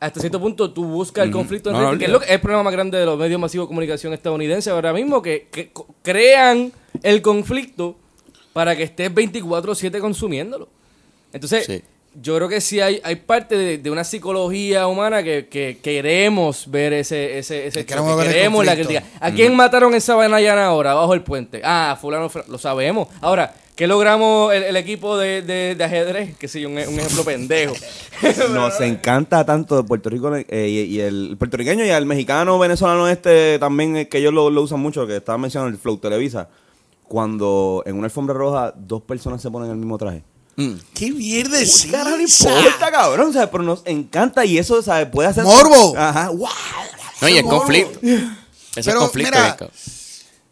[0.00, 2.12] Hasta cierto punto tú buscas el conflicto en No, no, rating, que es, olvídate.
[2.12, 4.92] lo que- es el problema más grande de los medios masivos de comunicación estadounidenses ahora
[4.94, 5.70] mismo, que, que
[6.02, 7.94] crean el conflicto
[8.54, 10.68] para que estés 24/7 consumiéndolo.
[11.32, 11.82] Entonces, Sí.
[12.20, 16.70] Yo creo que sí hay, hay parte de, de una psicología humana que, que queremos
[16.70, 19.02] ver ese, ese, ese Que queremos ver queremos la crítica.
[19.20, 21.60] ¿A quién mataron en Sabanayana ahora, bajo el puente?
[21.64, 23.08] Ah, fulano, lo sabemos.
[23.20, 26.36] Ahora, ¿qué logramos el, el equipo de, de, de ajedrez?
[26.36, 27.74] Que sí, un, un ejemplo pendejo.
[28.52, 33.08] Nos encanta tanto de Puerto Rico eh, y, y el puertorriqueño y el mexicano venezolano
[33.08, 36.48] este también eh, que ellos lo, lo usan mucho, que estaba mencionando el Flow Televisa,
[37.08, 40.22] cuando en una alfombra roja dos personas se ponen el mismo traje.
[40.56, 40.74] Mm.
[40.94, 42.58] ¿Qué mierda es ¿Qué carajo le esa?
[42.58, 43.30] importa, cabrón?
[43.30, 45.08] O sea, pero nos encanta y eso, ¿sabes?
[45.08, 45.44] Puede hacer...
[45.44, 45.94] Morbo.
[47.20, 47.58] No, y el Morbo.
[47.60, 48.00] conflicto.
[48.02, 49.30] Ese Pero, conflicto.
[49.32, 49.56] mira.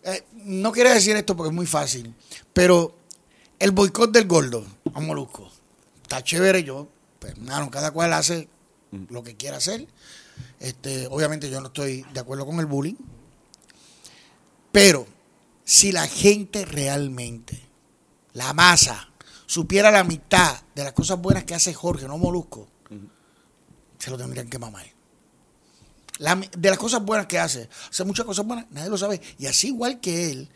[0.04, 2.12] Eh, no quiero decir esto porque es muy fácil,
[2.52, 2.96] pero
[3.60, 5.48] el boicot del gordo a Molusco
[6.02, 6.64] está chévere.
[6.64, 6.88] Yo,
[7.20, 8.48] pues, mano, cada cual hace
[9.10, 9.86] lo que quiera hacer.
[10.58, 12.94] Este, obviamente yo no estoy de acuerdo con el bullying,
[14.72, 15.06] pero
[15.64, 17.60] si la gente realmente,
[18.32, 19.10] la masa,
[19.52, 22.68] supiera la mitad de las cosas buenas que hace Jorge, no Molusco,
[23.98, 24.86] se lo tendrían que mamar.
[26.18, 27.68] La- de las cosas buenas que hace.
[27.90, 29.20] Hace muchas cosas buenas, nadie lo sabe.
[29.38, 30.48] Y así igual que él,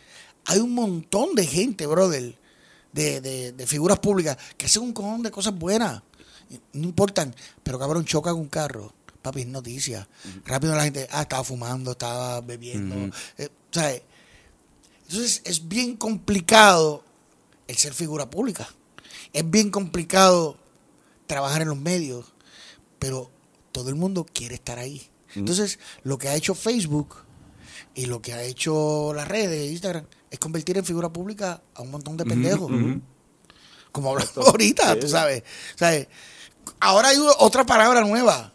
[0.46, 2.38] hay un montón de gente, brother,
[2.92, 6.02] de, de, de figuras públicas que hacen un cojón de cosas buenas.
[6.72, 7.34] No importan.
[7.62, 8.94] Pero cabrón, chocan un carro.
[9.20, 10.08] Papi, es noticia.
[10.46, 13.14] Rápido la gente, ah, estaba fumando, estaba bebiendo.
[13.36, 14.02] eh, ¿sabes?
[15.08, 17.04] Entonces es bien complicado
[17.66, 18.68] el ser figura pública.
[19.36, 20.56] Es bien complicado
[21.26, 22.32] trabajar en los medios,
[22.98, 23.30] pero
[23.70, 25.10] todo el mundo quiere estar ahí.
[25.34, 27.16] Entonces, lo que ha hecho Facebook
[27.94, 31.90] y lo que ha hecho las redes, Instagram, es convertir en figura pública a un
[31.90, 32.72] montón de pendejos.
[33.92, 35.42] Como hablamos ahorita, tú sabes.
[35.74, 36.08] ¿Sabes?
[36.80, 38.54] Ahora hay otra palabra nueva.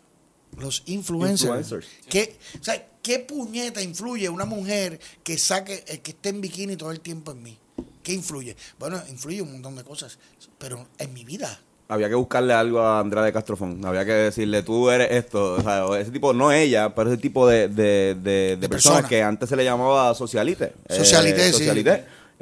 [0.58, 1.44] Los influencers.
[1.44, 1.88] Influencers.
[2.10, 6.76] ¿Qué, o sea, ¿Qué puñeta influye una mujer que saque, eh, que esté en bikini
[6.76, 7.58] todo el tiempo en mí?
[8.04, 8.56] ¿Qué influye?
[8.80, 10.18] Bueno, influye un montón de cosas,
[10.58, 11.60] pero en mi vida.
[11.88, 13.84] Había que buscarle algo a Andrea de Castrofón.
[13.86, 15.56] Había que decirle, tú eres esto.
[15.56, 19.10] O sea, ese tipo, no ella, pero ese tipo de, de, de, de personas persona.
[19.10, 20.72] que antes se le llamaba socialite.
[20.88, 21.68] Eh, Socialité, sí.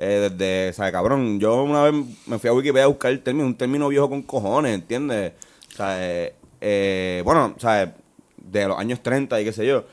[0.01, 1.93] Eh, desde, o sea, cabrón, yo una vez
[2.26, 5.34] me fui a Wikipedia a buscar el término, un término viejo con cojones, ¿entiendes?
[5.74, 7.93] O sea, eh, eh, bueno, o sea,
[8.38, 9.84] de los años 30 y qué sé yo.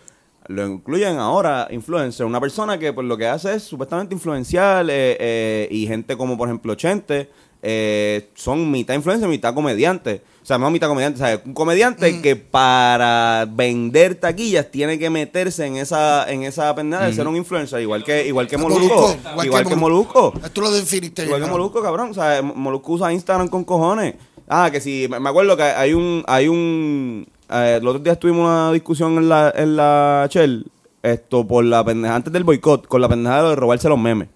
[0.48, 5.16] Lo incluyen ahora influencer, una persona que pues lo que hace es supuestamente influenciar eh,
[5.18, 7.28] eh, y gente como por ejemplo Chente,
[7.62, 10.22] eh, son mitad influencer, mitad comediante.
[10.40, 11.40] O sea, no mitad comediante, ¿sabes?
[11.44, 17.12] Un comediante que para vender taquillas tiene que meterse en esa en esa pendeja de
[17.14, 18.94] ser un influencer, igual que igual que Molusco.
[18.94, 20.32] Molusco, Igual, que Molusco.
[20.52, 21.50] Tú lo definiste Igual que.
[21.50, 22.10] Molusco, cabrón.
[22.10, 24.14] O sea, Molusco usa Instagram con cojones.
[24.48, 28.18] Ah, que si, me me acuerdo que hay un, hay un, eh, los otros días
[28.18, 30.66] tuvimos una discusión en la, en la Shell,
[31.02, 33.98] esto, por la pendeja, antes del boicot, con la pendeja de lo de robarse los
[33.98, 34.28] memes.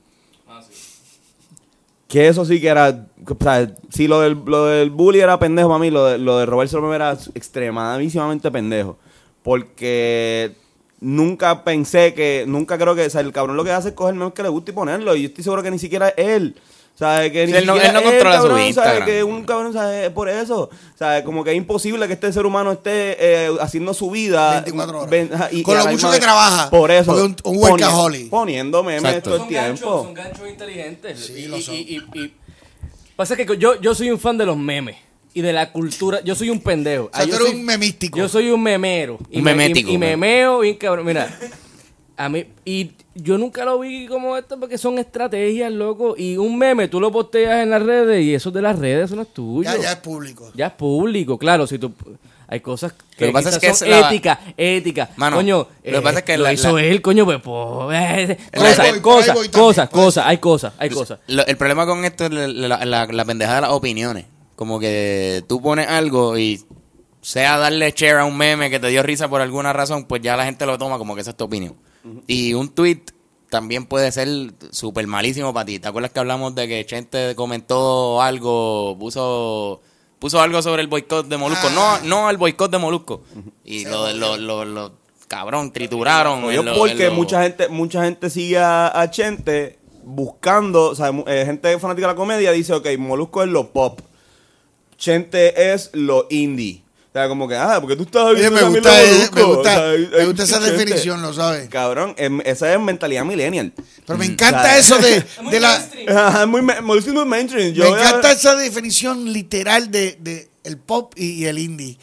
[2.07, 5.69] Que eso sí que era, o sea, si lo del, lo del bully era pendejo
[5.69, 8.99] para mí, lo de, lo de robarse los memes era extremadísimamente pendejo.
[9.43, 10.57] Porque
[11.01, 14.15] nunca pensé que, nunca creo que, o sea, el cabrón lo que hace es coger
[14.15, 15.15] memes que le gusta y ponerlo.
[15.15, 16.57] Y yo estoy seguro que ni siquiera él.
[17.01, 18.67] Sea, que ni Sí, él no- él no controla su cabrón, ¿sabes?
[18.69, 19.05] Instagram.
[19.07, 20.07] Que un cabrón, ¿sabes?
[20.09, 20.69] Es por eso.
[20.99, 24.51] Sea, como que es imposible que este ser humano esté eh, haciendo su vida.
[24.61, 25.11] 24 horas.
[25.11, 26.69] ven- y- Con y lo mucho que vez- trabaja.
[26.69, 27.13] Por eso.
[27.15, 28.29] Un- un workaholic.
[28.29, 30.05] Poniendo memes todo el Son ganchos, tiempo.
[30.05, 31.25] son ganchos inteligentes.
[31.27, 31.75] Sí, y, lo y- son.
[31.75, 32.35] y- y- y-
[33.17, 34.97] pasa que yo, yo soy un fan de los memes
[35.33, 36.21] y de la cultura.
[36.23, 37.05] Yo soy un pendejo.
[37.05, 38.19] O sea, Ah, yo tú eres soy- un memístico.
[38.19, 39.17] Yo soy un memero.
[39.31, 40.01] Y Un me- y- memético, Y, ¿no?
[40.01, 41.07] memeo bien cabrón.
[41.07, 41.35] Mira,
[42.25, 42.45] a mí.
[42.65, 46.15] Y yo nunca lo vi como esto porque son estrategias, loco.
[46.17, 49.17] Y un meme tú lo posteas en las redes y eso de las redes, eso
[49.17, 49.71] no es tuyo.
[49.71, 50.51] ya, ya es público.
[50.55, 51.67] Ya es público, claro.
[51.67, 51.93] Si tú.
[52.53, 55.11] Hay cosas que, Lo que pasa es que son es la- éticas, éticas.
[55.17, 57.41] Mano, coño, lo que eh, pasa es que lo la- hizo la- él, coño, pues,
[57.41, 61.21] pues, eh, cosas, voy, cosas, voy también, cosas, hay cosas, hay cosas.
[61.29, 64.25] Lo- el problema con esto es la, la- la- la pendeja de las opiniones.
[64.57, 66.61] Como que tú pones algo y
[67.21, 70.37] sea darle share a un meme que te dio risa por alguna razón, pues ya
[70.37, 71.77] la gente lo toma como que esa es tu opinión.
[72.27, 73.03] Y un tweet
[73.51, 74.29] también puede ser
[74.71, 75.79] súper malísimo para ti.
[75.79, 79.81] ¿Te acuerdas que hablamos de que Chente comentó algo, puso
[80.19, 81.69] puso algo sobre el boicot de Molusco?
[81.71, 82.01] Ah.
[82.03, 83.23] No, no al boicot de Molusco.
[83.65, 84.93] Y lo, lo, lo, lo-
[85.29, 86.43] cabrón, trituraron.
[86.63, 91.79] Lo- porque mucha gente mucha gente sigue a, a Chente buscando, o sea, eh, gente
[91.79, 94.01] fanática de la comedia dice, ok, Molusco es lo pop,
[94.97, 96.83] Chente es lo indie.
[97.11, 99.03] O sea, como que, ah, porque tú estás Oye, me también gusta,
[99.35, 101.69] me gusta, O sea, me gusta esa definición, lo sabes.
[101.69, 103.73] Cabrón, em, esa es mentalidad millennial.
[104.07, 104.85] Pero me encanta ¿sabes?
[104.87, 105.77] eso de, muy de la...
[105.79, 106.17] mainstream.
[106.17, 107.73] Ajá, muy, muy mainstream.
[107.73, 111.59] Yo me voy a- encanta esa definición literal de, de el pop y, y el
[111.59, 111.99] indie.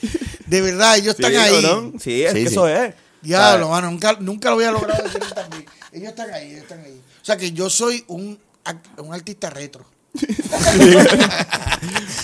[0.46, 1.62] De verdad, ellos Sí, están ahí.
[1.62, 2.54] cabrón, Sí, es Sí, que sí.
[2.54, 2.94] eso es.
[3.22, 3.82] Diablo, ¿sabes?
[3.82, 5.66] mano, nunca, nunca lo había logrado decir tan bien.
[5.94, 7.02] Ellos están ahí, ellos están ahí.
[7.22, 8.38] O sea que yo soy un,
[8.98, 9.86] un artista retro.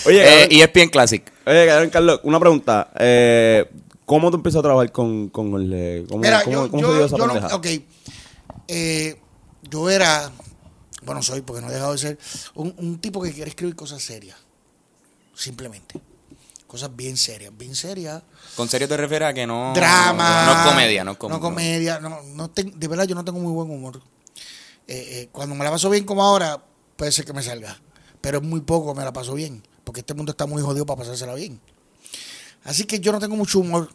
[0.06, 1.32] Oye, Eh, y es bien classic.
[1.46, 2.90] Oye, Carlos, una pregunta.
[2.98, 3.70] Eh,
[4.06, 6.04] ¿Cómo tú empiezas a trabajar con, con Jorge?
[6.08, 7.56] ¿Cómo, Mira, cómo- yo, cómo yo, se dio esa yo no, pendeja?
[7.56, 7.66] ok.
[8.68, 9.20] Eh,
[9.62, 10.30] yo era,
[11.02, 12.18] bueno, soy porque no he dejado de ser,
[12.54, 14.36] un, un tipo que quiere escribir cosas serias.
[15.34, 16.00] Simplemente.
[16.66, 18.22] Cosas bien serias, bien serias.
[18.56, 19.72] ¿Con serio te refieres a que no...
[19.74, 20.44] Drama.
[20.44, 21.38] No es comedia, no es comedia.
[21.38, 22.00] No comedia.
[22.00, 24.00] No, no de verdad, yo no tengo muy buen humor.
[24.86, 26.62] Eh, eh, cuando me la paso bien como ahora,
[26.96, 27.80] puede ser que me salga.
[28.20, 29.62] Pero es muy poco me la paso bien.
[29.84, 31.60] Porque este mundo está muy jodido para pasársela bien.
[32.64, 33.90] Así que yo no tengo mucho humor.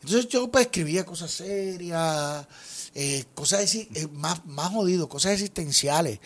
[0.00, 2.46] Entonces yo pues escribía cosas serias,
[2.94, 6.20] eh, cosas eh, más, más jodido, cosas existenciales.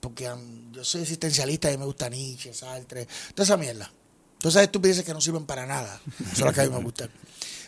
[0.00, 0.30] Porque
[0.72, 3.92] yo soy existencialista y me gusta Nietzsche, Sartre, toda esa mierda.
[4.38, 6.00] Todas esas estupideces que no sirven para nada.
[6.34, 7.10] Son las que a mí me gustan.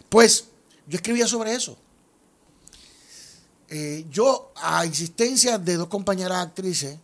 [0.09, 0.47] Pues
[0.87, 1.77] yo escribía sobre eso.
[3.69, 6.99] Eh, yo, a insistencia de dos compañeras actrices,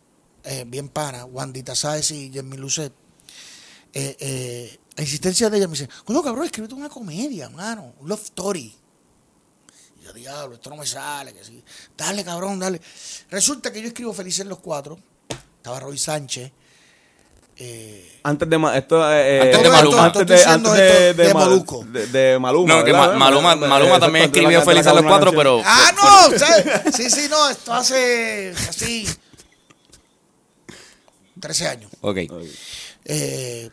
[0.46, 2.92] eh, bien pana, Wandita Sáez y Jenny Lucet,
[3.92, 8.08] eh, eh, a insistencia de ella me dice, coño cabrón, escríbete una comedia, mano, un
[8.08, 8.74] love story.
[10.00, 11.62] Y yo, diablo, esto no me sale, que sí.
[11.96, 12.80] Dale, cabrón, dale.
[13.30, 14.98] Resulta que yo escribo Felices los Cuatro,
[15.58, 16.50] estaba Roy Sánchez,
[17.58, 20.04] eh, Antes de esto, eh, Antes de Maluma.
[20.04, 21.84] Antes de, antes de, esto de, de Ma- Molusco.
[21.90, 22.74] de- de Maluma.
[22.76, 25.62] No, que Maluma, Maluma también escribió la- la- Feliz a la- los la cuatro, pero...
[25.64, 26.94] Ah, no, ¿sabes?
[26.94, 29.08] Sí, sí, no, esto hace así
[31.40, 31.90] 13 años.
[32.00, 32.16] Ok.
[33.04, 33.70] Eh,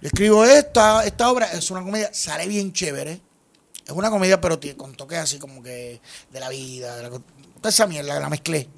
[0.00, 3.20] yo escribo esta, esta obra, es una comedia, sale bien chévere.
[3.86, 6.00] Es una comedia, pero con toques así como que
[6.32, 7.22] de la vida, de la, co-
[7.58, 8.68] toda esa mierda, la mezclé.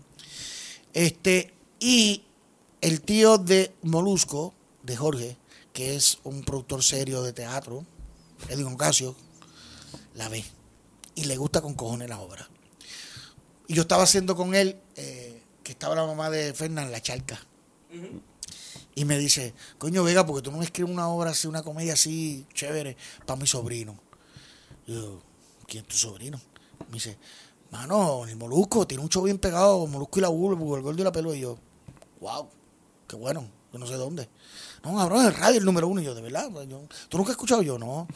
[0.93, 2.25] Este, y
[2.81, 5.37] el tío de Molusco, de Jorge,
[5.73, 7.85] que es un productor serio de teatro,
[8.49, 9.17] Edwin Ocasio,
[10.15, 10.45] la ve.
[11.15, 12.49] Y le gusta con cojones la obra.
[13.67, 17.39] Y yo estaba haciendo con él, eh, que estaba la mamá de Fernán, la charca.
[18.95, 21.93] Y me dice, coño Vega, porque tú no me escribes una obra así, una comedia
[21.93, 23.97] así chévere para mi sobrino.
[24.87, 25.23] Y yo,
[25.67, 26.41] ¿quién es tu sobrino?
[26.89, 27.17] Me dice,
[27.71, 31.05] mano, el Molusco, tiene un show bien pegado, Molusco y la Bulbo, el gordo y
[31.05, 31.35] la pelo.
[31.35, 31.59] Y yo,
[32.21, 32.49] wow,
[33.07, 34.29] qué bueno, yo no sé dónde.
[34.83, 36.01] No, cabrón, el radio, el número uno.
[36.01, 37.63] Y yo, de verdad, pues, yo, ¿tú nunca has escuchado?
[37.63, 38.09] Yo, no.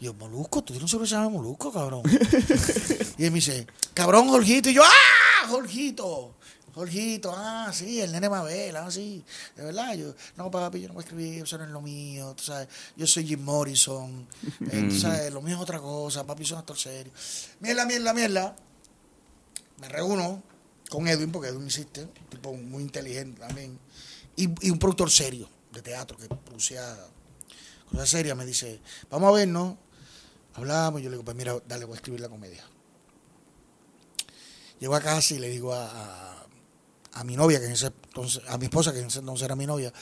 [0.00, 2.02] Y yo, Molusco, tú tienes un sobrino que se llama Molusco, cabrón.
[3.18, 4.68] y él me dice, cabrón, Jorgito.
[4.70, 6.35] Y yo, ¡ah, Jorgito!
[6.76, 9.24] Jorgito, ah, sí, el nene Mabel, ah, sí,
[9.56, 12.34] de verdad, yo, no, papi, yo no voy a escribir, eso no es lo mío,
[12.36, 14.28] tú sabes, yo soy Jim Morrison,
[14.70, 17.10] eh, tú sabes, lo mío es otra cosa, papi, son actor serio.
[17.60, 18.56] Mierda, mierda, mierda,
[19.80, 20.42] me reúno
[20.90, 23.78] con Edwin, porque Edwin insiste, un tipo muy inteligente también,
[24.36, 26.94] y, y un productor serio de teatro que producía
[27.90, 29.76] cosas serias, me dice, vamos a vernos,
[30.52, 32.62] hablamos, yo le digo, pues mira, dale, voy a escribir la comedia.
[34.78, 36.45] Llego a casa y le digo a, a-
[37.16, 39.56] a mi novia, que en ese entonces, a mi esposa, que en ese entonces era
[39.56, 39.92] mi novia,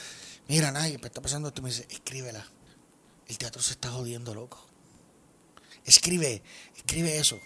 [0.48, 2.44] mira, Nay, está pasando esto, me dice, escríbela,
[3.28, 4.66] el teatro se está jodiendo, loco.
[5.84, 6.42] Escribe,
[6.76, 7.38] escribe eso.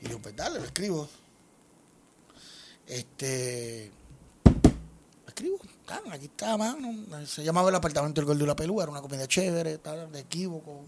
[0.00, 1.08] Y yo, pues dale, lo escribo.
[2.86, 3.90] Este.
[4.44, 5.58] Lo escribo.
[5.86, 7.26] Claro, aquí está, mano.
[7.26, 8.82] Se llamaba El apartamento del Gordo y la Pelúa.
[8.82, 10.84] Era una comedia chévere, tal, de equívoco.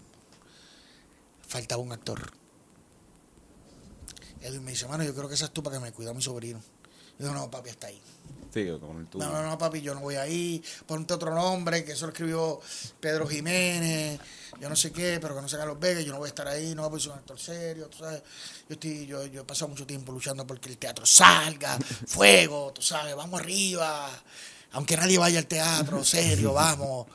[1.47, 2.31] Faltaba un actor.
[4.41, 6.21] Edwin me dice, mano, yo creo que esa es tú para que me cuida mi
[6.21, 6.61] sobrino.
[7.17, 8.01] Yo digo, no, papi, está ahí.
[8.55, 9.25] Sí, con el tuyo.
[9.25, 10.63] No, no, no, papi, yo no voy ahí.
[10.85, 12.61] Ponte otro nombre, que eso lo escribió
[13.01, 14.17] Pedro Jiménez,
[14.61, 16.47] yo no sé qué, pero que no sea Carlos Vega, yo no voy a estar
[16.47, 18.23] ahí, no voy a ser un actor serio, tú sabes.
[18.69, 22.81] Yo, estoy, yo, yo he pasado mucho tiempo luchando porque el teatro salga, fuego, tú
[22.81, 24.09] sabes, vamos arriba.
[24.71, 27.07] Aunque nadie vaya al teatro, serio, vamos.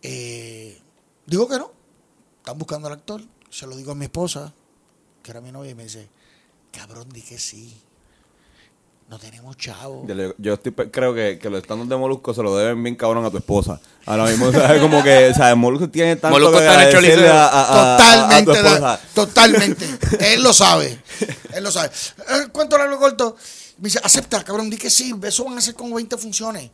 [0.00, 0.80] Eh,
[1.26, 1.72] digo que no.
[2.38, 3.22] Están buscando al actor.
[3.50, 4.54] Se lo digo a mi esposa,
[5.22, 6.08] que era mi novia, y me dice,
[6.72, 7.80] cabrón, di que sí.
[9.08, 10.06] No tenemos chavo.
[10.38, 13.30] Yo, estoy, creo que, que los estándares de Molusco se lo deben bien cabrón a
[13.30, 13.78] tu esposa.
[14.06, 14.80] Ahora mismo, ¿sabes?
[14.80, 15.54] Como que, ¿sabes?
[15.56, 19.06] Molusco tiene tanto Molusco que está en el agradecerle a, a- a- a tu Totalmente,
[19.14, 19.86] totalmente.
[20.34, 21.02] Él lo sabe.
[21.52, 21.90] Él lo sabe.
[22.18, 23.36] Eh, ¿Cuánto largo corto?
[23.78, 26.70] Me dice, acepta, cabrón, di que sí, eso van a ser como 20 funciones.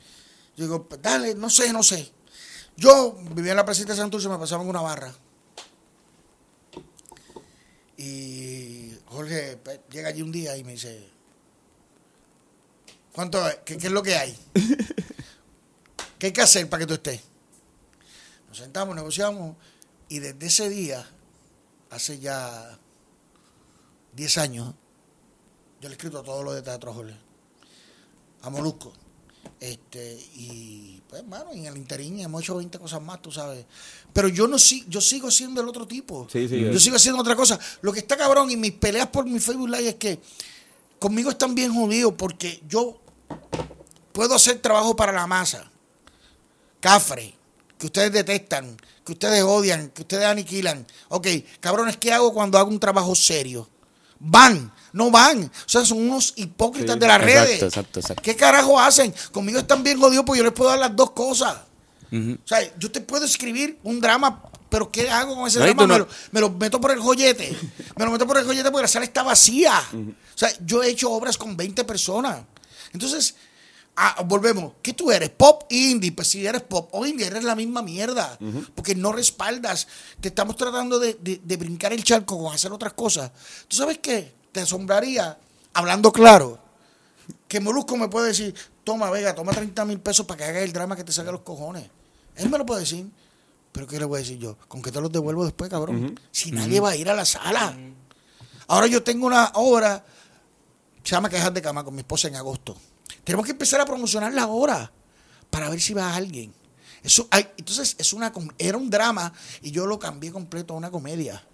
[0.57, 2.13] Yo digo, dale, no sé, no sé.
[2.77, 5.13] Yo vivía en la presita de Santurce, me pasaba en una barra.
[7.99, 9.59] Y Jorge
[9.91, 11.07] llega allí un día y me dice,
[13.13, 13.45] ¿cuánto?
[13.65, 14.39] ¿Qué, qué es lo que hay?
[16.19, 17.21] ¿Qué hay que hacer para que tú estés?
[18.49, 19.57] Nos sentamos, negociamos
[20.09, 21.07] y desde ese día,
[21.91, 22.79] hace ya
[24.15, 24.75] 10 años,
[25.81, 27.17] yo le he escrito todo lo de Teatro Jorge.
[28.43, 28.93] A Molusco.
[29.61, 33.65] Este, y pues, mano, en el interín hemos hecho 20 cosas más, tú sabes.
[34.13, 36.27] Pero yo no si- yo sigo siendo el otro tipo.
[36.33, 37.59] Sí, sí, yo es- sigo haciendo otra cosa.
[37.83, 40.21] Lo que está cabrón y mis peleas por mi Facebook Live es que
[40.99, 43.01] conmigo están bien jodidos porque yo
[44.13, 45.71] puedo hacer trabajo para la masa.
[46.81, 47.35] Cafre,
[47.79, 50.87] que ustedes detestan, que ustedes odian, que ustedes aniquilan.
[51.09, 51.27] Ok,
[51.61, 53.69] cabrones, ¿qué hago cuando hago un trabajo serio?
[54.21, 55.45] Van, no van.
[55.45, 57.63] O sea, son unos hipócritas Sí, de las exacto, redes.
[57.63, 58.23] exacto, exacto.
[58.23, 59.15] ¿Qué carajo hacen?
[59.33, 61.57] Conmigo están bien jodidos porque yo les puedo dar las dos cosas.
[62.11, 65.83] O sea, yo te puedo escribir un drama, pero ¿qué hago con ese No, drama?
[65.87, 67.55] no- Me, lo, me lo meto por el joyete.
[67.97, 69.79] Me lo meto por el joyete porque la sala está vacía.
[69.93, 72.41] O sea, yo he hecho obras con 20 personas.
[72.95, 73.35] Entonces,
[73.97, 74.73] ah, volvemos.
[74.81, 75.29] ¿Qué tú eres?
[75.29, 76.13] ¿Pop indie?
[76.13, 78.39] Pues si eres pop o indie, eres la misma mierda.
[78.75, 79.87] Porque no respaldas.
[80.19, 83.31] Te estamos tratando de, de- de brincar el charco con hacer otras cosas.
[83.69, 84.35] ¿Tú sabes qué?
[84.59, 85.39] Te asombraría,
[85.73, 86.59] hablando claro,
[87.47, 88.53] que Molusco me puede decir,
[88.83, 91.43] toma, Vega, toma 30 mil pesos para que hagas el drama que te saque los
[91.43, 91.89] cojones.
[92.35, 93.09] Él me lo puede decir.
[93.71, 94.57] Pero ¿qué le voy a decir yo?
[94.67, 96.19] ¿Con qué te los devuelvo después, cabrón?
[96.33, 97.77] Si nadie va a ir a la sala.
[98.67, 100.05] Ahora yo tengo una obra,
[101.05, 102.77] se llama Quejas de Cama con mi esposa en agosto.
[103.23, 104.91] Tenemos que empezar a promocionarla ahora
[105.51, 106.53] para ver si va alguien.
[107.05, 109.33] Eso, hay- entonces, es una, era un drama
[109.63, 111.45] y yo lo cambié completo a una comedia.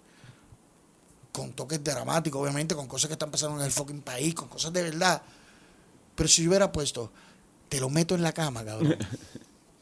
[1.35, 4.71] Con toques dramáticos, obviamente, con cosas que están pasando en el fucking país, con cosas
[4.71, 5.21] de verdad.
[6.15, 7.11] Pero si yo hubiera puesto,
[7.67, 8.95] te lo meto en la cama, cabrón.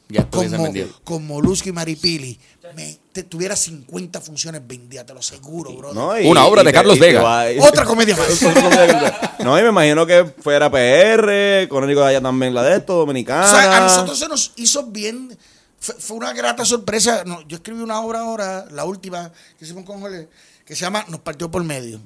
[0.06, 0.70] Ya como,
[1.02, 2.38] con Molusco y Maripili,
[2.76, 5.94] me, te, tuviera 50 funciones vendidas, te lo aseguro, bro.
[5.94, 7.22] No, y- Una obra y de te- Carlos Vega.
[7.62, 8.42] Otra comedia más.
[9.42, 13.46] No, y me imagino que fuera PR, Conérico de allá también la de esto, dominicana.
[13.46, 15.36] O sea, a nosotros se nos hizo bien.
[15.80, 17.24] Fue, fue una grata sorpresa.
[17.24, 20.28] No, yo escribí una obra ahora, la última que hicimos con Jorge,
[20.64, 22.00] que se llama Nos partió por medio.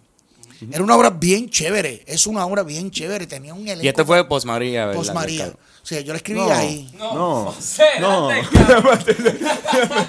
[0.73, 2.03] Era una obra bien chévere.
[2.07, 3.27] Es una obra bien chévere.
[3.29, 3.85] Tenía un elenco.
[3.85, 4.99] Y este fue Post María, ¿verdad?
[5.01, 5.47] Post María.
[5.47, 6.53] O sea, yo la escribí No.
[6.53, 6.91] ahí.
[6.99, 8.29] No, José, no.
[8.67, 8.99] cabrón.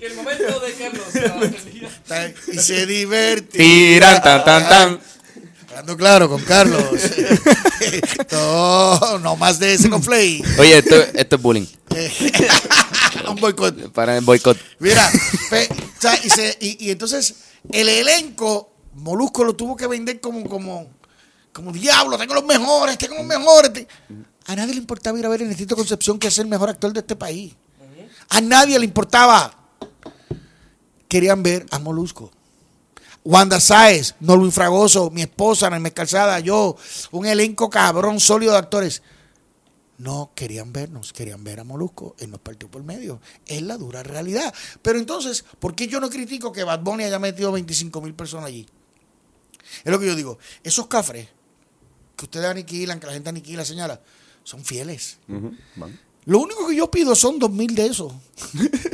[0.00, 2.34] Y el momento de Carlos.
[2.52, 3.60] Y se divertía.
[3.62, 5.00] Tiran, tan, tan, tan.
[5.68, 6.82] Hablando claro con Carlos.
[8.32, 10.42] no, no más de ese conflay.
[10.58, 11.66] Oye, esto, esto es bullying.
[13.30, 13.92] un boicot.
[13.92, 14.56] Para el boicot.
[14.78, 15.08] Mira,
[15.50, 17.34] pe- o sea, y, se- y- y entonces
[17.70, 20.88] el elenco, Molusco lo tuvo que vender como, como,
[21.52, 23.72] como diablo, tengo los mejores, tengo los mejores.
[23.72, 23.86] te-".
[24.46, 26.92] A nadie le importaba ir a ver el Instituto Concepción, que es el mejor actor
[26.92, 27.54] de este país.
[28.30, 29.54] A nadie le importaba.
[31.08, 32.30] Querían ver a Molusco.
[33.24, 36.76] Wanda Sáez, Norwin Fragoso, mi esposa, Narmes Calzada, yo,
[37.12, 39.02] un elenco cabrón, sólido de actores.
[39.98, 43.20] No querían vernos, querían ver a Molusco, él nos partió por medio.
[43.46, 44.52] Es la dura realidad.
[44.80, 48.46] Pero entonces, ¿por qué yo no critico que Bad Bunny haya metido 25 mil personas
[48.46, 48.66] allí?
[49.84, 50.38] Es lo que yo digo.
[50.64, 51.28] Esos cafres
[52.16, 54.00] que ustedes aniquilan, que la gente aniquila, señala,
[54.44, 55.18] son fieles.
[56.24, 58.12] Lo único que yo pido son dos mil de esos.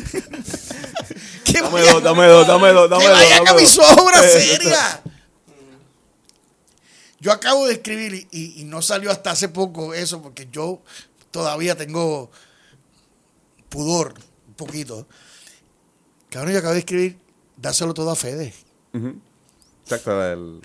[1.53, 3.19] Dame dos, dame dos, dame dos, dame que dos.
[3.19, 3.87] vayan dame a mis dos.
[3.99, 5.01] obras serias.
[7.21, 10.81] Yo acabo de escribir y, y- y no salió hasta hace poco eso porque yo
[11.31, 12.31] todavía tengo
[13.69, 14.15] pudor
[14.47, 15.07] un poquito.
[16.31, 17.19] Cabrón, yo acabo de escribir,
[17.57, 18.55] dáselo todo a Fede.
[18.93, 19.17] Ujú.
[19.85, 20.39] Exacto, el,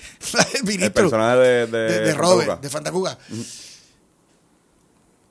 [0.54, 2.14] el el ministro personaje de, de, de.
[2.14, 3.18] Robert, de Fantacuga.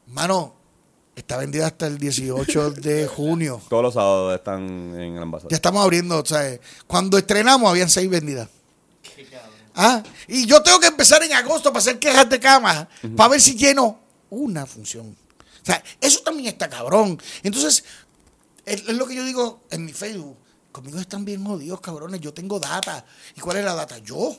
[0.08, 0.54] Mano,
[1.14, 3.60] está vendida hasta el 18 de junio.
[3.68, 4.62] Todos los sábados están
[4.94, 5.50] en el embajador.
[5.50, 8.48] Ya estamos abriendo, o sea, cuando estrenamos habían seis vendidas.
[9.74, 13.40] Ah, y yo tengo que empezar en agosto para hacer quejas de cama, para ver
[13.40, 14.00] si lleno
[14.30, 15.16] una función.
[15.62, 17.20] O sea, eso también está cabrón.
[17.42, 17.84] Entonces,
[18.64, 20.36] es, es lo que yo digo en mi Facebook.
[20.72, 22.20] Conmigo están bien jodidos, cabrones.
[22.20, 23.04] Yo tengo data.
[23.36, 23.98] ¿Y cuál es la data?
[23.98, 24.36] Yo.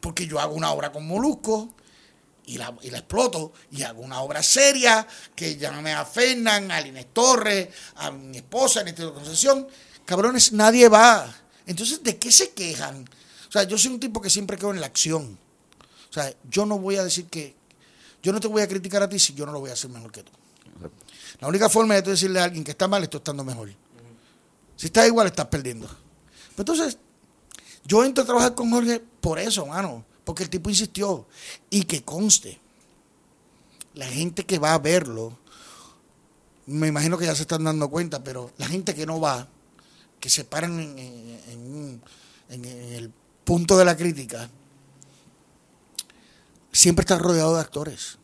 [0.00, 1.74] Porque yo hago una obra con Molusco
[2.46, 3.52] y la, y la exploto.
[3.72, 8.80] Y hago una obra seria que llame a Fernan, a Inés Torres, a mi esposa,
[8.80, 9.66] a Néstor Concesión.
[10.04, 11.28] Cabrones, nadie va.
[11.66, 13.04] Entonces, ¿de qué se quejan?
[13.48, 15.38] O sea, yo soy un tipo que siempre quedo en la acción.
[16.10, 17.54] O sea, yo no voy a decir que.
[18.22, 19.90] Yo no te voy a criticar a ti si yo no lo voy a hacer
[19.90, 20.32] mejor que tú.
[21.40, 23.70] La única forma de tú decirle a alguien que está mal es tú estando mejor.
[24.76, 25.86] Si estás igual, estás perdiendo.
[26.56, 26.98] Pero entonces,
[27.84, 30.04] yo entro a trabajar con Jorge por eso, mano.
[30.24, 31.26] Porque el tipo insistió.
[31.70, 32.58] Y que conste,
[33.94, 35.38] la gente que va a verlo,
[36.66, 39.48] me imagino que ya se están dando cuenta, pero la gente que no va,
[40.20, 41.40] que se paran en, en-
[42.50, 43.12] en- en el
[43.48, 44.50] punto de la crítica,
[46.70, 48.18] siempre está rodeado de actores.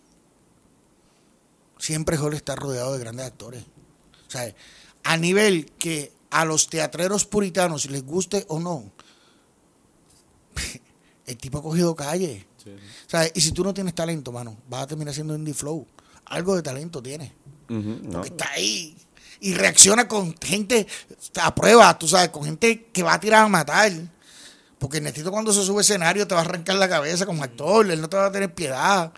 [1.78, 3.64] Siempre Jorge está rodeado de grandes actores.
[4.28, 4.54] O sea,
[5.02, 8.92] a nivel que a los teatreros puritanos, les guste o no,
[11.26, 12.46] el tipo ha cogido calle.
[12.66, 15.86] O sea, y si tú no tienes talento, mano, vas a terminar siendo indie flow.
[16.26, 17.32] Algo de talento tienes.
[17.70, 18.10] No.
[18.10, 18.94] Porque está ahí.
[19.40, 20.86] Y reacciona con gente
[21.40, 23.90] a prueba, tú sabes, con gente que va a tirar a matar.
[24.78, 28.00] Porque Nestito cuando se sube escenario te va a arrancar la cabeza como actor, él
[28.00, 29.12] no te va a tener piedad.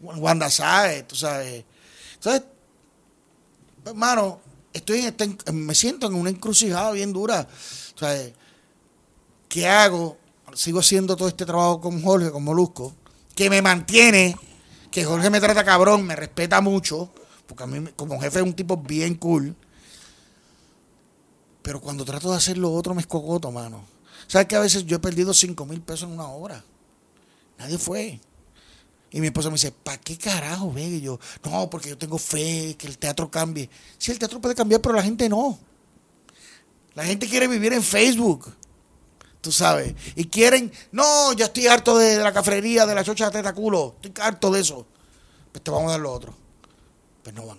[0.00, 1.64] Wanda sabe, tú sabes.
[2.14, 2.42] Entonces,
[3.84, 4.40] hermano,
[4.72, 7.46] estoy en esta en- me siento en una encrucijada bien dura.
[9.48, 10.16] ¿qué hago?
[10.54, 12.94] Sigo haciendo todo este trabajo con Jorge, con Molusco,
[13.34, 14.36] que me mantiene,
[14.90, 17.12] que Jorge me trata cabrón, me respeta mucho,
[17.46, 19.54] porque a mí como jefe es un tipo bien cool.
[21.62, 23.84] Pero cuando trato de hacer lo otro me escogoto, mano.
[24.26, 26.64] ¿Sabes que a veces yo he perdido 5 mil pesos en una obra?
[27.58, 28.20] Nadie fue.
[29.10, 30.86] Y mi esposa me dice, ¿para qué carajo, ve?
[30.86, 33.68] Y yo, no, porque yo tengo fe que el teatro cambie.
[33.98, 35.58] Sí, el teatro puede cambiar, pero la gente no.
[36.94, 38.52] La gente quiere vivir en Facebook.
[39.42, 39.94] Tú sabes.
[40.16, 43.52] Y quieren, no, yo estoy harto de, de la cafrería, de la chocha de teta
[43.52, 43.96] culo.
[44.02, 44.86] Estoy harto de eso.
[45.50, 46.34] Pues te vamos a dar lo otro.
[47.22, 47.58] Pues no van.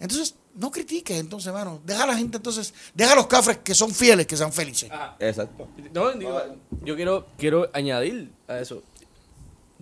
[0.00, 1.80] Entonces, no critiques, entonces, hermano.
[1.84, 4.90] Deja a la gente, entonces, deja a los cafres que son fieles, que sean felices.
[5.18, 5.68] Exacto.
[5.92, 6.40] No, digo,
[6.84, 8.82] yo quiero, quiero añadir a eso.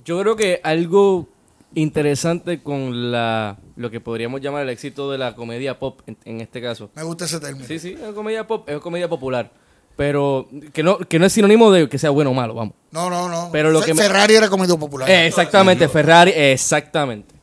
[0.04, 1.28] Yo creo que algo
[1.74, 6.40] interesante con la lo que podríamos llamar el éxito de la comedia pop en, en
[6.40, 6.90] este caso.
[6.94, 7.66] Me gusta ese término.
[7.66, 9.50] Sí, sí, es comedia pop, es comedia popular.
[9.96, 12.74] Pero que no, que no es sinónimo de que sea bueno o malo, vamos.
[12.90, 13.50] No, no, no.
[13.52, 15.08] Pero lo que me- Ferrari era comedia popular.
[15.08, 17.34] Eh, exactamente, Ferrari, exactamente.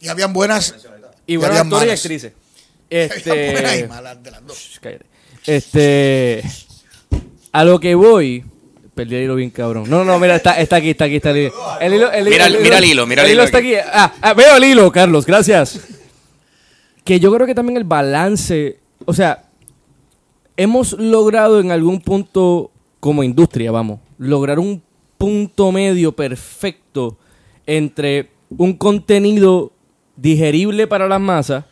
[0.00, 0.74] Y habían buenas.
[1.26, 2.32] Y habían actores y actrices.
[2.90, 3.88] Este.
[5.46, 6.42] Este.
[7.52, 8.44] A lo que voy.
[8.94, 9.88] Perdí el hilo bien cabrón.
[9.90, 11.52] No, no, mira, está, está aquí, está aquí, está el hilo.
[11.80, 13.74] El hilo, el Mira el- mira el hilo, mira el hilo está aquí.
[13.74, 13.88] aquí.
[13.92, 15.80] Ah, ah, veo el hilo, Carlos, gracias.
[17.04, 18.78] Que yo creo que también el balance.
[19.04, 19.44] O sea,
[20.56, 24.82] hemos logrado en algún punto, como industria, vamos, lograr un
[25.18, 27.18] punto medio perfecto
[27.66, 29.72] entre un contenido
[30.16, 31.64] digerible para las masas,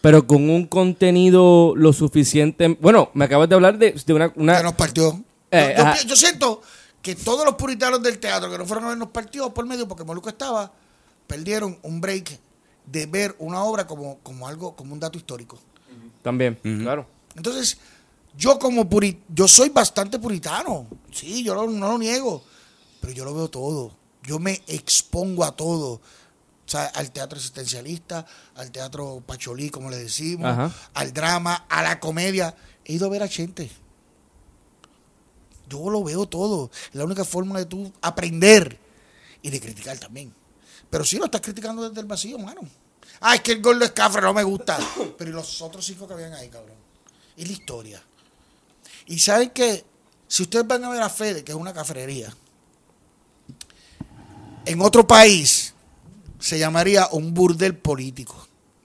[0.00, 2.76] pero con un contenido lo suficiente.
[2.80, 5.22] Bueno, me acabas de hablar de, de una, una- Que nos partió.
[5.50, 5.74] Eh,
[6.06, 6.62] yo, siento
[7.02, 10.04] que todos los puritanos del teatro que no fueron a vernos partidos por medio porque
[10.04, 10.72] Moluco estaba,
[11.26, 12.38] perdieron un break
[12.86, 15.58] de ver una obra como, como algo, como un dato histórico.
[16.22, 17.06] también, claro.
[17.36, 17.78] Entonces,
[18.36, 20.86] yo como puri, yo soy bastante puritano.
[21.12, 22.42] Sí, yo no, no lo niego.
[23.00, 23.92] Pero yo lo veo todo.
[24.22, 26.00] Yo me expongo a todo.
[26.70, 30.72] O sea, al teatro existencialista, al teatro pacholí, como le decimos, Ajá.
[30.94, 32.54] al drama, a la comedia.
[32.84, 33.68] He ido a ver a gente.
[35.68, 36.70] Yo lo veo todo.
[36.90, 38.78] Es la única forma de tú aprender
[39.42, 40.32] y de criticar también.
[40.88, 42.60] Pero sí lo estás criticando desde el vacío, mano.
[43.18, 44.78] Ah, es que el gordo es cafre, no me gusta.
[45.18, 46.76] Pero ¿y los otros cinco que habían ahí, cabrón?
[47.36, 48.00] Y la historia.
[49.06, 49.84] Y saben que
[50.28, 52.32] si ustedes van a ver a Fede, que es una cafrería,
[54.66, 55.69] en otro país
[56.40, 58.34] se llamaría un burdel político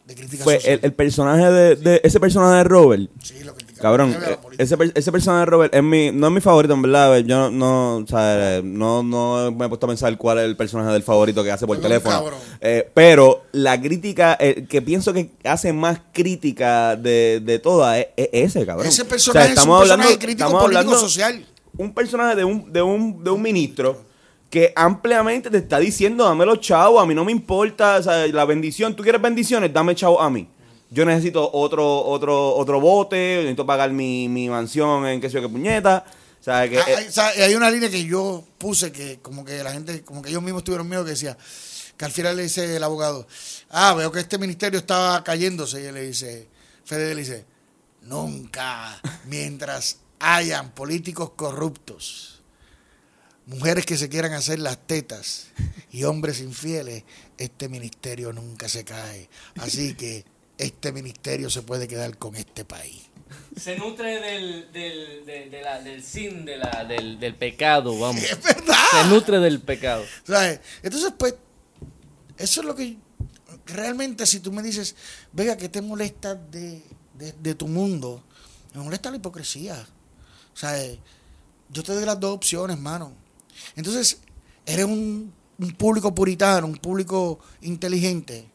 [0.05, 0.61] de crítica social.
[0.65, 3.09] el, el personaje de, de- ese personaje de Robert.
[3.23, 3.55] Sí, lo.
[3.81, 7.17] Cabrón, eh, ese, ese personaje de Robert es mi, no es mi favorito, en verdad.
[7.19, 10.55] Yo no, no, o sea, no, no me he puesto a pensar cuál es el
[10.55, 12.23] personaje del favorito que hace por teléfono.
[12.61, 18.07] Eh, pero la crítica, eh, que pienso que hace más crítica de, de todas, es,
[18.15, 18.87] es ese, cabrón.
[18.87, 21.45] Ese O sea, personaje es un personaje crítico estamos político hablando- social.
[21.77, 24.01] un personaje de un, de un, de un ministro
[24.55, 28.25] que ampliamente te está diciendo, dame los chavos, a mí no me importa, o sea,
[28.27, 30.47] la bendición, tú quieres bendiciones, dame chavos a mí.
[30.89, 35.41] Yo necesito otro, otro, otro bote, necesito pagar mi, mi mansión en qué sé yo
[35.41, 36.05] qué puñeta.
[36.39, 39.43] O sea, que, Ah, eh, hay, sea, hay una línea que yo puse que como
[39.43, 41.37] que la gente, como que ellos mismos tuvieron miedo que decía,
[41.97, 43.27] que al final le dice el abogado,
[43.71, 45.81] ah, veo que este ministerio estaba cayéndose.
[45.81, 46.47] Y él le dice,
[46.85, 47.45] Fede le dice,
[48.03, 52.34] nunca, mientras hayan políticos corruptos,
[53.47, 55.47] mujeres que se quieran hacer las tetas
[55.91, 57.03] y hombres infieles,
[57.37, 59.29] este ministerio nunca se cae.
[59.57, 60.25] Así que
[60.57, 63.03] este ministerio se puede quedar con este país.
[63.59, 68.21] Se nutre del, del, de- de la- del sin, de la, del, del pecado, vamos.
[68.31, 68.75] Es verdad.
[68.91, 70.03] Se nutre del pecado.
[70.25, 70.59] ¿Sabes?
[70.83, 71.35] Entonces, pues,
[72.37, 72.97] eso es lo que
[73.65, 74.95] realmente si tú me dices,
[75.33, 76.81] venga, ¿qué te molesta de,
[77.15, 78.23] de- de tu mundo?
[78.73, 79.85] Me molesta la hipocresía.
[80.53, 80.99] ¿Sabes?
[81.69, 83.13] Yo te doy las dos opciones, mano.
[83.75, 84.19] Entonces,
[84.65, 88.47] eres un, un público puritano, un público inteligente.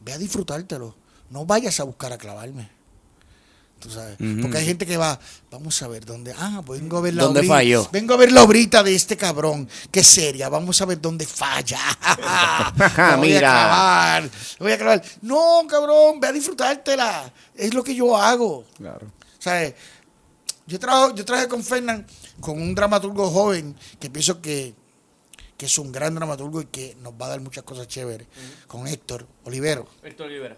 [0.00, 0.94] Ve a disfrutártelo.
[1.30, 2.70] No vayas a buscar a clavarme.
[3.80, 4.16] Tú sabes.
[4.40, 5.18] Porque hay gente que va,
[5.50, 6.34] vamos a ver dónde.
[6.38, 7.54] Ah, vengo a ver la ¿Dónde obrita.
[7.56, 7.88] falló?
[7.92, 9.68] Vengo a ver la obrita de este cabrón.
[9.90, 10.48] Qué seria.
[10.48, 11.78] Vamos a ver dónde falla.
[12.76, 14.20] Lo voy a Mira.
[14.22, 14.30] lo
[14.64, 15.02] voy a clavar.
[15.20, 17.30] No, cabrón, ve a disfrutártela.
[17.54, 18.64] Es lo que yo hago.
[18.78, 19.12] claro.
[19.38, 19.74] ¿Sabes?
[20.66, 22.04] Yo, trabajo, yo trabajé con Fernán,
[22.40, 24.74] con un dramaturgo joven que pienso que,
[25.56, 28.26] que es un gran dramaturgo y que nos va a dar muchas cosas chéveres.
[28.66, 29.86] Con Héctor Olivero.
[30.02, 30.56] Héctor Rivera.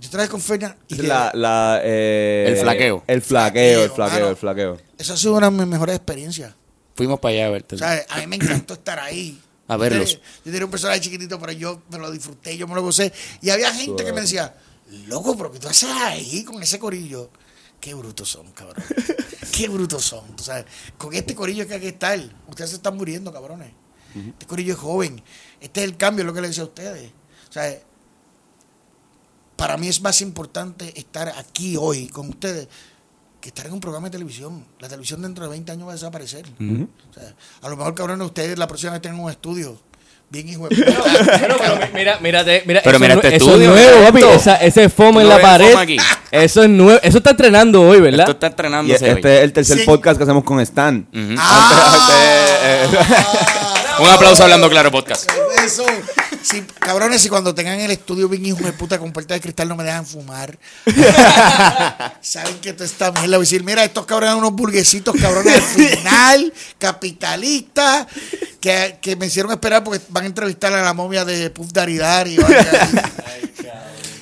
[0.00, 3.02] Yo trabajé con Fernán y La, la, eh, El flaqueo.
[3.06, 4.30] El flaqueo, el Flaqueo, flaqueo, mano.
[4.30, 4.78] el flaqueo.
[4.96, 6.54] esa ha sido una de mis mejores experiencias.
[6.94, 7.78] Fuimos para allá a verte.
[7.78, 8.06] ¿Sabes?
[8.08, 9.40] A mí me encantó estar ahí.
[9.66, 10.12] A verlos.
[10.12, 13.12] Yo, yo tenía un personaje chiquitito, pero yo me lo disfruté, yo me lo gocé.
[13.42, 14.54] Y había gente que me decía,
[15.08, 17.30] loco, pero ¿qué tú haces ahí con ese corillo?
[17.80, 18.82] Qué brutos son, cabrón.
[19.52, 20.36] Qué brutos son.
[20.36, 20.66] tú sabes.
[20.96, 22.18] Con este corillo que hay que estar.
[22.48, 23.72] Ustedes se están muriendo, cabrones.
[24.14, 25.22] Este corillo es joven.
[25.60, 27.12] Este es el cambio, lo que les decía a ustedes.
[27.48, 27.78] O sea,
[29.56, 32.68] para mí es más importante estar aquí hoy con ustedes
[33.40, 34.64] que estar en un programa de televisión.
[34.80, 36.46] La televisión dentro de 20 años va a desaparecer.
[36.48, 39.80] O sea, a lo mejor, cabrones, ustedes la próxima vez tengan un estudio
[40.30, 40.92] bien hijo de puta.
[41.38, 44.06] Bueno, pero mi- mira, mírate, mira, Pero eso, mira es este eso estudio, es nuevo,
[44.06, 44.22] papi.
[44.34, 45.74] Esa, ese fomo en ¿No la pared.
[45.76, 45.96] aquí?
[46.30, 46.98] Eso es nuevo.
[47.02, 48.20] Eso está entrenando hoy, ¿verdad?
[48.20, 49.10] Esto está hoy.
[49.10, 49.84] este es el tercer Sí.
[49.84, 51.06] podcast que hacemos con Stan.
[51.12, 51.34] Ujú.
[51.38, 52.08] Ah,
[54.00, 55.30] Un aplauso hablando claro podcast.
[55.64, 55.84] Eso.
[56.42, 59.68] Sí, cabrones, y cuando tengan el estudio bien hijo de puta con puerta de cristal
[59.68, 60.58] no me dejan fumar.
[62.20, 63.28] Saben que esto está mierda.
[63.28, 68.06] Voy a decir, mira, estos cabrones son unos burguesitos cabrones al final, capitalistas,
[68.60, 72.28] que, que me hicieron esperar porque van a entrevistar a la momia de Puff Daridar
[72.28, 72.38] y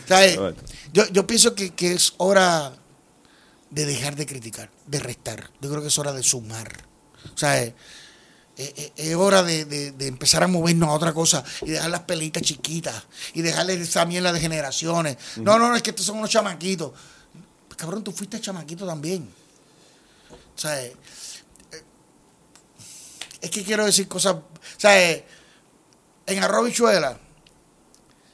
[0.09, 0.39] ¿Sabes?
[0.93, 2.73] Yo, yo pienso que, que es hora
[3.69, 5.51] de dejar de criticar, de restar.
[5.61, 6.73] Yo creo que es hora de sumar.
[7.35, 7.71] O sea,
[8.57, 11.91] es, es- es hora de, de- de empezar a movernos a otra cosa y dejar
[11.91, 12.95] las pelitas chiquitas
[13.35, 15.17] y dejarle esa mierda de generaciones.
[15.37, 16.93] No, no, no, es que estos son unos chamaquitos.
[17.77, 19.29] Cabrón, tú fuiste chamaquito también.
[20.31, 20.97] O sea, eh,
[21.73, 21.83] eh,
[23.43, 24.35] es que quiero decir cosas.
[24.37, 24.43] O
[24.79, 25.27] sea, eh,
[26.27, 27.19] en arroz y bichuela,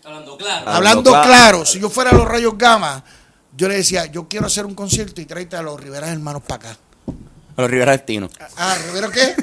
[0.05, 0.69] Hablando claro.
[0.71, 1.27] Hablando claro.
[1.29, 3.05] claro, si yo fuera a los rayos gamma,
[3.57, 6.71] yo le decía, yo quiero hacer un concierto y tráete a los Riveras hermanos para
[6.71, 6.79] acá.
[7.57, 8.31] A los Rivera Destino.
[8.57, 9.35] Ah, ¿Rivero qué?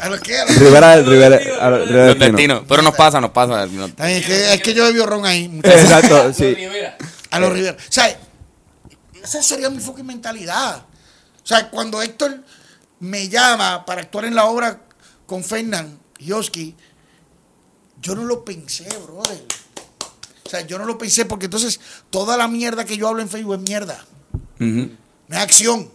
[0.00, 0.38] ¿A los qué?
[0.38, 1.88] A los- Rivera, Rivera, a- Rivera Los
[2.18, 2.26] Destino.
[2.36, 2.62] Destinos.
[2.68, 3.66] Pero nos pasa, nos pasa.
[3.66, 5.48] no- Está bien, es, que, es que yo bebió ron ahí.
[5.48, 5.80] muchachos.
[5.82, 6.54] Exacto, sí.
[6.54, 6.96] Rivera.
[7.30, 7.76] A los Rivera.
[7.78, 8.18] O sea,
[9.22, 10.78] esa sería mi fucking mentalidad.
[11.42, 12.42] O sea, cuando Héctor
[13.00, 14.80] me llama para actuar en la obra
[15.26, 16.74] con Fernán Yoski,
[18.00, 19.44] yo no lo pensé, brother.
[20.46, 21.78] O sea, yo no lo pensé porque entonces
[22.08, 24.04] toda la mierda que yo hablo en Facebook es mierda.
[24.58, 24.90] Ujú.
[25.30, 25.88] No es acción.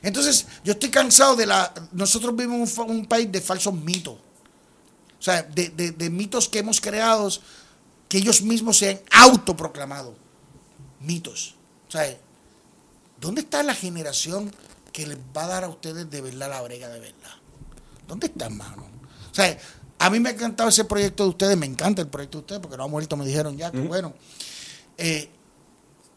[0.00, 1.74] Entonces, yo estoy cansado de la...
[1.92, 4.14] Nosotros vivimos un, un país de falsos mitos.
[4.14, 7.28] O sea, de, de- de mitos que hemos creado,
[8.08, 10.14] que ellos mismos se han autoproclamado.
[11.00, 11.56] Mitos.
[11.88, 12.16] O sea,
[13.20, 14.54] ¿dónde está la generación
[14.92, 17.34] que les va a dar a ustedes de verdad la brega de verdad.
[18.06, 18.86] ¿Dónde están, mano?
[19.30, 19.56] O sea,
[19.98, 22.60] a mí me ha encantado ese proyecto de ustedes, me encanta el proyecto de ustedes,
[22.60, 24.14] porque no ha muerto, me dijeron ya, que bueno.
[24.96, 25.28] Eh,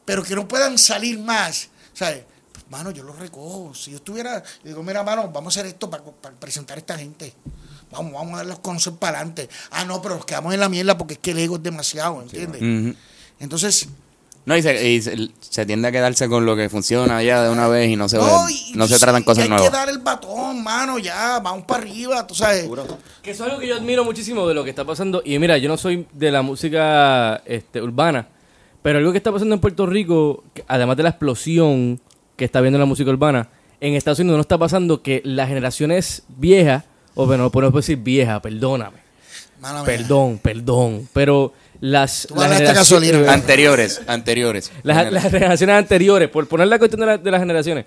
[0.06, 1.70] pero que no puedan salir más.
[1.94, 2.24] ¿Sabes?
[2.52, 3.74] Pues, mano, yo los recojo.
[3.74, 6.98] Si yo estuviera, digo, mira, mano, vamos a hacer esto para, para presentar a esta
[6.98, 7.34] gente.
[7.92, 9.50] Vamos, vamos a dar los conceptos para adelante.
[9.72, 12.22] Ah, no, pero nos quedamos en la mierda porque es que el ego es demasiado,
[12.22, 12.62] ¿entiendes?
[12.62, 12.96] Ujú.
[13.40, 13.88] Entonces,
[14.46, 17.50] No, y, se, y se, se tiende a quedarse con lo que funciona ya de
[17.50, 18.44] una vez y no se, no,
[18.76, 19.70] no, y- se tratan y cosas hay nuevas.
[19.70, 22.68] que dar el batón, mano, ya, vamos para arriba, tú sabes.
[23.22, 25.22] Que eso es algo que yo admiro muchísimo de lo que está pasando.
[25.26, 28.30] Y mira, yo no soy de la música este, urbana,
[28.82, 32.00] pero algo que está pasando en Puerto Rico, además de la explosión
[32.36, 36.24] que está viendo la música urbana, en Estados Unidos no está pasando que las generaciones
[36.30, 36.84] viejas,
[37.16, 38.98] o bueno, no podemos decir vieja, perdóname,
[39.60, 39.86] Mala mía.
[39.86, 43.34] perdón, perdón, pero las, Tú las generaciones- gasolina.
[43.34, 44.72] Anteriores, anteriores.
[44.84, 47.86] las, las generaciones anteriores, por poner la cuestión de, la- de las generaciones,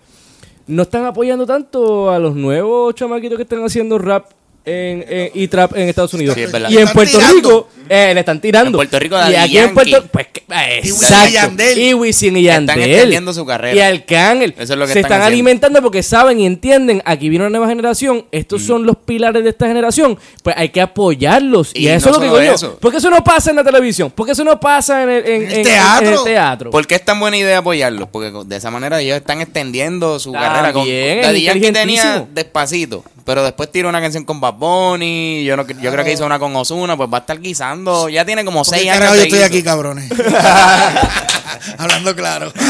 [0.66, 4.30] no están apoyando tanto a los nuevos chamaquitos que están haciendo rap
[4.66, 6.34] en, en- y trap en Estados Unidos.
[6.34, 6.70] Sí, es verdad.
[6.70, 7.34] y en Puerto tirando.
[7.36, 8.68] Rico eh, le están tirando.
[8.70, 9.74] En Puerto Rico, y aquí en Yankee.
[9.74, 10.26] Puerto pues,
[10.82, 11.32] Y Wisin y.
[11.32, 11.78] Yandel.
[11.78, 13.74] Y Wisin y Están extendiendo su carrera.
[13.76, 14.54] Y Arcángel.
[14.58, 17.68] Eso es lo que Se están alimentando porque saben y entienden, aquí viene una nueva
[17.68, 18.66] generación, estos Mm.
[18.66, 21.70] son los pilares de esta generación, pues hay que apoyarlos.
[21.74, 22.54] Y, Y eso no es lo que digo yo.
[22.54, 22.78] eso.
[22.80, 25.50] Porque eso no pasa en la televisión, porque eso no pasa en el, en- En
[25.50, 26.06] el en- teatro.
[26.08, 26.70] en el teatro.
[26.70, 28.08] ¿Por qué es tan buena idea apoyarlos?
[28.10, 30.72] Porque de esa manera ellos están extendiendo su También, carrera.
[30.72, 35.44] Con, Daddy Yankee tenía despacito, pero después tiró una canción con Bad Bunny.
[35.44, 38.08] Yo, no, yo creo que hizo una con Ozuna, pues va a estar guisando.
[38.08, 38.98] Ya tiene como ¿Por qué seis años.
[39.00, 39.46] carajo de yo estoy guiso.
[39.46, 40.10] aquí, cabrones?
[41.78, 42.52] Hablando claro.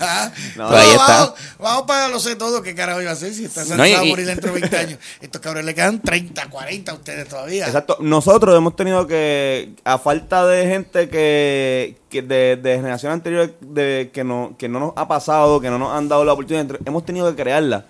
[0.00, 1.06] Ah, No, ahí está.
[1.06, 2.62] vamos, vamos para lo sé todo.
[2.62, 4.76] ¿Qué carajo iba a hacer si está No, y- a y- morir dentro de 20
[4.76, 4.98] años?
[5.20, 7.66] Estos cabrones le quedan 30, 40 a ustedes todavía.
[7.66, 7.98] Exacto.
[8.00, 14.10] Nosotros hemos tenido que, a falta de gente que, que de, de generación anterior de,
[14.12, 17.04] que, no, que no nos ha pasado, que no nos han dado la oportunidad, hemos
[17.04, 17.86] tenido que crearla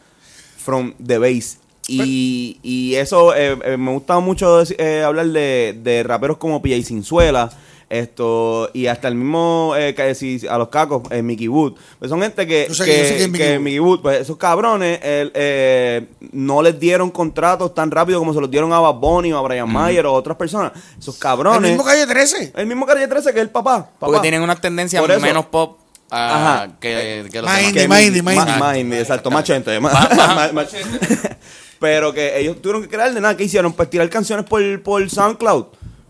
[0.58, 1.58] from the base.
[1.90, 6.86] Y, y eso eh, eh, me gusta mucho eh, hablar de, de raperos como P.J.
[6.86, 7.50] Cinzuela,
[7.88, 11.72] esto, y hasta el mismo, eh, que si- a los cacos, eh, Mickey Wood.
[11.98, 13.60] Pues son gente que, Yo sé que- yo sé que, Mickey que Wood.
[13.62, 18.40] Mickey Wood, pues esos cabrones el, eh, no les dieron contratos tan rápido como se
[18.42, 20.72] los dieron a Bad Bunny o a Brian Mayer o a otras personas.
[20.98, 21.70] Esos El cabrones.
[21.70, 22.52] mismo calle 13.
[22.54, 23.84] El mismo Calle 13 que el papá.
[23.86, 23.92] papá.
[24.00, 25.20] Porque tienen unas tendencias Por eso.
[25.20, 25.78] menos pop
[26.10, 26.72] ah, Ajá.
[26.78, 28.56] que, que los Más indie, más indie, más indie.
[28.58, 29.80] más indie, exacto, más gente.
[29.80, 30.08] más-
[31.80, 33.36] Pero que ellos tuvieron que crear de nada.
[33.36, 33.72] ¿Qué hicieron?
[33.72, 35.66] Pues tirar canciones por, por SoundCloud.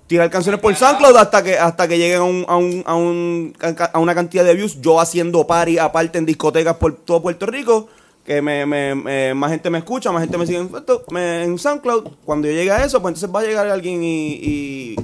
[0.07, 3.55] Tirar canciones por SoundCloud hasta que hasta que lleguen a, un, a, un, a, un-
[3.93, 4.81] a una cantidad de views.
[4.81, 7.89] Yo haciendo party aparte en discotecas por todo Puerto Rico.
[8.25, 11.45] Que me, me- me- más gente me escucha, más gente me sigue en, esto, me-
[11.45, 12.09] en SoundCloud.
[12.25, 14.33] Cuando yo llegue a eso, pues entonces va a llegar alguien y...
[14.35, 14.97] y-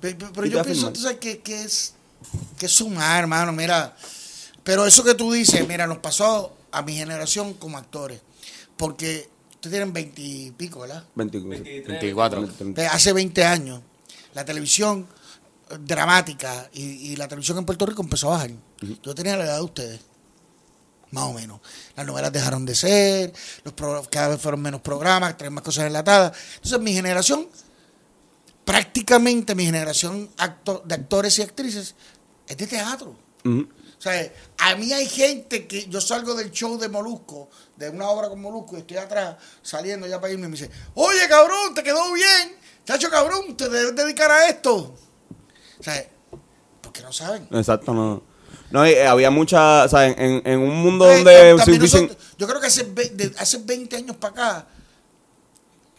[0.00, 1.94] Pero, Y yo pienso, sabes, que, que es,
[2.58, 3.52] que es sumar, hermano.
[3.52, 3.94] Mira,
[4.64, 8.20] pero eso que tú dices, mira, nos pasó a mi generación como actores.
[8.76, 9.28] Porque
[9.62, 11.04] ustedes tienen 20 y pico, ¿verdad?
[11.92, 12.40] 24.
[12.40, 12.40] 24.
[12.74, 13.80] De hace 20 años,
[14.34, 15.06] la televisión
[15.70, 16.82] eh, dramática y,
[17.12, 18.50] y la televisión en Puerto Rico empezó a bajar.
[19.02, 20.00] Yo tenía la edad de ustedes,
[21.12, 21.60] más o menos.
[21.94, 23.32] Las novelas dejaron de ser,
[23.62, 26.36] los pro- cada vez fueron menos programas, traen más cosas enlatadas.
[26.56, 27.46] Entonces, mi generación,
[28.64, 31.94] prácticamente mi generación acto- de actores y actrices,
[32.48, 33.16] es de teatro.
[34.02, 38.08] O sea, a mí hay gente que yo salgo del show de Molusco, de una
[38.08, 41.72] obra con Molusco, y estoy atrás saliendo ya para irme y me dice, oye cabrón,
[41.72, 44.92] te quedó bien, chacho cabrón, te debes dedicar a esto.
[45.78, 46.04] O sea,
[46.80, 47.46] porque no saben.
[47.52, 48.24] Exacto, no.
[48.72, 52.34] No, y, eh, había mucha, o sea, en, en- un mundo Eh, donde dicen- nosotros-
[52.38, 54.66] yo creo que hace, de- hace 20 años para acá,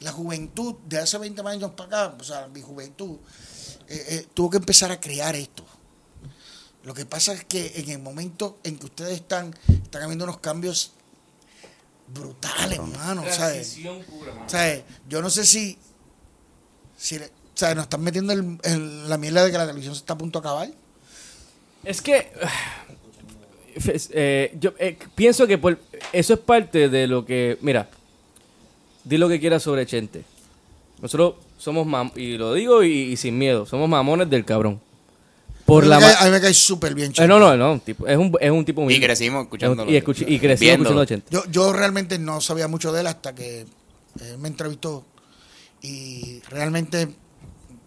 [0.01, 3.17] la juventud de hace 20 años para acá, o sea, mi juventud,
[3.87, 5.63] eh, eh, tuvo que empezar a crear esto.
[6.83, 10.39] Lo que pasa es que en el momento en que ustedes están, están habiendo unos
[10.39, 10.91] cambios
[12.13, 13.23] brutales, hermano.
[13.31, 13.77] ¿sabes?
[14.47, 14.83] ¿Sabes?
[15.07, 15.77] Yo no sé si,
[16.97, 17.19] si
[17.55, 17.75] ¿sabes?
[17.75, 20.39] nos están metiendo el- el- la mierda de que la televisión se está a punto
[20.41, 20.69] de acabar.
[21.85, 22.31] Es que
[24.11, 25.79] eh, yo eh, pienso que por,
[26.11, 27.89] eso es parte de lo que, mira,
[29.05, 30.25] di lo que quieras sobre Chente.
[31.01, 34.81] Nosotros somos mam y lo digo y, y sin miedo, somos mamones del cabrón.
[35.65, 37.11] Por a, mí la me cae, a mí me cae súper bien.
[37.11, 37.27] Eh, Chente.
[37.27, 39.05] no, no, no, tipo, es un es un tipo Y humilde.
[39.07, 39.89] crecimos escuchándolo.
[39.91, 41.01] y, escuch- y crecimos Viéndolo.
[41.01, 41.27] escuchando Chente.
[41.31, 45.05] Yo, yo realmente no sabía mucho de él hasta que él me entrevistó
[45.81, 47.07] y realmente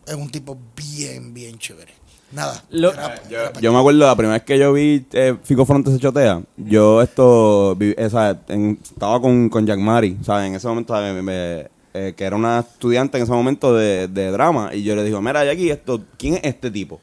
[0.07, 1.93] es un tipo bien, bien chévere.
[2.33, 2.63] Nada.
[2.71, 5.37] Lo- era- Yo, era pa- yo me acuerdo la primera vez que yo vi eh,
[5.45, 6.43] Fico Fronte se chotea.
[6.57, 10.49] Yo esto, vi- eh, estaba con, con Jack Mari, ¿sabes?
[10.49, 11.15] En ese momento, ¿sabes?
[11.15, 14.75] Me- me- eh, que era una estudiante en ese momento de, de drama.
[14.75, 17.01] Y yo le digo, mira, Jackie, esto, ¿quién es este tipo?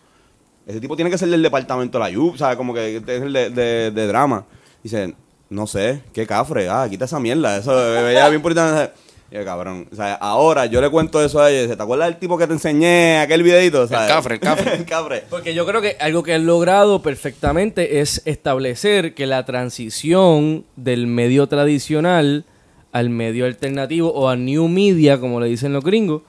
[0.65, 2.57] Ese tipo tiene que ser del departamento de la YUP, ¿sabes?
[2.57, 4.45] Como que es el de, de, de drama.
[4.81, 5.13] Dice,
[5.49, 6.69] No sé, qué cafre.
[6.69, 7.57] Ah, quita esa mierda.
[7.57, 8.89] Eso me veía bien puritano.
[9.29, 9.87] Y yo, cabrón.
[9.91, 11.75] O sea, ahora yo le cuento eso a ella.
[11.75, 13.87] ¿Te acuerdas del tipo que te enseñé aquel videito?
[13.87, 14.07] ¿sabes?
[14.07, 14.75] cafre, el cafre.
[14.77, 15.23] el cafre.
[15.29, 21.07] Porque yo creo que algo que han logrado perfectamente es establecer que la transición del
[21.07, 22.45] medio tradicional
[22.91, 26.21] al medio alternativo o a new media, como le dicen los gringos,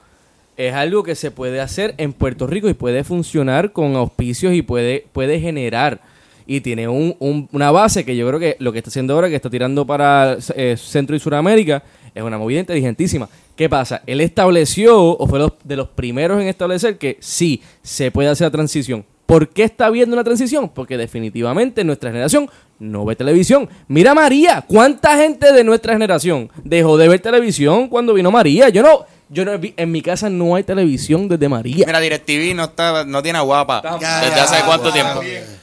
[0.57, 4.61] es algo que se puede hacer en Puerto Rico y puede funcionar con auspicios y
[4.61, 5.99] puede, puede generar.
[6.47, 9.29] Y tiene un- un- una base que yo creo que lo que está haciendo ahora,
[9.29, 11.81] que está tirando para eh, Centro y Suramérica,
[12.13, 13.27] es una movida inteligentísima.
[13.55, 14.01] ¿Qué pasa?
[14.05, 18.51] Él estableció, o fue de los primeros en establecer, que sí, se puede hacer la
[18.51, 19.03] transición.
[19.25, 20.69] ¿Por qué está viendo una transición?
[20.69, 23.67] Porque definitivamente nuestra generación no ve televisión.
[23.87, 28.69] Mira María, ¿cuánta gente de nuestra generación dejó de ver televisión cuando vino María?
[28.69, 28.99] Yo no,
[29.29, 31.85] yo no vi, en mi casa no hay televisión desde María.
[31.85, 35.21] Mira, DirecTV no está, no tiene a guapa Ya, desde hace cuánto tiempo.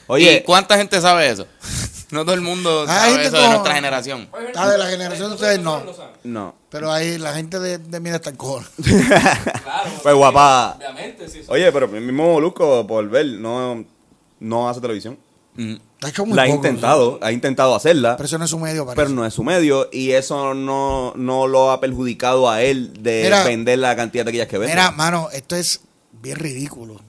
[0.08, 0.38] Oye.
[0.38, 1.46] ¿Y cuánta gente sabe eso?
[2.12, 4.28] No todo el mundo Hay sabe gente eso de nuestra generación.
[4.54, 5.82] Ah, de la generación de ustedes no.
[6.24, 6.54] No.
[6.68, 8.68] Pero ahí la gente de, de mí está en cojones.
[10.02, 10.74] Pues guapa.
[10.76, 11.40] Obviamente, sí.
[11.48, 13.82] Oye, pero el mismo Molusco, por ver, no,
[14.40, 15.18] no hace televisión.
[15.54, 15.76] Mm.
[16.26, 19.02] Muy La ha intentado, ha intentado hacerla, Pero eso no es su medio, parece.
[19.02, 23.22] pero no es su medio y eso no, no lo ha perjudicado a él de
[23.24, 23.44] Mira.
[23.44, 24.74] vender la cantidad de taquillas que vende.
[24.74, 25.80] Mira, mano, esto es
[26.20, 27.00] bien ridículo.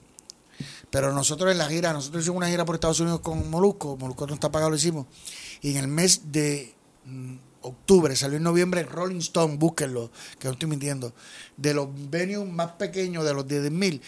[0.90, 4.28] Pero nosotros en la gira, nosotros hicimos una gira por Estados Unidos con Molusco, Molusco
[4.28, 5.06] no está pagado, lo hicimos.
[5.60, 6.72] Y en el mes de
[7.04, 11.12] mm, octubre, salió en noviembre Rolling Stone, búsquenlo, que no estoy mintiendo,
[11.56, 14.00] de los venues más pequeños, de los 10.000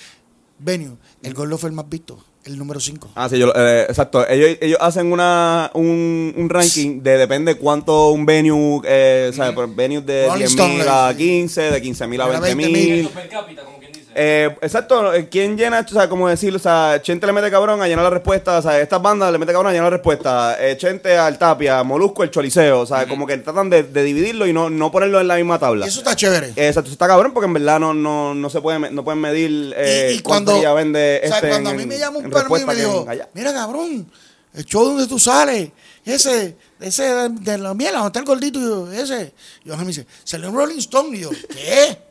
[0.61, 3.11] venues, el Gordo fue el más visto, el número 5.
[3.15, 4.27] Ah, sí, yo, eh, exacto.
[4.29, 9.53] Ellos, ellos hacen una, un, un ranking de depende cuánto un venue, eh, ¿sabes?
[9.55, 11.19] Por venues de Rolling 10 Stone, mil a dice.
[11.25, 12.71] 15, de 15 mil a Era 20 20.000.
[12.73, 13.09] mil.
[13.09, 13.63] Per cápita.
[14.19, 17.83] Eh, exacto, eh, ¿quién llena, o sea, como decirlo, o sea, Chente le mete cabrón
[17.83, 20.57] a llenar la respuesta, o sea, estas bandas le mete cabrón a llenar la respuesta,
[20.59, 24.47] eh, Chente al Tapia, Molusco el Choliseo, o sea, como que tratan de, de dividirlo
[24.47, 25.85] y no, no ponerlo en la misma tabla.
[25.85, 26.47] Y eso está chévere.
[26.57, 29.21] Eh, Exacto, eso está cabrón porque en verdad no, no, no se puede, no pueden
[29.21, 32.31] medir eh, y, y cuando, vende o sea, este cuando a mí me llama un
[32.31, 34.11] perro y me dijo, mira cabrón,
[34.55, 35.71] el show donde tú sales,
[36.07, 39.35] ese, ese de, de la miel, donde está el gordito, y yo, ese.
[39.63, 41.15] Y Ángel me dice, salió en Rolling Stone.
[41.15, 42.06] Y yo, ¿qué?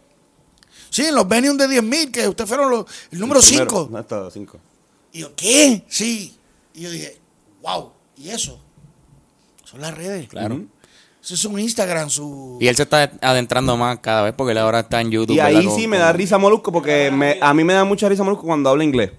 [0.96, 3.90] Sí, en los venues de 10 mil, que ustedes fueron los, el número Primero, 5.
[3.92, 4.60] No, está cinco.
[5.12, 5.84] Y yo, ¿qué?
[5.90, 6.38] Sí.
[6.74, 7.20] Y yo dije,
[7.62, 8.58] wow, ¿y eso?
[9.66, 10.30] Son las redes.
[10.30, 10.62] Claro.
[11.22, 12.58] Eso es un Instagram, su...
[12.62, 15.36] Y él se está adentrando más cada vez porque él ahora está en YouTube.
[15.36, 15.72] Y ahí ¿verdad?
[15.76, 18.46] sí Con- me da risa Molusco porque me- a mí me da mucha risa Molusco
[18.46, 19.12] cuando habla inglés.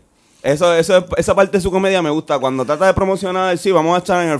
[0.43, 2.39] Eso, eso, esa parte de su comedia me gusta.
[2.39, 4.39] Cuando trata de promocionar, sí, vamos a estar en el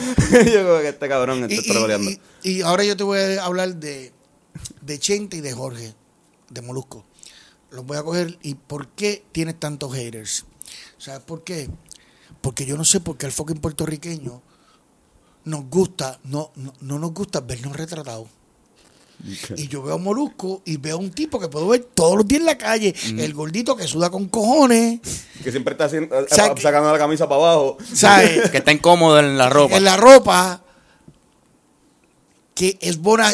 [0.30, 1.54] yo creo que este cabrón está
[2.00, 4.12] y- y ahora yo te voy a hablar de,
[4.86, 5.94] de Chente y de Jorge,
[6.48, 7.04] de Molusco.
[7.70, 8.38] Los voy a coger.
[8.42, 10.46] ¿Y por qué tienes tantos haters?
[10.98, 11.68] ¿Sabes por qué?
[12.40, 14.42] Porque yo no sé por qué al fucking puertorriqueño
[15.44, 18.28] nos gusta, no, no, no nos gusta vernos retratados.
[19.56, 22.28] Y yo veo a Molusco y veo a un tipo que puedo ver todos los
[22.28, 22.94] días en la calle.
[23.16, 25.00] El gordito que suda con cojones.
[25.42, 27.78] Que siempre está haciendo, eh, sea, sacando la camisa para abajo.
[27.92, 28.50] ¿Sabes?
[28.50, 29.76] Que está incómodo en la ropa.
[29.76, 30.62] en la ropa
[32.54, 33.30] que es buena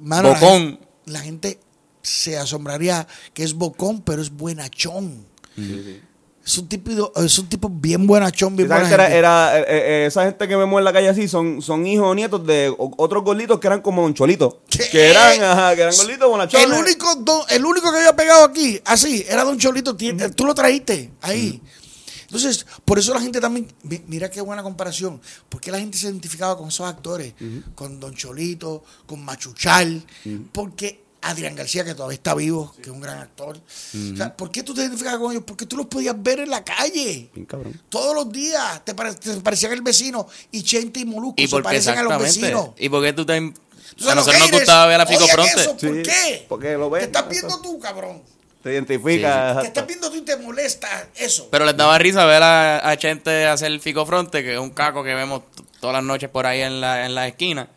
[0.00, 0.60] eh, la Bocón.
[0.62, 1.58] gente- la gente
[2.02, 5.26] se asombraría que es bocón pero es buenachón
[6.44, 9.58] es un tipo es un tipo bien buenachón bien Esa buena gente, era, gente.
[9.58, 9.64] era, eh,
[10.02, 12.70] eh, esa gente que vemos en la calle así son, son hijos o nietos de
[12.70, 14.62] o- otros gorditos que eran como Don Cholito.
[14.70, 14.88] ¿Qué?
[14.90, 16.66] Que eran, ajá, que eran gorditos bonachones.
[16.66, 19.94] el único don- el único que había pegado aquí así era Don Cholito
[20.34, 21.60] tú lo trajiste ahí
[22.30, 26.06] entonces por eso la gente también mi- mira qué buena comparación porque la gente se
[26.06, 27.34] identificaba con esos actores
[27.74, 30.04] con Don Cholito con Machuchal
[30.52, 33.58] porque Adrián García que todavía está vivo que es un gran actor.
[33.58, 35.44] O sea, ¿por qué tú te identificabas con ellos?
[35.46, 37.28] porque tú los podías ver en la calle.
[37.34, 37.78] Bien cabrón.
[37.90, 41.60] todos los días te, pare- te parecían el vecino y Chente y Molusco Y se
[41.60, 42.70] parecen a los vecinos.
[42.78, 43.52] ¿Y por qué tú te...
[43.96, 45.60] Tú A nosotros nos gustaba ver a odian Fronte.
[45.60, 46.46] eso, ¿Por Sí, qué?
[46.48, 48.22] porque lo ven, Te estás viendo tú, cabrón.
[48.62, 49.58] Te identifica.
[49.60, 51.48] Te estás viendo tú y te molesta eso.
[51.50, 54.70] Pero les daba risa ver a, a Chente hacer el Fico Fronte, que es un
[54.70, 55.42] caco que vemos
[55.80, 57.68] todas las noches por ahí en la, en la esquina.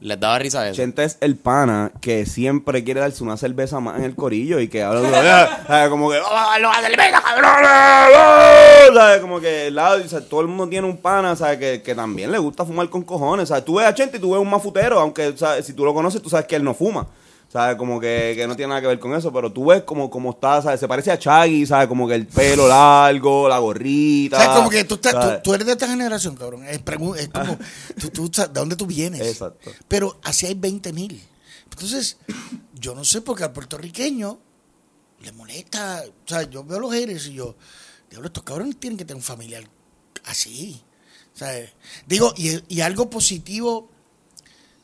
[0.00, 0.76] Les daba risa eso.
[0.76, 4.68] Chente es el pana que siempre quiere darse una cerveza más en el corillo y
[4.68, 5.88] que habla de "Ah", ¿sabes?
[5.90, 9.20] como que "Vamos a darle una cerveza, cabrones", ¿sabes?
[9.20, 11.58] como que el lado, o sea, todo el mundo tiene un pana ¿sabes?
[11.58, 13.64] Que, que también le gusta fumar con cojones ¿sabes?
[13.64, 15.66] tú ves a Chente y tú ves un mafutero aunque ¿sabes?
[15.66, 17.06] si tú lo conoces tú sabes que él no fuma
[17.48, 17.76] ¿Sabes?
[17.76, 20.32] Como que, que no tiene nada que ver con eso, pero tú ves como, como
[20.32, 20.78] está, ¿sabes?
[20.80, 21.88] Se parece a Chaggy, ¿sabes?
[21.88, 24.38] Como que el pelo largo, la gorrita.
[24.38, 25.42] Sea, como que tú, estás- tú- ¿sabes?
[25.42, 26.64] tú eres de esta generación, cabrón.
[26.64, 27.58] Es, es como,
[27.98, 29.22] tú, tú sabes ¿de dónde tú vienes?
[29.22, 29.70] Exacto.
[29.88, 31.22] Pero así hay 20 mil.
[31.70, 32.18] Entonces,
[32.74, 34.38] yo no sé por qué al puertorriqueño
[35.22, 36.04] le molesta.
[36.06, 37.56] O sea, yo veo los haters y yo,
[38.10, 39.64] diablo, estos cabrones tienen que tener un familiar
[40.26, 40.82] así.
[41.32, 41.70] ¿Sabes?
[42.06, 43.88] Digo, y, y algo positivo,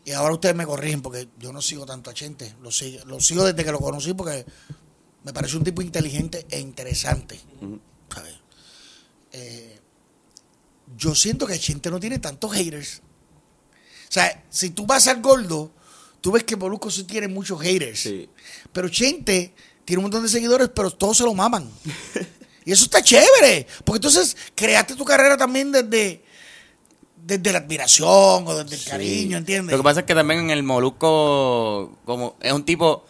[0.05, 3.20] y ahora ustedes me corrigen porque yo no sigo tanto a Chente, lo sigo, lo
[3.20, 4.44] sigo desde que lo conocí porque
[5.24, 7.40] me parece un tipo inteligente e interesante.
[8.14, 8.35] ¿sabes?
[9.32, 9.78] Eh,
[10.97, 13.01] yo siento que Chente no tiene tantos haters.
[14.09, 15.72] O sea, si tú vas al gordo,
[16.20, 18.01] tú ves que Molusco sí tiene muchos haters.
[18.01, 18.28] Sí.
[18.72, 19.55] Pero Chente
[19.85, 21.70] tiene un montón de seguidores, pero todos se lo maman.
[22.64, 23.66] y eso está chévere.
[23.85, 26.23] Porque entonces creaste tu carrera también desde,
[27.26, 28.06] desde la admiración
[28.46, 29.72] o desde el cariño, ¿entiendes?
[29.72, 33.05] Lo que pasa es que también en el Molusco como es un tipo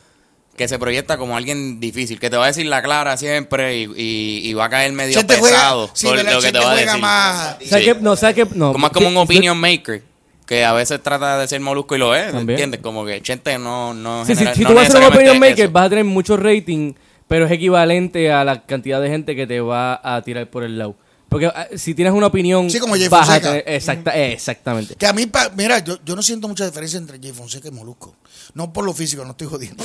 [0.56, 3.82] que se proyecta como alguien difícil, que te va a decir la clara siempre y,
[3.96, 6.32] y- y va a caer medio juega, pesado sí, ¿verdad?
[6.34, 7.02] lo que te Chente va a juega decir.
[7.02, 7.56] más.
[7.68, 7.92] ¿Sabes Sí.
[8.00, 8.46] No, ¿sabes qué?
[8.54, 8.72] No.
[8.72, 10.02] Como es como un opinion maker,
[10.46, 12.50] que a veces trata de ser Molusco y lo es, También.
[12.50, 12.80] ¿entiendes?
[12.82, 13.94] Como que Chente no...
[13.94, 15.72] no Sí, sí, genera- si no tú vas a ser un opinion maker, eso.
[15.72, 16.92] vas a tener mucho rating,
[17.26, 20.78] pero es equivalente a la cantidad de gente que te va a tirar por el
[20.78, 20.94] lado.
[21.34, 23.48] Porque ah, si tienes una opinión, Sí, como Jay vas a Fonseca.
[23.50, 24.94] tener- exacta, exactamente.
[24.94, 27.70] Que a mí, pa- mira, yo, yo no siento mucha diferencia entre Jay Fonseca y
[27.72, 28.14] Molusco.
[28.54, 29.82] No por lo físico, no estoy jodiendo.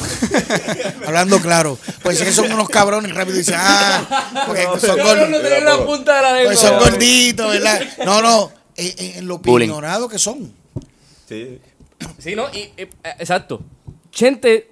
[1.07, 1.77] Hablando claro.
[2.03, 5.85] Pues es que son unos cabrones y rápido dicen, ah, porque son, gor- tenía una
[5.85, 6.49] punta de la lengua.
[6.53, 7.81] pues son gorditos, ¿verdad?
[8.05, 9.69] No, no, en, en- en lo Bullying.
[9.69, 10.53] opinionado que son.
[11.27, 11.59] Sí.
[12.19, 12.45] Sí, ¿no?
[12.53, 12.89] Y, y, eh,
[13.19, 13.61] exacto.
[14.11, 14.71] Chente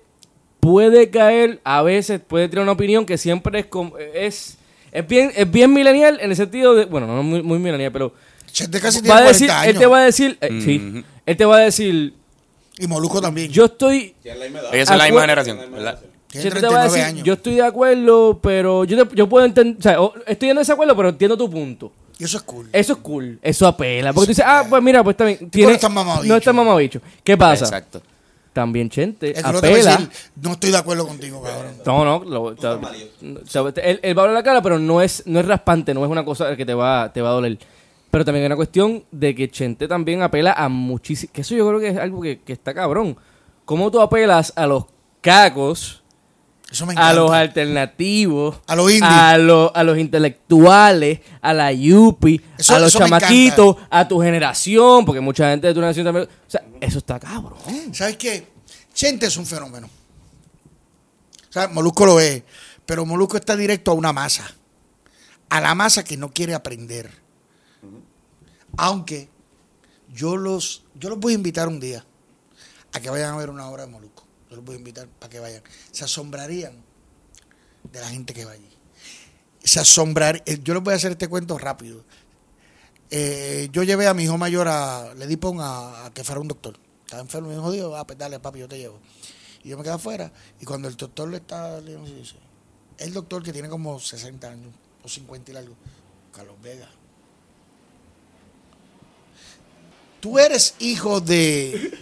[0.59, 4.56] puede caer, a veces puede tener una opinión que siempre es como, es,
[4.91, 8.13] es bien, es bien millennial en el sentido de, bueno, no muy, muy millennial, pero
[8.51, 9.67] Chente casi va tiene a 40 decir, años.
[9.67, 12.13] él te va a decir, eh, sí, él te va a decir,
[12.79, 13.51] Y Molusco también.
[13.51, 15.99] yo estoy, Ellos son la misma Acu- generación, ¿verdad?
[16.29, 17.23] Tiene Chente te va a 39 decir, años.
[17.25, 20.57] yo estoy de acuerdo, pero yo, te- yo puedo entender, o sea, o- estoy en
[20.57, 21.91] desacuerdo, pero entiendo tu punto.
[22.19, 22.67] Y eso es cool.
[22.73, 24.11] Eso es cool, eso apela.
[24.11, 25.37] Porque tú dices, ah, pues mira, pues también.
[25.53, 26.27] no estás mamabicho.
[26.27, 26.99] No está mamabicho.
[27.23, 27.65] ¿Qué pasa?
[27.65, 28.01] Exacto.
[28.57, 30.09] También Chente no te apela.
[30.41, 31.73] no estoy de acuerdo contigo, cabrón.
[31.85, 35.21] No, no, lo- o sea, él, él va a hablar la cara, pero no es,
[35.27, 37.59] no es raspante, no es una cosa que te va, te va a doler.
[38.09, 41.31] Pero también hay una cuestión de que Chente también apela a muchísimo.
[41.31, 43.15] Que eso yo creo que es algo que, que está cabrón.
[43.63, 44.85] ¿Cómo tú apelas a los
[45.21, 46.01] cacos,
[46.69, 47.09] Eso me encanta.
[47.09, 49.09] a los alternativos, A los indies.
[49.09, 55.05] a, los- a los intelectuales, a la yupi, Eso- a los chamaquitos, a tu generación?
[55.05, 56.25] Porque mucha gente de tu generación también.
[56.27, 57.57] O sea, eso está cabrón.
[57.93, 58.47] ¿Sabes qué?
[58.93, 59.87] Chente es un fenómeno.
[61.49, 62.43] O sea, Molusco lo es.
[62.85, 64.53] Pero Molusco está directo a una masa.
[65.49, 67.09] A la masa que no quiere aprender.
[68.75, 69.29] Aunque
[70.13, 72.03] yo los, yo los voy a invitar un día
[72.93, 74.16] a que vayan a ver una obra de Molusco.
[74.49, 75.61] Yo los voy a invitar para que vayan.
[75.91, 76.73] Se asombrarían
[77.91, 78.69] de la gente que va allí.
[79.63, 80.63] Se asombrarían.
[80.63, 82.03] Yo les voy a hacer este cuento rápido.
[83.09, 86.47] Eh, yo llevé a mi hijo mayor a, le di pon a, que fuera un
[86.47, 86.77] doctor.
[87.05, 88.99] Estaba enfermo y me dijo, ah, pues dale, papi, yo te llevo.
[89.63, 90.31] Y yo me quedé afuera.
[90.59, 95.51] Y cuando el doctor le está, el doctor que tiene como 60 años, o 50
[95.51, 95.75] y algo,
[96.33, 96.89] Carlos Vega.
[100.19, 101.93] Tú eres hijo de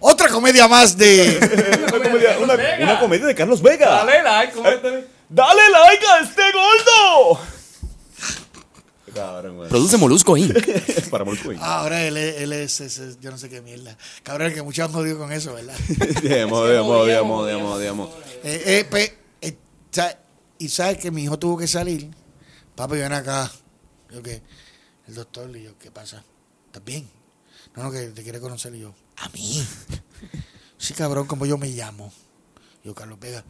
[0.00, 1.38] otra comedia más de
[1.92, 4.04] Una comedia, una, una comedia de Carlos Vega.
[4.04, 4.54] like,
[5.28, 7.40] ¡Dale like a este gordo!
[9.14, 9.68] Cabrón, güey.
[9.68, 10.54] Produce Molusco Inc.
[11.10, 11.56] Para Molcuy.
[11.60, 13.96] Ah, ahora él, es- él es, es- es- yo no sé qué mierda.
[14.22, 15.74] Cabrón, que muchos han jodido con eso, ¿verdad?
[16.22, 18.10] Digamos, digamos, digamos, digamos, digamos.
[18.44, 19.56] Eh, eh, pe- eh,
[20.58, 22.10] y sabes que mi hijo tuvo que salir.
[22.76, 23.50] Papi, ven acá.
[24.10, 24.42] Yo que
[25.08, 26.22] el doctor y yo, ¿qué pasa?
[26.66, 27.08] ¿Estás bien?
[27.74, 29.66] No, no, que te quiere conocer y yo, ¿a mí?
[30.76, 32.12] Sí, cabrón, como yo me llamo.
[32.84, 33.44] Yo, Carlos Vega,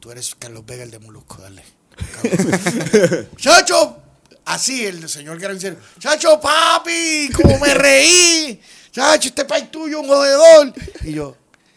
[0.00, 1.62] tú eres Carlos Vega el de Molusco, dale.
[3.36, 3.98] ¡Chacho!
[4.46, 5.78] Así, el señor que era en serio.
[5.98, 7.30] ¡Chacho, papi!
[7.34, 8.60] ¿Cómo me reí?
[8.90, 10.72] ¡Chacho, este país tuyo, un jodedor!
[11.02, 11.36] Y yo,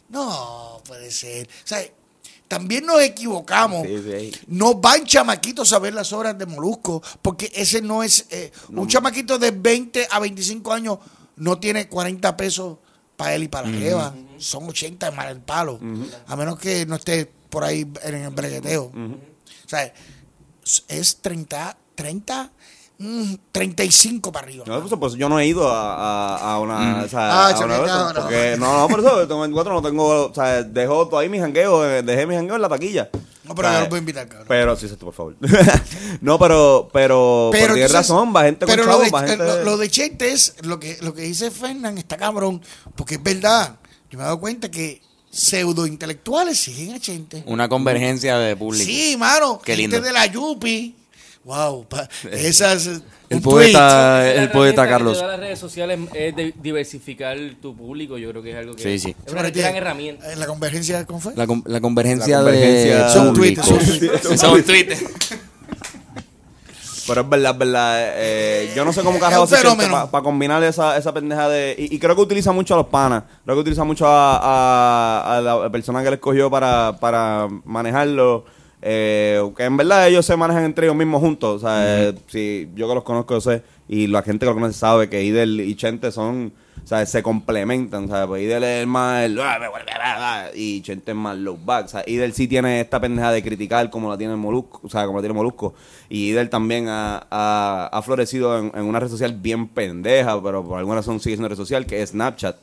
[0.09, 1.47] no, puede ser.
[1.47, 1.81] O sea,
[2.47, 3.85] también nos equivocamos.
[3.87, 4.41] Sí, sí.
[4.47, 8.25] No van chamaquitos a ver las obras de Molusco, porque ese no es.
[8.29, 10.99] eh, Un chamaquito de 20 a 25 años
[11.37, 12.77] no tiene 40 pesos
[13.18, 14.15] para él y para la jeva.
[14.38, 15.80] Son 80 más el palo.
[16.27, 18.91] A menos que no esté por ahí en el bregueteo.
[19.65, 19.94] O sea,
[20.64, 22.52] es- es 30, 30,
[22.99, 24.64] mm, 35 para arriba.
[24.68, 27.03] No, pues, pues yo no he ido a, a, a una.
[27.03, 28.22] O sea, Ah, a una esas, no.
[28.22, 30.26] porque, no, no, por eso, tengo 24, no tengo.
[30.28, 33.10] O sea, dejo todavía mi jangueo, eh, dejé mi jangueo en la taquilla.
[33.44, 34.45] No, pero O sea, yo lo puedo invitar, cabrón.
[34.49, 35.36] Pero, sí, por favor.
[36.22, 39.38] no, pero, pero, pero tienes razón, va gente con pero lo de, va gente.
[39.45, 42.61] lo, lo de Chente es lo que, lo que dice Fernán, está cabrón,
[42.95, 43.78] porque es verdad.
[44.10, 45.02] Yo me he dado cuenta que
[45.32, 47.44] pseudo intelectuales siguen a Chente.
[47.45, 48.84] Una convergencia de público.
[48.86, 49.61] Sí, mano.
[49.64, 50.07] Qué gente lindo.
[50.07, 50.95] de la Yupi.
[51.48, 51.86] Wow.
[51.88, 52.88] pa- esas.
[53.30, 55.22] El un poeta, La el poeta que Carlos.
[55.22, 58.18] las redes sociales es de diversificar tu público.
[58.18, 59.15] Yo creo que es algo que Sí, sí.
[59.26, 60.32] es una gran herramienta.
[60.32, 61.34] Eh, La convergencia, ¿cómo fue?
[61.36, 63.65] La, con- la convergencia, La convergencia- de Son tweets,
[64.40, 65.03] son tweets.
[67.07, 67.95] Pero es verdad, es verdad.
[68.18, 71.74] eh, yo no sé cómo carajo se para combinar esa, esa pendeja de.
[71.78, 73.24] Y, y creo que utiliza mucho a los panas.
[73.45, 78.44] Creo que utiliza mucho a, a- a la persona que le escogió para, para manejarlo.
[78.81, 81.63] Eh, que en verdad ellos se manejan entre ellos mismos juntos.
[81.63, 83.63] O sea, eh, si yo que los conozco, yo sé.
[83.87, 86.53] Y la gente que lo conoce sabe que Idel y Chente son.
[86.83, 88.05] O sea, se complementan.
[88.05, 89.25] O sea, pues Idel es el más.
[89.25, 89.35] el-
[90.55, 91.85] y Chente es más low back.
[91.85, 94.79] O sea, Idel sí tiene esta pendeja de criticar como la tiene Molusco.
[94.83, 95.73] O sea, como la tiene Molusco.
[96.09, 100.63] Y Idel también ha, ha, ha florecido en, en una red social bien pendeja, pero
[100.63, 102.55] por alguna razón sigue siendo red social, que es Snapchat.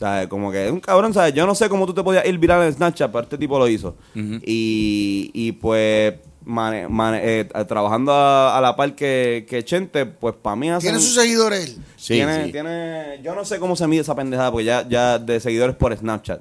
[0.00, 1.34] Sea, como que es un cabrón, ¿sabes?
[1.34, 3.68] Yo no sé cómo tú te podías ir viral en Snapchat, pero este tipo lo
[3.68, 3.94] hizo.
[4.14, 6.14] y, y pues,
[6.44, 10.86] mane- mane- eh, trabajando a, a la par que, que Chente, pues para mí hace.
[10.86, 11.84] Tiene sus seguidores él.
[11.96, 12.52] Sí, tiene, sí.
[12.52, 15.94] tiene, yo no sé cómo se mide esa pendejada, porque ya, ya de seguidores por
[15.96, 16.40] Snapchat.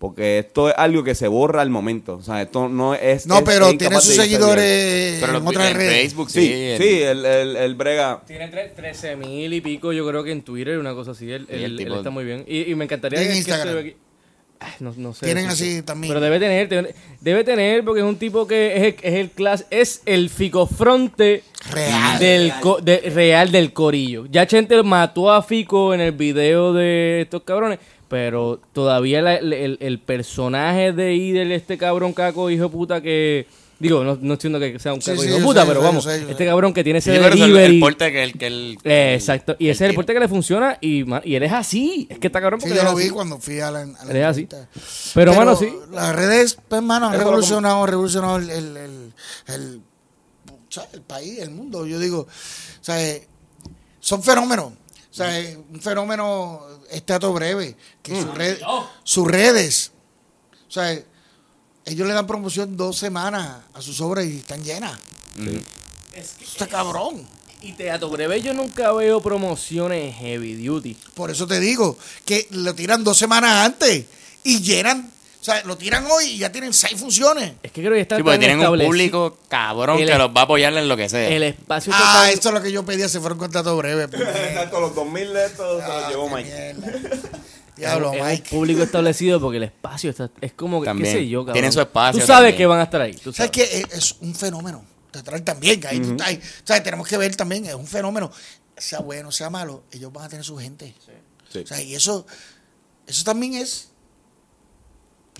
[0.00, 2.16] Porque esto es algo que se borra al momento.
[2.16, 3.26] O sea, esto no es.
[3.26, 5.92] No, es- pero es tiene sus seguidores Pero en otras redes.
[5.92, 6.40] Facebook, sí.
[6.46, 8.22] Sí, el- sí, el, el, el brega.
[8.26, 11.30] Tiene tre- 13 mil y pico, yo creo que en Twitter, una cosa así.
[11.30, 12.44] Él, él- tipo- él está muy bien.
[12.48, 13.92] Y, y me encantaría en que, que Instagram.
[14.62, 15.24] Ay, no, no sé.
[15.26, 16.10] Tienen así también.
[16.10, 19.66] Pero debe tener, debe, tener, porque es un tipo que es el, es el class,
[19.70, 22.18] es el ficofronte Real.
[22.18, 24.26] del co- de- real del corillo.
[24.30, 27.78] Ya Chente mató a Fico en el video de estos cabrones,
[28.10, 33.00] pero todavía la- el, el- el personaje de Idel, este cabrón caco, hijo de puta
[33.00, 33.46] que...
[33.78, 35.66] Digo, no, no entiendo que sea un Sí, caco sí, hijo de yo puta, sé,
[35.68, 37.74] pero sé, vamos, sé, este cabrón que tiene ese Sí, pero es el, delivery...
[37.76, 39.56] el porte que el que el, Eh, exacto.
[39.58, 39.98] Y ese es el tiro.
[40.00, 42.06] porte que le funciona y, ma- y él es así.
[42.10, 43.10] Es que está cabrón Sí, yo lo vi así.
[43.12, 44.40] cuando fui a la, a la Él es así.
[44.42, 44.68] entrevista.
[45.14, 45.72] Pero, mano, sí.
[45.92, 49.12] Las redes, pues, mano, han Eso lo revolucionado, revolucionado el, el,
[49.46, 49.80] el
[51.06, 51.86] país, el mundo.
[51.86, 53.26] Yo digo, o sea, eh,
[54.00, 54.72] son fenómenos.
[55.10, 56.60] O sea, eh, un fenómeno,
[56.90, 58.58] este dato breve, que sus, red-
[59.02, 59.90] sus redes,
[60.68, 60.92] o sea,
[61.84, 64.98] ellos le dan promoción dos semanas a sus obras y están llenas.
[66.14, 67.26] Es que- Está cabrón.
[67.62, 70.96] Y Teatro Breve yo nunca veo promociones heavy duty.
[71.14, 74.06] Por eso te digo que lo tiran dos semanas antes
[74.44, 75.10] y llenan,
[75.40, 77.54] o sea, lo tiran hoy y ya tienen seis funciones.
[77.62, 80.18] Es que creo que está Sí, porque tan tienen un establecido- público cabrón El- que
[80.18, 81.28] los va a apoyar en lo que sea.
[81.28, 83.76] El espacio está Ah, tan- esto es lo que yo pedía, se fueron con trato
[83.76, 84.06] breve.
[84.08, 84.20] pues.
[84.50, 86.74] Exacto, los 2000 de estos se los llevó Ah, qué Mike.
[86.74, 87.18] mierda.
[87.76, 88.50] Diablo, es un Mike.
[88.50, 91.54] público establecido porque el espacio está es como que qué sé yo, cabrón.
[91.54, 92.56] Tienen su espacio Tú sabes también.
[92.58, 93.70] que van a estar ahí, tú ¿Sabes sabes.
[93.70, 93.78] qué?
[93.96, 95.80] Es, es un fenómeno teatral también.
[95.80, 96.40] que ahí tú estás ahí.
[96.64, 96.82] ¿Sabes?
[96.82, 98.30] Tenemos que ver también, es un fenómeno.
[98.76, 100.94] Sea bueno, sea malo, ellos van a tener su gente.
[101.50, 101.60] Sí.
[101.60, 102.26] O sea, y eso,
[103.06, 103.89] eso también es,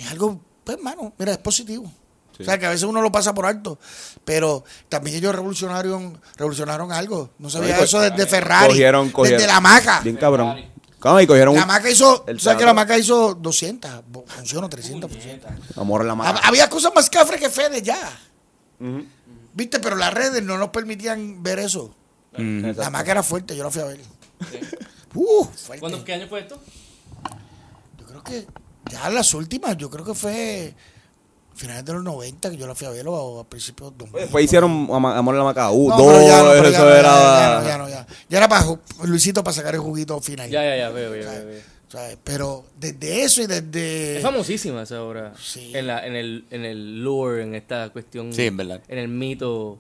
[0.03, 1.91] es algo, pues, hermano, mira, es positivo.
[2.39, 3.79] O sea, que a veces uno lo pasa por alto,
[4.25, 7.31] pero también ellos revolucionaron, revolucionaron algo.
[7.39, 9.41] No sabía eso desde Ferrari, Cogieron, cogieron.
[9.43, 10.01] desde la maca.
[10.01, 10.57] Bien cabrón.
[10.99, 11.21] ¿Cómo?
[11.21, 13.91] Y cogieron La maca hizo, el tú sabes que la maca hizo 200,
[14.27, 15.43] funcionó 300, funcionó.
[15.77, 16.15] amor en la.
[16.15, 17.99] Hab- Había cosas más cafres que Fede ya.
[19.53, 19.79] ¿Viste?
[19.81, 21.95] Pero las redes no nos permitían ver eso.
[22.33, 24.01] La maca era fuerte, yo la fui a ver.
[25.13, 25.81] Uh, fuerte.
[25.81, 26.59] ¿Cuándo, ¿Qué año fue esto?
[27.99, 28.47] Yo creo que
[28.91, 30.75] ya las últimas, yo creo que fue
[31.55, 34.21] finales de los 90 que yo la fui a ver o a principios de 2000.
[34.23, 35.71] Después hicieron Amor en la Maca.
[35.71, 37.13] Uh, No, dos, ya no, ya eso no, ya, era.
[37.63, 38.07] ya ya no, ya.
[38.29, 38.65] Ya era para
[39.05, 40.49] Luisito para sacar el juguito final.
[40.49, 41.61] Ya, ya, ya, veo, veo, veo, veo.
[41.89, 42.17] ¿sabes?
[42.23, 44.17] Pero desde eso y desde...
[44.19, 45.33] Es famosísima esa obra.
[45.43, 45.73] Sí.
[45.75, 48.33] En, la, en, el, en el lore, en esta cuestión.
[48.33, 48.81] Sí, es verdad.
[48.89, 49.77] En el mito.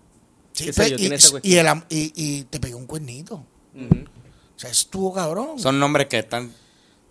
[0.53, 1.59] Sí, sé pues, yo, y, tiene esa y, cuestión.
[1.61, 3.37] el am- y- y te pegó un cuernito.
[3.37, 5.59] O sea, estuvo cabrón.
[5.59, 6.53] Son nombres que están.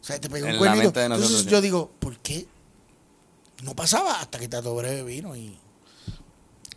[0.02, 0.84] O sea, te pegó En un la cuernito.
[0.84, 2.46] mente de Entonces nosotros, yo digo, ¿por qué
[3.64, 5.58] no pasaba hasta que Tato Breve vino y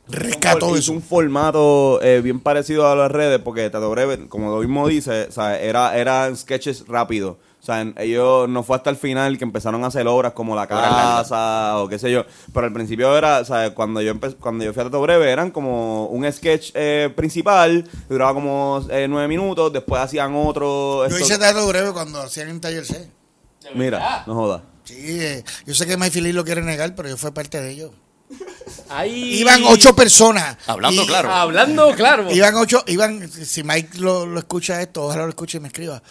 [0.09, 0.93] rescató hizo eso?
[0.93, 5.27] un formato eh, bien parecido a las redes, porque Tato Breve, como lo mismo dice,
[5.29, 7.37] o sea, era, eran sketches rápidos.
[7.63, 10.57] O sea, en- ellos no fue hasta el final que empezaron a hacer obras como
[10.57, 10.81] La largas.
[11.29, 12.25] Casa o qué sé yo.
[12.53, 15.53] Pero al principio era, o sea, cuando yo cuando yo fui a Tato Breve, eran
[15.53, 21.07] como un sketch eh, principal, duraba como eh, nueve minutos, después hacían otro.
[21.09, 23.09] Yo esto- hice Tato Breve cuando hacían en Taller C.
[23.77, 24.63] Mira, no jodas.
[24.83, 27.71] Sí, eh, yo sé que Mike Philly lo quiere negar, pero yo fui parte de
[27.71, 27.93] ellos.
[28.89, 30.57] Ahí- Iban ocho personas.
[30.67, 31.31] Hablando Y- claro.
[31.33, 32.31] Hablando claro.
[32.33, 36.03] Iban ocho, iban, si Mike lo, lo escucha esto, ojalá lo escuche y me escriba.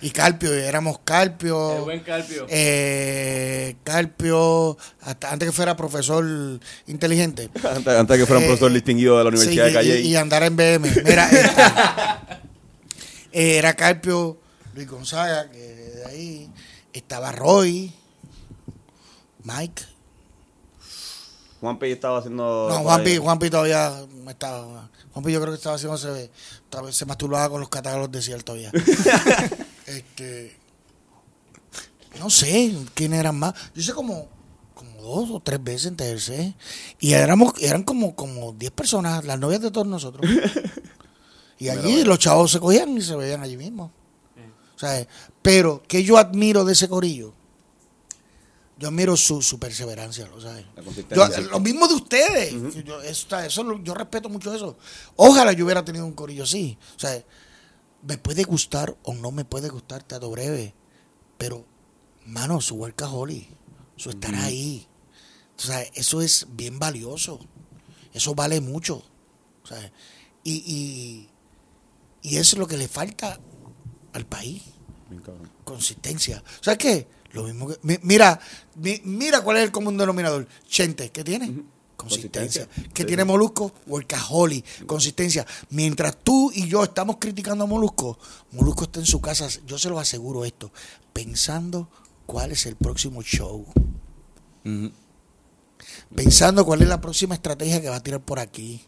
[0.00, 1.76] Y Carpio, y éramos Carpio.
[1.76, 2.46] El buen Carpio.
[2.48, 6.24] eh, Carpio, hasta antes que fuera profesor
[6.86, 7.50] inteligente.
[7.64, 10.00] Antes, antes que fuera un Eh, profesor distinguido de la Universidad Sí, de Calle.
[10.00, 10.90] y, y andar en BM.
[11.04, 11.28] Mira,
[13.32, 14.38] este, era Carpio,
[14.74, 16.50] Luis Gonzaga, que de ahí
[16.92, 17.92] estaba Roy,
[19.44, 19.82] Mike.
[21.62, 22.66] Juanpi estaba haciendo.
[22.68, 24.90] No, Juanpi, Juanpi todavía no estaba.
[25.12, 26.28] Juanpi yo creo que estaba haciendo se,
[26.90, 28.72] se masturbaba con los catálogos de cielo todavía.
[29.86, 30.60] este
[32.18, 33.54] no sé quién eran más.
[33.76, 34.26] Yo sé como,
[34.74, 36.56] como dos o tres veces en TLC.
[36.98, 40.28] Y éramos, eran como, como diez personas, las novias de todos nosotros.
[41.58, 43.92] Y allí los chavos se cogían y se veían allí mismo.
[44.74, 45.06] O sea,
[45.42, 47.34] pero que yo admiro de ese corillo,
[48.82, 50.66] yo admiro su, su perseverancia, ¿lo sabes?
[50.74, 51.40] La Yo, consistencia.
[51.42, 52.84] lo mismo de ustedes.
[52.84, 54.76] yo, eso, eso yo respeto mucho eso.
[55.14, 56.76] Ojalá yo hubiera tenido un corillo así.
[56.96, 57.24] O sea,
[58.02, 60.74] me puede gustar o no me puede gustar Teatro Breve,
[61.38, 61.64] pero,
[62.26, 63.48] mano, su workaholic,
[63.96, 64.88] su estar ahí.
[65.56, 67.38] O sea, eso es bien valioso.
[68.12, 69.04] Eso vale mucho.
[69.62, 69.92] O sea,
[70.42, 73.38] y, y, y eso es lo que le falta
[74.12, 74.64] al país
[75.08, 75.22] Bien
[75.62, 76.42] consistencia.
[76.60, 77.08] ¿Sabes qué?
[77.32, 77.78] Lo mismo que.
[77.82, 78.38] mi- Mira,
[78.76, 80.46] mi- mira cuál es el común denominador.
[80.68, 81.62] Chente, ¿qué tiene?
[81.96, 82.66] Consistencia.
[82.66, 82.92] Consistencia.
[82.92, 83.24] ¿Qué Sí, tiene.
[83.24, 83.72] Molusco?
[83.86, 84.86] Workaholic.
[84.86, 85.46] Consistencia.
[85.70, 88.18] Mientras tú y yo estamos criticando a Molusco,
[88.50, 90.72] Molusco está en su casa, yo se lo aseguro esto,
[91.12, 91.88] pensando
[92.26, 93.64] cuál es el próximo show.
[96.14, 98.82] Pensando cuál es la próxima estrategia que va a tirar por aquí.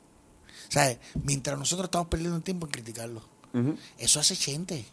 [0.69, 0.99] ¿Sabes?
[1.23, 3.23] Mientras nosotros estamos perdiendo tiempo en criticarlo.
[3.99, 4.85] Eso hace gente.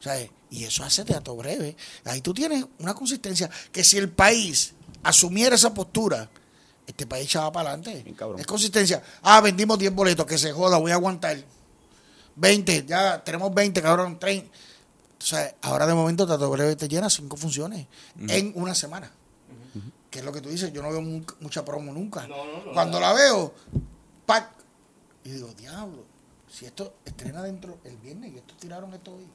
[0.00, 0.30] ¿Sabes?
[0.50, 1.76] Y eso hace teatro breve.
[2.04, 6.28] Ahí tú tienes una consistencia que si el país asumiera esa postura,
[6.86, 8.04] este país echaba para adelante.
[8.40, 9.02] Es consistencia.
[9.22, 11.36] Ah, vendimos 10 boletos, que se joda, voy a aguantar.
[12.36, 14.48] 20, ya tenemos 20, cabrón, 30.
[15.18, 17.86] O sea, ahora de momento Teatro Breve te llena cinco funciones
[18.28, 19.10] en una semana.
[20.10, 22.26] Que es lo que tú dices, yo no veo mu- mucha promo nunca.
[22.72, 23.52] Cuando la veo,
[24.24, 24.50] ¡pac!
[25.24, 26.04] Y digo, diablo,
[26.50, 29.26] si esto estrena dentro el viernes y estos tiraron esto hoy.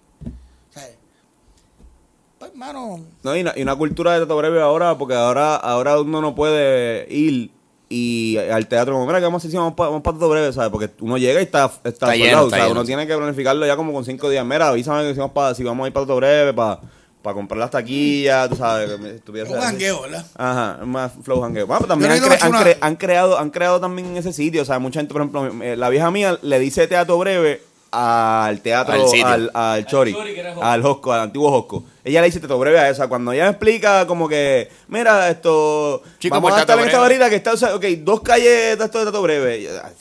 [2.40, 6.00] Pues, hermano, No, y una, y una cultura de teatro breve ahora, porque ahora, ahora
[6.00, 7.52] uno no puede ir
[7.88, 9.60] y al teatro como, mira, que vamos a hacer?
[9.60, 10.72] Vamos para teatro breve, ¿sabes?
[10.72, 12.64] Porque uno llega y está, está, lleno, está ¿sabes?
[12.64, 14.46] lleno, Uno tiene que planificarlo ya como con cinco días.
[14.46, 16.80] Mira, avísame que si vamos, para, si vamos a ir para teatro breve, para,
[17.22, 18.90] para comprar las taquillas, tú sabes.
[18.92, 20.26] que me- estuviese un jangueo, ¿verdad?
[20.36, 21.68] Ajá, más flow hangueo.
[21.68, 24.62] Bueno, pero también han, cre- cre- creado, han creado también ese sitio.
[24.62, 27.62] O sea, mucha gente, por ejemplo, eh, la vieja mía le dice teatro breve
[27.92, 29.28] al teatro, Al sitio.
[29.28, 30.16] al, al Chori,
[30.62, 31.84] al Josco, al antiguo Josco.
[32.04, 33.08] Ella le dice teatro breve a esa.
[33.08, 36.02] Cuando ella me explica, como que, mira, esto.
[36.18, 38.78] Chico, vamos por a estar en esta varita que está, o sea, ok, dos calles
[38.78, 39.68] de esto de teatro breve.
[39.84, 39.94] Ay,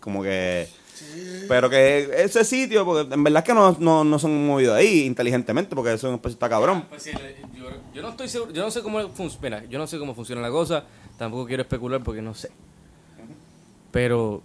[0.00, 0.68] como que.
[1.48, 5.04] Pero que ese sitio, porque en verdad es que no, no, no son movidos ahí
[5.04, 6.86] inteligentemente, porque eso pues, está cabrón.
[6.88, 9.86] Pues sí, le- yo, yo no estoy seguro, yo no sé cómo funciona, yo no
[9.86, 10.84] sé cómo funciona la cosa,
[11.18, 12.50] tampoco quiero especular porque no sé.
[13.90, 14.42] Pero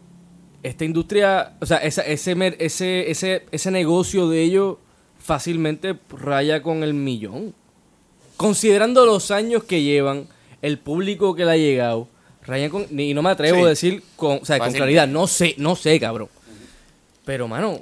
[0.64, 4.77] esta industria, o sea, esa, ese, ese, ese, ese negocio de ellos
[5.19, 7.53] fácilmente raya con el millón.
[8.38, 10.27] Considerando los años que llevan,
[10.61, 12.07] el público que le ha llegado,
[12.45, 13.64] raya con, y no me atrevo Sí.
[13.64, 16.30] a decir con, o sea, con claridad, no sé, no sé, cabrón.
[17.26, 17.81] Pero, mano,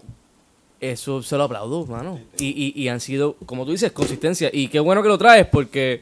[0.79, 2.19] eso se lo aplaudo, mano.
[2.39, 4.49] Y, y, y han sido, como tú dices, consistencia.
[4.51, 6.01] Y qué bueno que lo traes, porque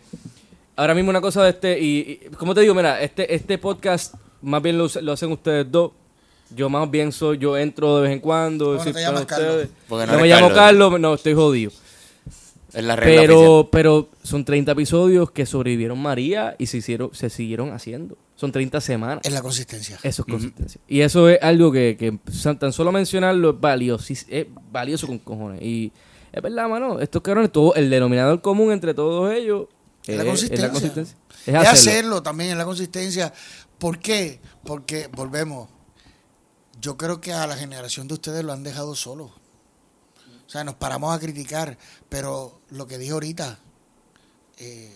[0.75, 4.15] ahora mismo una cosa de este, y, y como te digo, mira, este, este podcast
[4.41, 5.91] más bien lo, lo hacen ustedes dos.
[6.55, 8.65] Yo más bien soy, yo entro de vez en cuando.
[8.65, 9.25] ¿Cómo no sí, te llamas.
[9.25, 9.67] Carlos?
[9.87, 10.57] Porque no no me llamo Carlos.
[10.89, 11.71] Carlos, no, estoy jodido.
[12.73, 13.27] Es la regla oficial.
[13.27, 18.17] Pero, pero son 30 episodios que sobrevivieron María y se hicieron, se siguieron haciendo.
[18.35, 19.19] Son 30 semanas.
[19.23, 19.97] Es la consistencia.
[20.03, 20.81] Eso es consistencia.
[20.87, 22.19] Y eso es algo que, que
[22.55, 25.61] tan solo mencionarlo es valioso, es valioso con cojones.
[25.61, 25.93] Y
[26.33, 29.67] es verdad, mano, estos cabrones, todo, el denominador común entre todos ellos
[30.05, 30.69] Es la consistencia.
[30.69, 31.17] consistencia.
[31.29, 31.71] Es Es hacerlo.
[31.71, 33.33] hacerlo también, es la consistencia.
[33.77, 34.41] ¿Por qué?
[34.65, 35.69] Porque, volvemos,
[36.85, 39.31] yo creo que a la generación de ustedes lo han dejado solo.
[40.45, 41.79] O sea, nos paramos a criticar,
[42.09, 43.57] pero lo que dije ahorita,
[44.59, 44.95] eh,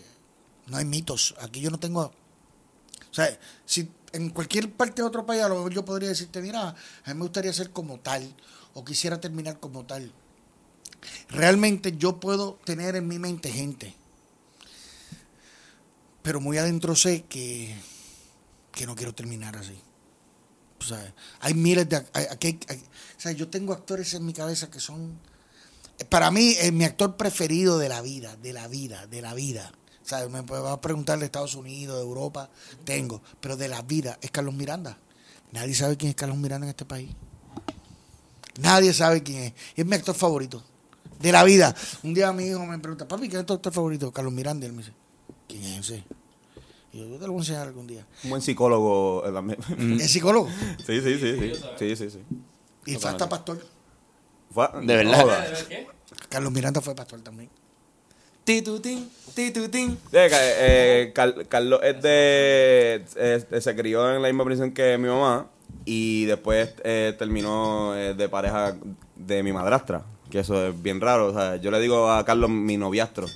[0.68, 1.34] no hay mitos.
[1.40, 2.02] Aquí yo no tengo...
[2.02, 3.36] O sea,
[3.66, 7.08] si en cualquier parte de otro país a lo mejor yo podría decirte, mira, a
[7.08, 8.36] mí me gustaría ser como tal,
[8.74, 10.12] o quisiera terminar como tal.
[11.28, 13.96] Realmente yo puedo tener en mi mente gente
[16.22, 17.74] pero muy adentro sé que,
[18.72, 19.89] que no quiero terminar así.
[20.80, 21.96] Sea, hay miles de...
[22.12, 22.26] hay-
[23.16, 25.18] o sea, yo tengo actores en mi cabeza que son...
[26.08, 29.70] Para mí, es mi actor preferido de la vida, de la vida, de la vida.
[30.24, 32.48] O me vas a preguntar de Estados Unidos, de Europa,
[32.84, 33.22] tengo.
[33.40, 34.98] Pero de la vida es Carlos Miranda.
[35.52, 37.10] Nadie sabe quién es Carlos Miranda en este país.
[38.60, 39.52] Nadie sabe quién es.
[39.76, 40.64] Es mi actor favorito.
[41.20, 41.74] De la vida.
[42.02, 44.10] Un día mi hijo me pregunta, papi, ¿quién es tu actor favorito?
[44.10, 44.66] Carlos Miranda.
[44.66, 44.94] Él me dice,
[45.46, 46.04] ¿quién es ese?
[46.92, 48.04] Y yo, yo te lo voy a enseñar algún día.
[48.24, 49.58] Un buen psicólogo eh, también.
[50.00, 50.48] Es psicólogo.
[50.86, 51.52] sí, sí, sí, sí.
[51.78, 52.18] Sí, sí, sí.
[52.86, 53.64] Y fue hasta pastor.
[54.52, 55.54] Fue- De verdad.
[56.28, 57.48] Carlos Miranda fue pastor también.
[58.44, 59.98] Titutín, titutín.
[60.12, 63.04] Eh, eh, Car- Carlos es de.
[63.16, 65.46] eh, se crió en la misma prisión que mi mamá.
[65.84, 68.76] Y después eh, terminó eh, de pareja
[69.14, 70.04] de mi madrastra.
[70.30, 71.28] Que eso es bien raro.
[71.28, 73.26] O sea, yo le digo a Carlos mi noviastro.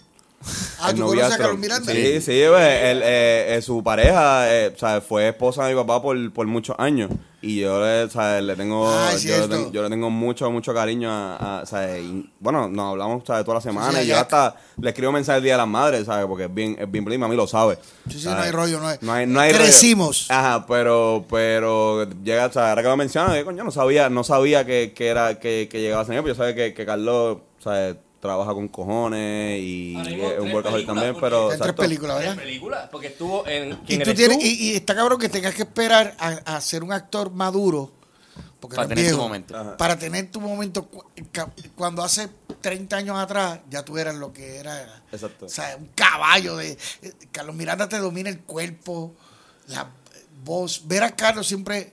[0.80, 1.38] Ah, El ¿tú conoces a.
[1.38, 1.92] Carlos Miranda?
[1.92, 5.80] Sí, sí, pues, él, eh, eh, su pareja eh, o sea, fue esposa de mi
[5.80, 7.10] papá por, por muchos años.
[7.40, 10.50] Y yo le, o sea, le tengo, Ah, yo, le tengo yo le tengo mucho,
[10.50, 13.98] mucho cariño a, a- o sea, y, bueno, nos hablamos o sea, toda la semana
[14.00, 16.24] Sí, y yo hasta le escribo mensajes el día de las madres, ¿sabes?
[16.26, 17.78] Porque es bien, es bien prima, a mí lo sabe.
[18.10, 20.26] Sí, sí, no hay rollo, no hay- No hay, no hay Crecimos.
[20.30, 20.40] rollo.
[20.40, 24.24] Ajá, pero, pero llega, o sea, ahora que lo mencionas, yo, coño, no sabía, no
[24.24, 27.38] sabía que, que era, que, que llegaba a ser pero yo sabía que, que Carlos,
[27.58, 27.94] o sea,
[28.24, 30.04] trabaja con cojones y es un
[30.40, 31.52] tres workaholic también, porque- pero...
[31.52, 32.36] En tres películas, ¿verdad?
[32.36, 34.44] películas, porque estuvo en Y, ¿Quién tú eres tienes, tú?
[34.44, 37.92] y, y está cabrón que tengas que esperar a, a ser un actor maduro.
[38.60, 39.76] Porque Para tener tu momento.
[39.76, 40.88] Para tener tu momento.
[41.76, 42.30] Cuando hace
[42.62, 45.02] 30 años atrás ya tú eras lo que era.
[45.12, 45.44] Exacto.
[45.44, 46.78] O sea, un caballo de.
[47.02, 49.14] eh, Carlos Miranda te domina el cuerpo,
[49.66, 49.90] la
[50.42, 50.88] voz.
[50.88, 51.92] Ver a Carlos siempre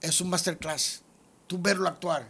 [0.00, 1.02] es un masterclass.
[1.48, 2.28] Tú verlo actuar.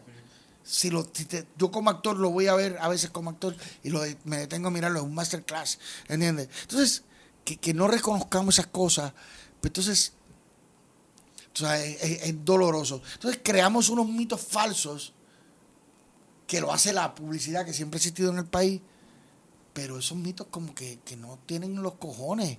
[0.71, 3.57] Si lo, si te- yo como actor lo voy a ver a veces como actor
[3.83, 5.79] y lo, me detengo a mirarlo, es un masterclass.
[6.09, 6.51] ¿Entiendes?
[6.63, 7.05] Entonces,
[7.45, 9.13] que, que no reconozcamos esas cosas,
[9.61, 10.13] pues entonces
[11.55, 13.01] o sea, es, es- es doloroso.
[13.15, 15.15] Entonces creamos unos mitos falsos
[16.47, 18.81] que lo hace la publicidad que siempre ha existido en el país,
[19.73, 22.59] pero esos mitos como que, que no tienen los cojones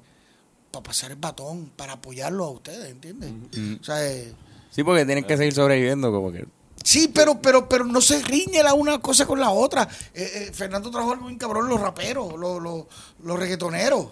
[0.72, 3.32] para pasar el batón, para apoyarlos a ustedes, ¿entiendes?
[3.80, 4.34] O sea, eh,
[4.72, 6.48] Sí, porque tienen que seguir sobreviviendo, como que.
[6.84, 9.88] Sí, pero, pero, pero no se riñe la una cosa con la otra.
[10.14, 12.86] Eh, eh, Fernando trajo algo bien cabrón, los raperos, los, los,
[13.24, 14.08] los reggaetoneros.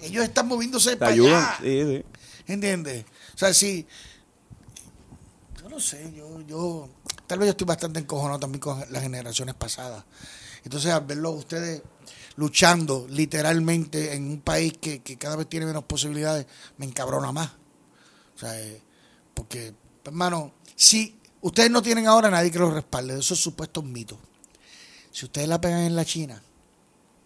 [0.00, 1.58] Ellos están moviéndose para allá.
[1.60, 2.04] sí, sí.
[2.46, 3.04] ¿Entiendes?
[3.34, 3.86] O sea, sí.
[5.60, 6.88] Yo no sé, yo, yo.
[7.26, 10.04] Tal vez yo estoy bastante encojonado también con las generaciones pasadas.
[10.64, 11.82] Entonces, al verlo ustedes
[12.36, 16.46] luchando literalmente en un país que, que cada vez tiene menos posibilidades,
[16.78, 17.50] me encabrona más.
[18.34, 18.80] O sea, eh,
[19.34, 24.18] porque, hermano, si ustedes no tienen ahora nadie que los respalde, esos supuestos mitos.
[25.10, 26.42] Si ustedes la pegan en la China,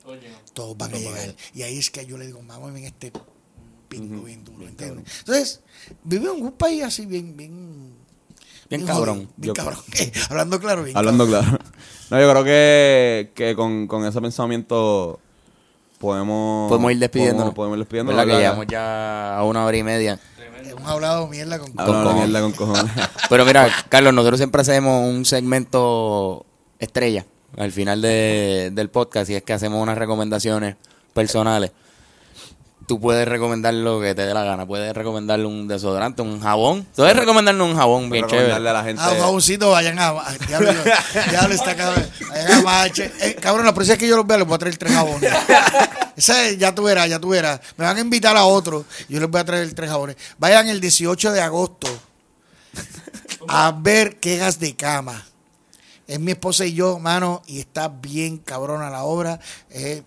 [0.05, 1.35] Oye, todos van a llegar.
[1.55, 3.13] Y ahí es que yo le digo, vamos en este
[3.89, 5.05] pingo bien duro, ¿entiendes?
[5.21, 5.61] Entonces,
[6.03, 7.95] vivimos en un país así bien, bien...
[8.69, 9.29] Bien cabrón.
[9.37, 9.79] Bien Yo- cabrón.
[10.31, 11.45] Hablando claro, bien Hablando cabrón.
[11.59, 11.65] claro.
[12.11, 15.19] No, yo creo que, que con, con ese pensamiento
[15.99, 16.69] podemos...
[16.69, 17.53] Podemos ir despidiéndonos.
[17.53, 18.21] Podemos, podemos ir despidiéndonos.
[18.23, 18.41] Que ¿verdad?
[18.41, 20.21] llevamos ya a una hora y media.
[20.69, 21.73] Hemos hablado mierda con...
[21.73, 22.15] Cojones.
[22.15, 22.93] mierda con cojones.
[23.29, 26.45] Pero mira, Carlos, nosotros siempre hacemos un segmento
[26.79, 27.25] estrella
[27.57, 30.77] al final de- del podcast y es que hacemos unas recomendaciones
[31.15, 31.73] personales.
[32.87, 34.65] Tú puedes recomendar lo que te dé la gana.
[34.65, 36.87] Puedes recomendarle un desodorante, un jabón.
[36.95, 38.47] Puedes recomendarle un jabón bien chévere.
[38.49, 39.03] Recomendarle a la gente...
[39.05, 40.09] Ah, un jaboncito, vayan a...
[40.11, 40.71] a- Diablo,
[41.31, 42.07] diablo está cabrón.
[42.29, 43.13] Vayan a Mache.
[43.21, 45.33] Eh, cabrón, la próxima vez que yo los vea les voy a traer tres jabones.
[46.17, 47.61] Esa es- ya tú verás, ya tú verás.
[47.77, 48.85] Me van a invitar a otro.
[49.09, 50.17] Yo les voy a traer tres jabones.
[50.39, 51.89] Vayan el 18 de agosto
[53.49, 55.25] a ver quejas de cama.
[56.07, 59.41] Es mi esposa y yo, mano, y está bien cabrona la obra.
[59.71, 60.03] Eh,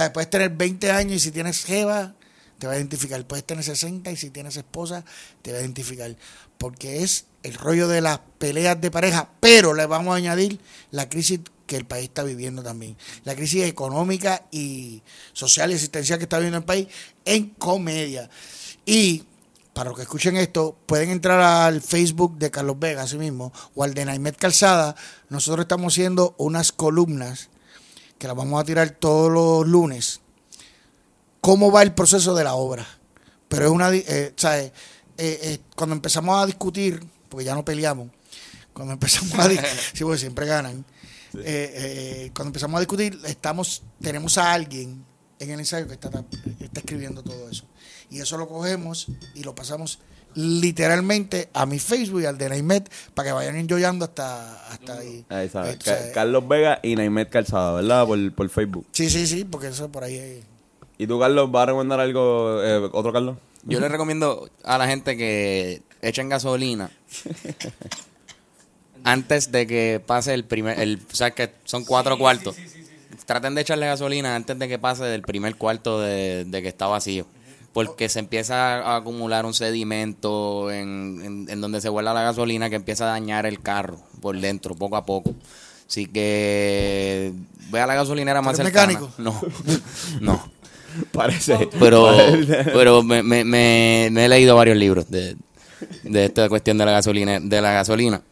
[0.00, 2.14] sea, puedes tener 20 años y si tienes jeva,
[2.58, 3.24] te va a identificar.
[3.26, 5.04] Puedes tener 60 y si tienes esposa,
[5.42, 6.14] te va a identificar.
[6.58, 10.60] Porque es el rollo de las peleas de pareja, pero le vamos a añadir
[10.90, 12.96] la crisis que el país está viviendo también.
[13.24, 15.02] La crisis económica y
[15.32, 16.88] social y existencial que está viviendo el país
[17.24, 18.30] en comedia.
[18.84, 19.24] Y
[19.74, 23.84] para los que escuchen esto, pueden entrar al Facebook de Carlos Vega, así mismo, o
[23.84, 24.96] al de Naimet Calzada.
[25.28, 27.50] Nosotros estamos haciendo unas columnas
[28.18, 30.20] que las vamos a tirar todos los lunes.
[31.40, 32.86] ¿Cómo va el proceso de la obra?
[33.48, 33.94] Pero es una.
[33.94, 34.72] eh, ¿sabes?
[35.18, 38.08] Eh, eh, cuando empezamos a discutir, porque ya no peleamos,
[38.72, 40.84] cuando empezamos a discutir, sí, porque siempre ganan.
[41.34, 45.04] Eh, eh, cuando empezamos a discutir, estamos, tenemos a alguien
[45.38, 47.64] en el ensayo que está, que está escribiendo todo eso.
[48.10, 49.98] Y eso lo cogemos y lo pasamos
[50.36, 55.24] literalmente a mi Facebook y al de Naimet para que vayan enjoyando hasta, hasta ahí.
[56.08, 56.10] Eh.
[56.14, 58.06] Carlos Vega y Naimet Calzada, ¿verdad?
[58.06, 58.86] Por, por Facebook.
[58.92, 60.44] Sí, sí, sí, porque eso por ahí es-
[60.98, 63.36] ¿Y tú, Carlos, vas a recomendar algo, eh, otro Carlos?
[63.64, 66.90] Yo le recomiendo a la gente que echen gasolina
[69.04, 72.56] antes de que pase el primer, el, o sea que son cuatro cuartos.
[73.24, 76.86] Traten de echarle gasolina antes de que pase del primer cuarto de, de que está
[76.86, 77.26] vacío.
[77.76, 82.70] Porque se empieza a acumular un sedimento en, en- en donde se guarda la gasolina
[82.70, 85.34] que empieza a dañar el carro por dentro, poco a poco.
[85.86, 87.32] Así que
[87.70, 88.98] ve a la gasolinera más ¿Tú eres cercana.
[88.98, 89.12] mecánico?
[89.18, 89.40] No,
[90.22, 90.50] no.
[91.12, 91.68] Parece.
[91.78, 92.08] Pero,
[92.72, 95.36] pero me, me, me- me he leído varios libros de,
[96.02, 98.22] de esta cuestión de la gasolina, de la gasolina.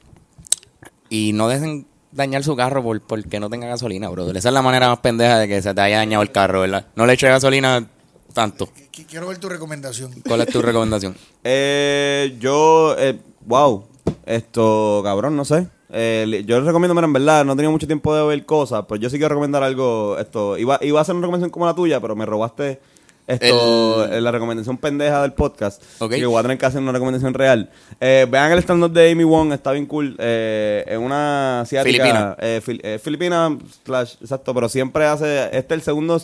[1.11, 4.31] Y no dejen dañar su carro por, porque no tenga gasolina, bro.
[4.31, 6.87] Esa es la manera más pendeja de que se te haya dañado el carro, ¿verdad?
[6.97, 7.87] No le eches gasolina
[8.35, 8.67] tanto.
[8.67, 10.13] Qu- Quiero ver tu recomendación.
[10.27, 11.17] ¿Cuál es tu recomendación?
[11.43, 13.85] Eh, yo, eh, wow,
[14.27, 15.69] esto, cabrón, no sé.
[15.97, 18.85] Eh, yo les recomiendo, mira, en verdad, no he tenido mucho tiempo de ver cosas,
[18.89, 21.75] pero yo sí quiero recomendar algo, esto, iba, iba a hacer una recomendación como la
[21.75, 22.81] tuya, pero me robaste
[23.29, 25.83] Esto, eh, la recomendación pendeja del podcast.
[26.01, 26.13] Ok.
[26.15, 27.71] Que voy a tener que hacer una recomendación real.
[28.01, 30.15] Eh, vean el stand-up de Amy Wong, está bien cool.
[30.19, 31.91] Eh, es una asiática.
[32.05, 32.37] Filipina.
[32.41, 35.45] eh, fil- eh, filipina, slash, exacto, pero siempre hace.
[35.57, 36.21] Este es el segundo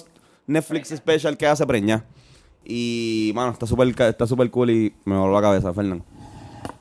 [0.50, 2.04] Netflix special que hace preña.
[2.64, 6.04] Y, mano, está súper está súper cool y me voló la cabeza, Fernando.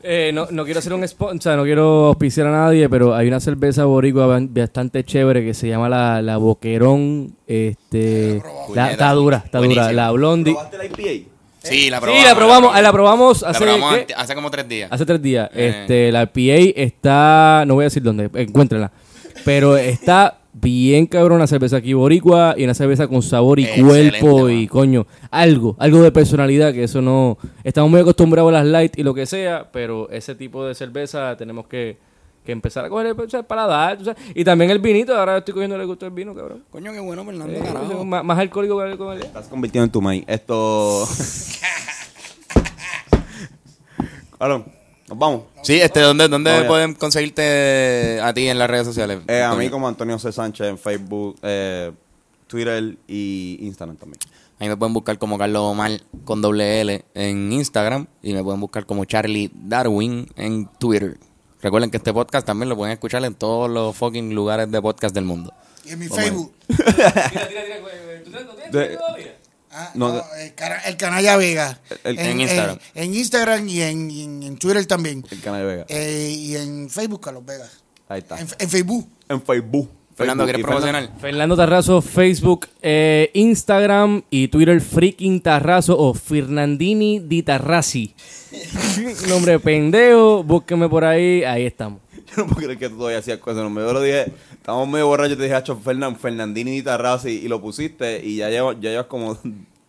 [0.04, 3.28] Eh, no, no quiero hacer un o sea, no quiero auspiciar a nadie, pero hay
[3.28, 7.36] una cerveza boricua bastante chévere que se llama la, la Boquerón.
[7.48, 8.41] Este,
[8.74, 9.91] la- está dura, está dura.
[9.91, 10.54] La Blondie.
[10.54, 11.30] ¿Probaste la IPA?
[11.62, 12.24] Sí, la Sí, probamos.
[12.30, 14.00] la probamos, la probamos La hace, probamos ¿qué?
[14.02, 14.91] ante- hace como tres días.
[14.91, 15.50] hace tres días.
[15.54, 15.80] Eh.
[15.82, 16.40] Este, la PA
[16.76, 18.91] está, no voy a decir dónde, encuéntrenla.
[19.44, 24.19] Pero está bien cabrón la cerveza aquí boricua y una cerveza con sabor y Excelente,
[24.19, 28.65] cuerpo y coño, algo, algo de personalidad que eso no, estamos muy acostumbrados a las
[28.65, 31.97] light y lo que sea, pero ese tipo de cerveza tenemos que,
[32.43, 34.21] que empezar a coger el paladar, tú sabes.
[34.34, 36.63] y también el vinito, ahora estoy cogiendo el gusto del vino, cabrón.
[36.71, 38.03] Coño, qué bueno, Fernando, Eh, carajo.
[38.05, 39.19] más, más alcohólico que el alcohol.
[39.21, 40.23] Estás convirtiendo en tu maíz.
[40.27, 41.07] Esto.
[44.38, 44.63] Claro,
[45.10, 45.41] nos vamos.
[45.64, 49.19] Sí, este, ¿dónde, dónde pueden conseguirte a ti en las redes sociales?
[49.27, 50.31] Eh, a mí como Antonio C.
[50.31, 51.91] Sánchez en Facebook, eh,
[52.48, 54.19] Twitter y Instagram también.
[54.60, 55.91] A mí me pueden buscar como Carlos Omar
[56.26, 61.18] con doble L en Instagram y me pueden buscar como Charlie Darwin en Twitter.
[61.61, 65.14] Recuerden que este podcast también lo pueden escuchar en todos los fucking lugares de podcast
[65.15, 65.53] del mundo.
[65.86, 66.53] Y en mi Facebook.
[68.72, 68.98] De-
[69.72, 70.54] Ah, No, no, el,
[70.88, 71.80] el Canalla Vega.
[72.04, 72.80] El- en Instagram.
[72.96, 75.24] En, en Instagram y en, y en- en Twitter también.
[75.30, 75.86] El canal de Vega.
[75.90, 77.68] Eh, y en Facebook, Carlos Vega.
[78.08, 78.40] Ahí está.
[78.40, 79.08] En, en Facebook.
[79.30, 79.90] En Facebook.
[80.16, 80.44] Fernando.
[80.44, 81.10] ¿quieres promocionar?
[81.22, 88.14] Fernando Tarrazo, Facebook, eh, Instagram y Twitter Freaking Tarrazo o Fernandini di Tarrazi.
[89.30, 92.02] Nombre pendejo, búsqueme por ahí, ahí estamos.
[92.36, 93.64] Yo no puedo creer que tú todavía hacías cosas.
[93.64, 94.34] No me lo dije.
[94.70, 95.36] Estábamos medio borrachos.
[95.36, 97.32] Te dije, Hacho, Fernan, Fernandini y Tarrazi.
[97.32, 98.24] Y lo pusiste.
[98.24, 99.36] Y ya llevas, ya llevas como.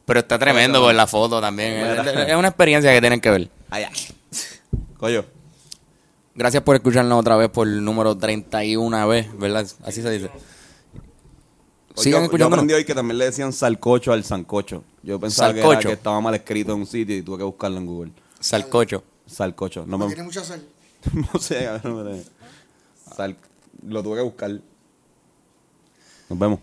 [0.06, 1.74] Pero está tremendo por la foto también.
[1.74, 3.50] Es, es una experiencia que tienen que ver.
[3.68, 3.90] Allá.
[4.96, 5.22] Coño.
[6.34, 9.66] Gracias por escucharnos otra vez por el número 31 vez, ¿verdad?
[9.84, 10.30] Así se dice.
[11.96, 14.82] Sigan yo, yo aprendí hoy que también le decían salcocho al sancocho.
[15.02, 15.88] Yo pensaba que, era Salcocho.
[15.88, 18.12] que estaba mal escrito en un sitio y tuve que buscarlo en Google.
[18.38, 19.04] Salcocho.
[19.26, 19.84] Salcocho.
[19.86, 20.62] No, me, Tiene mucha sal.
[21.12, 21.66] no sé.
[21.66, 22.22] a ver, no me-
[23.14, 23.36] Sal,
[23.86, 24.60] lo tuve que buscar.
[26.30, 26.60] Nos vemos.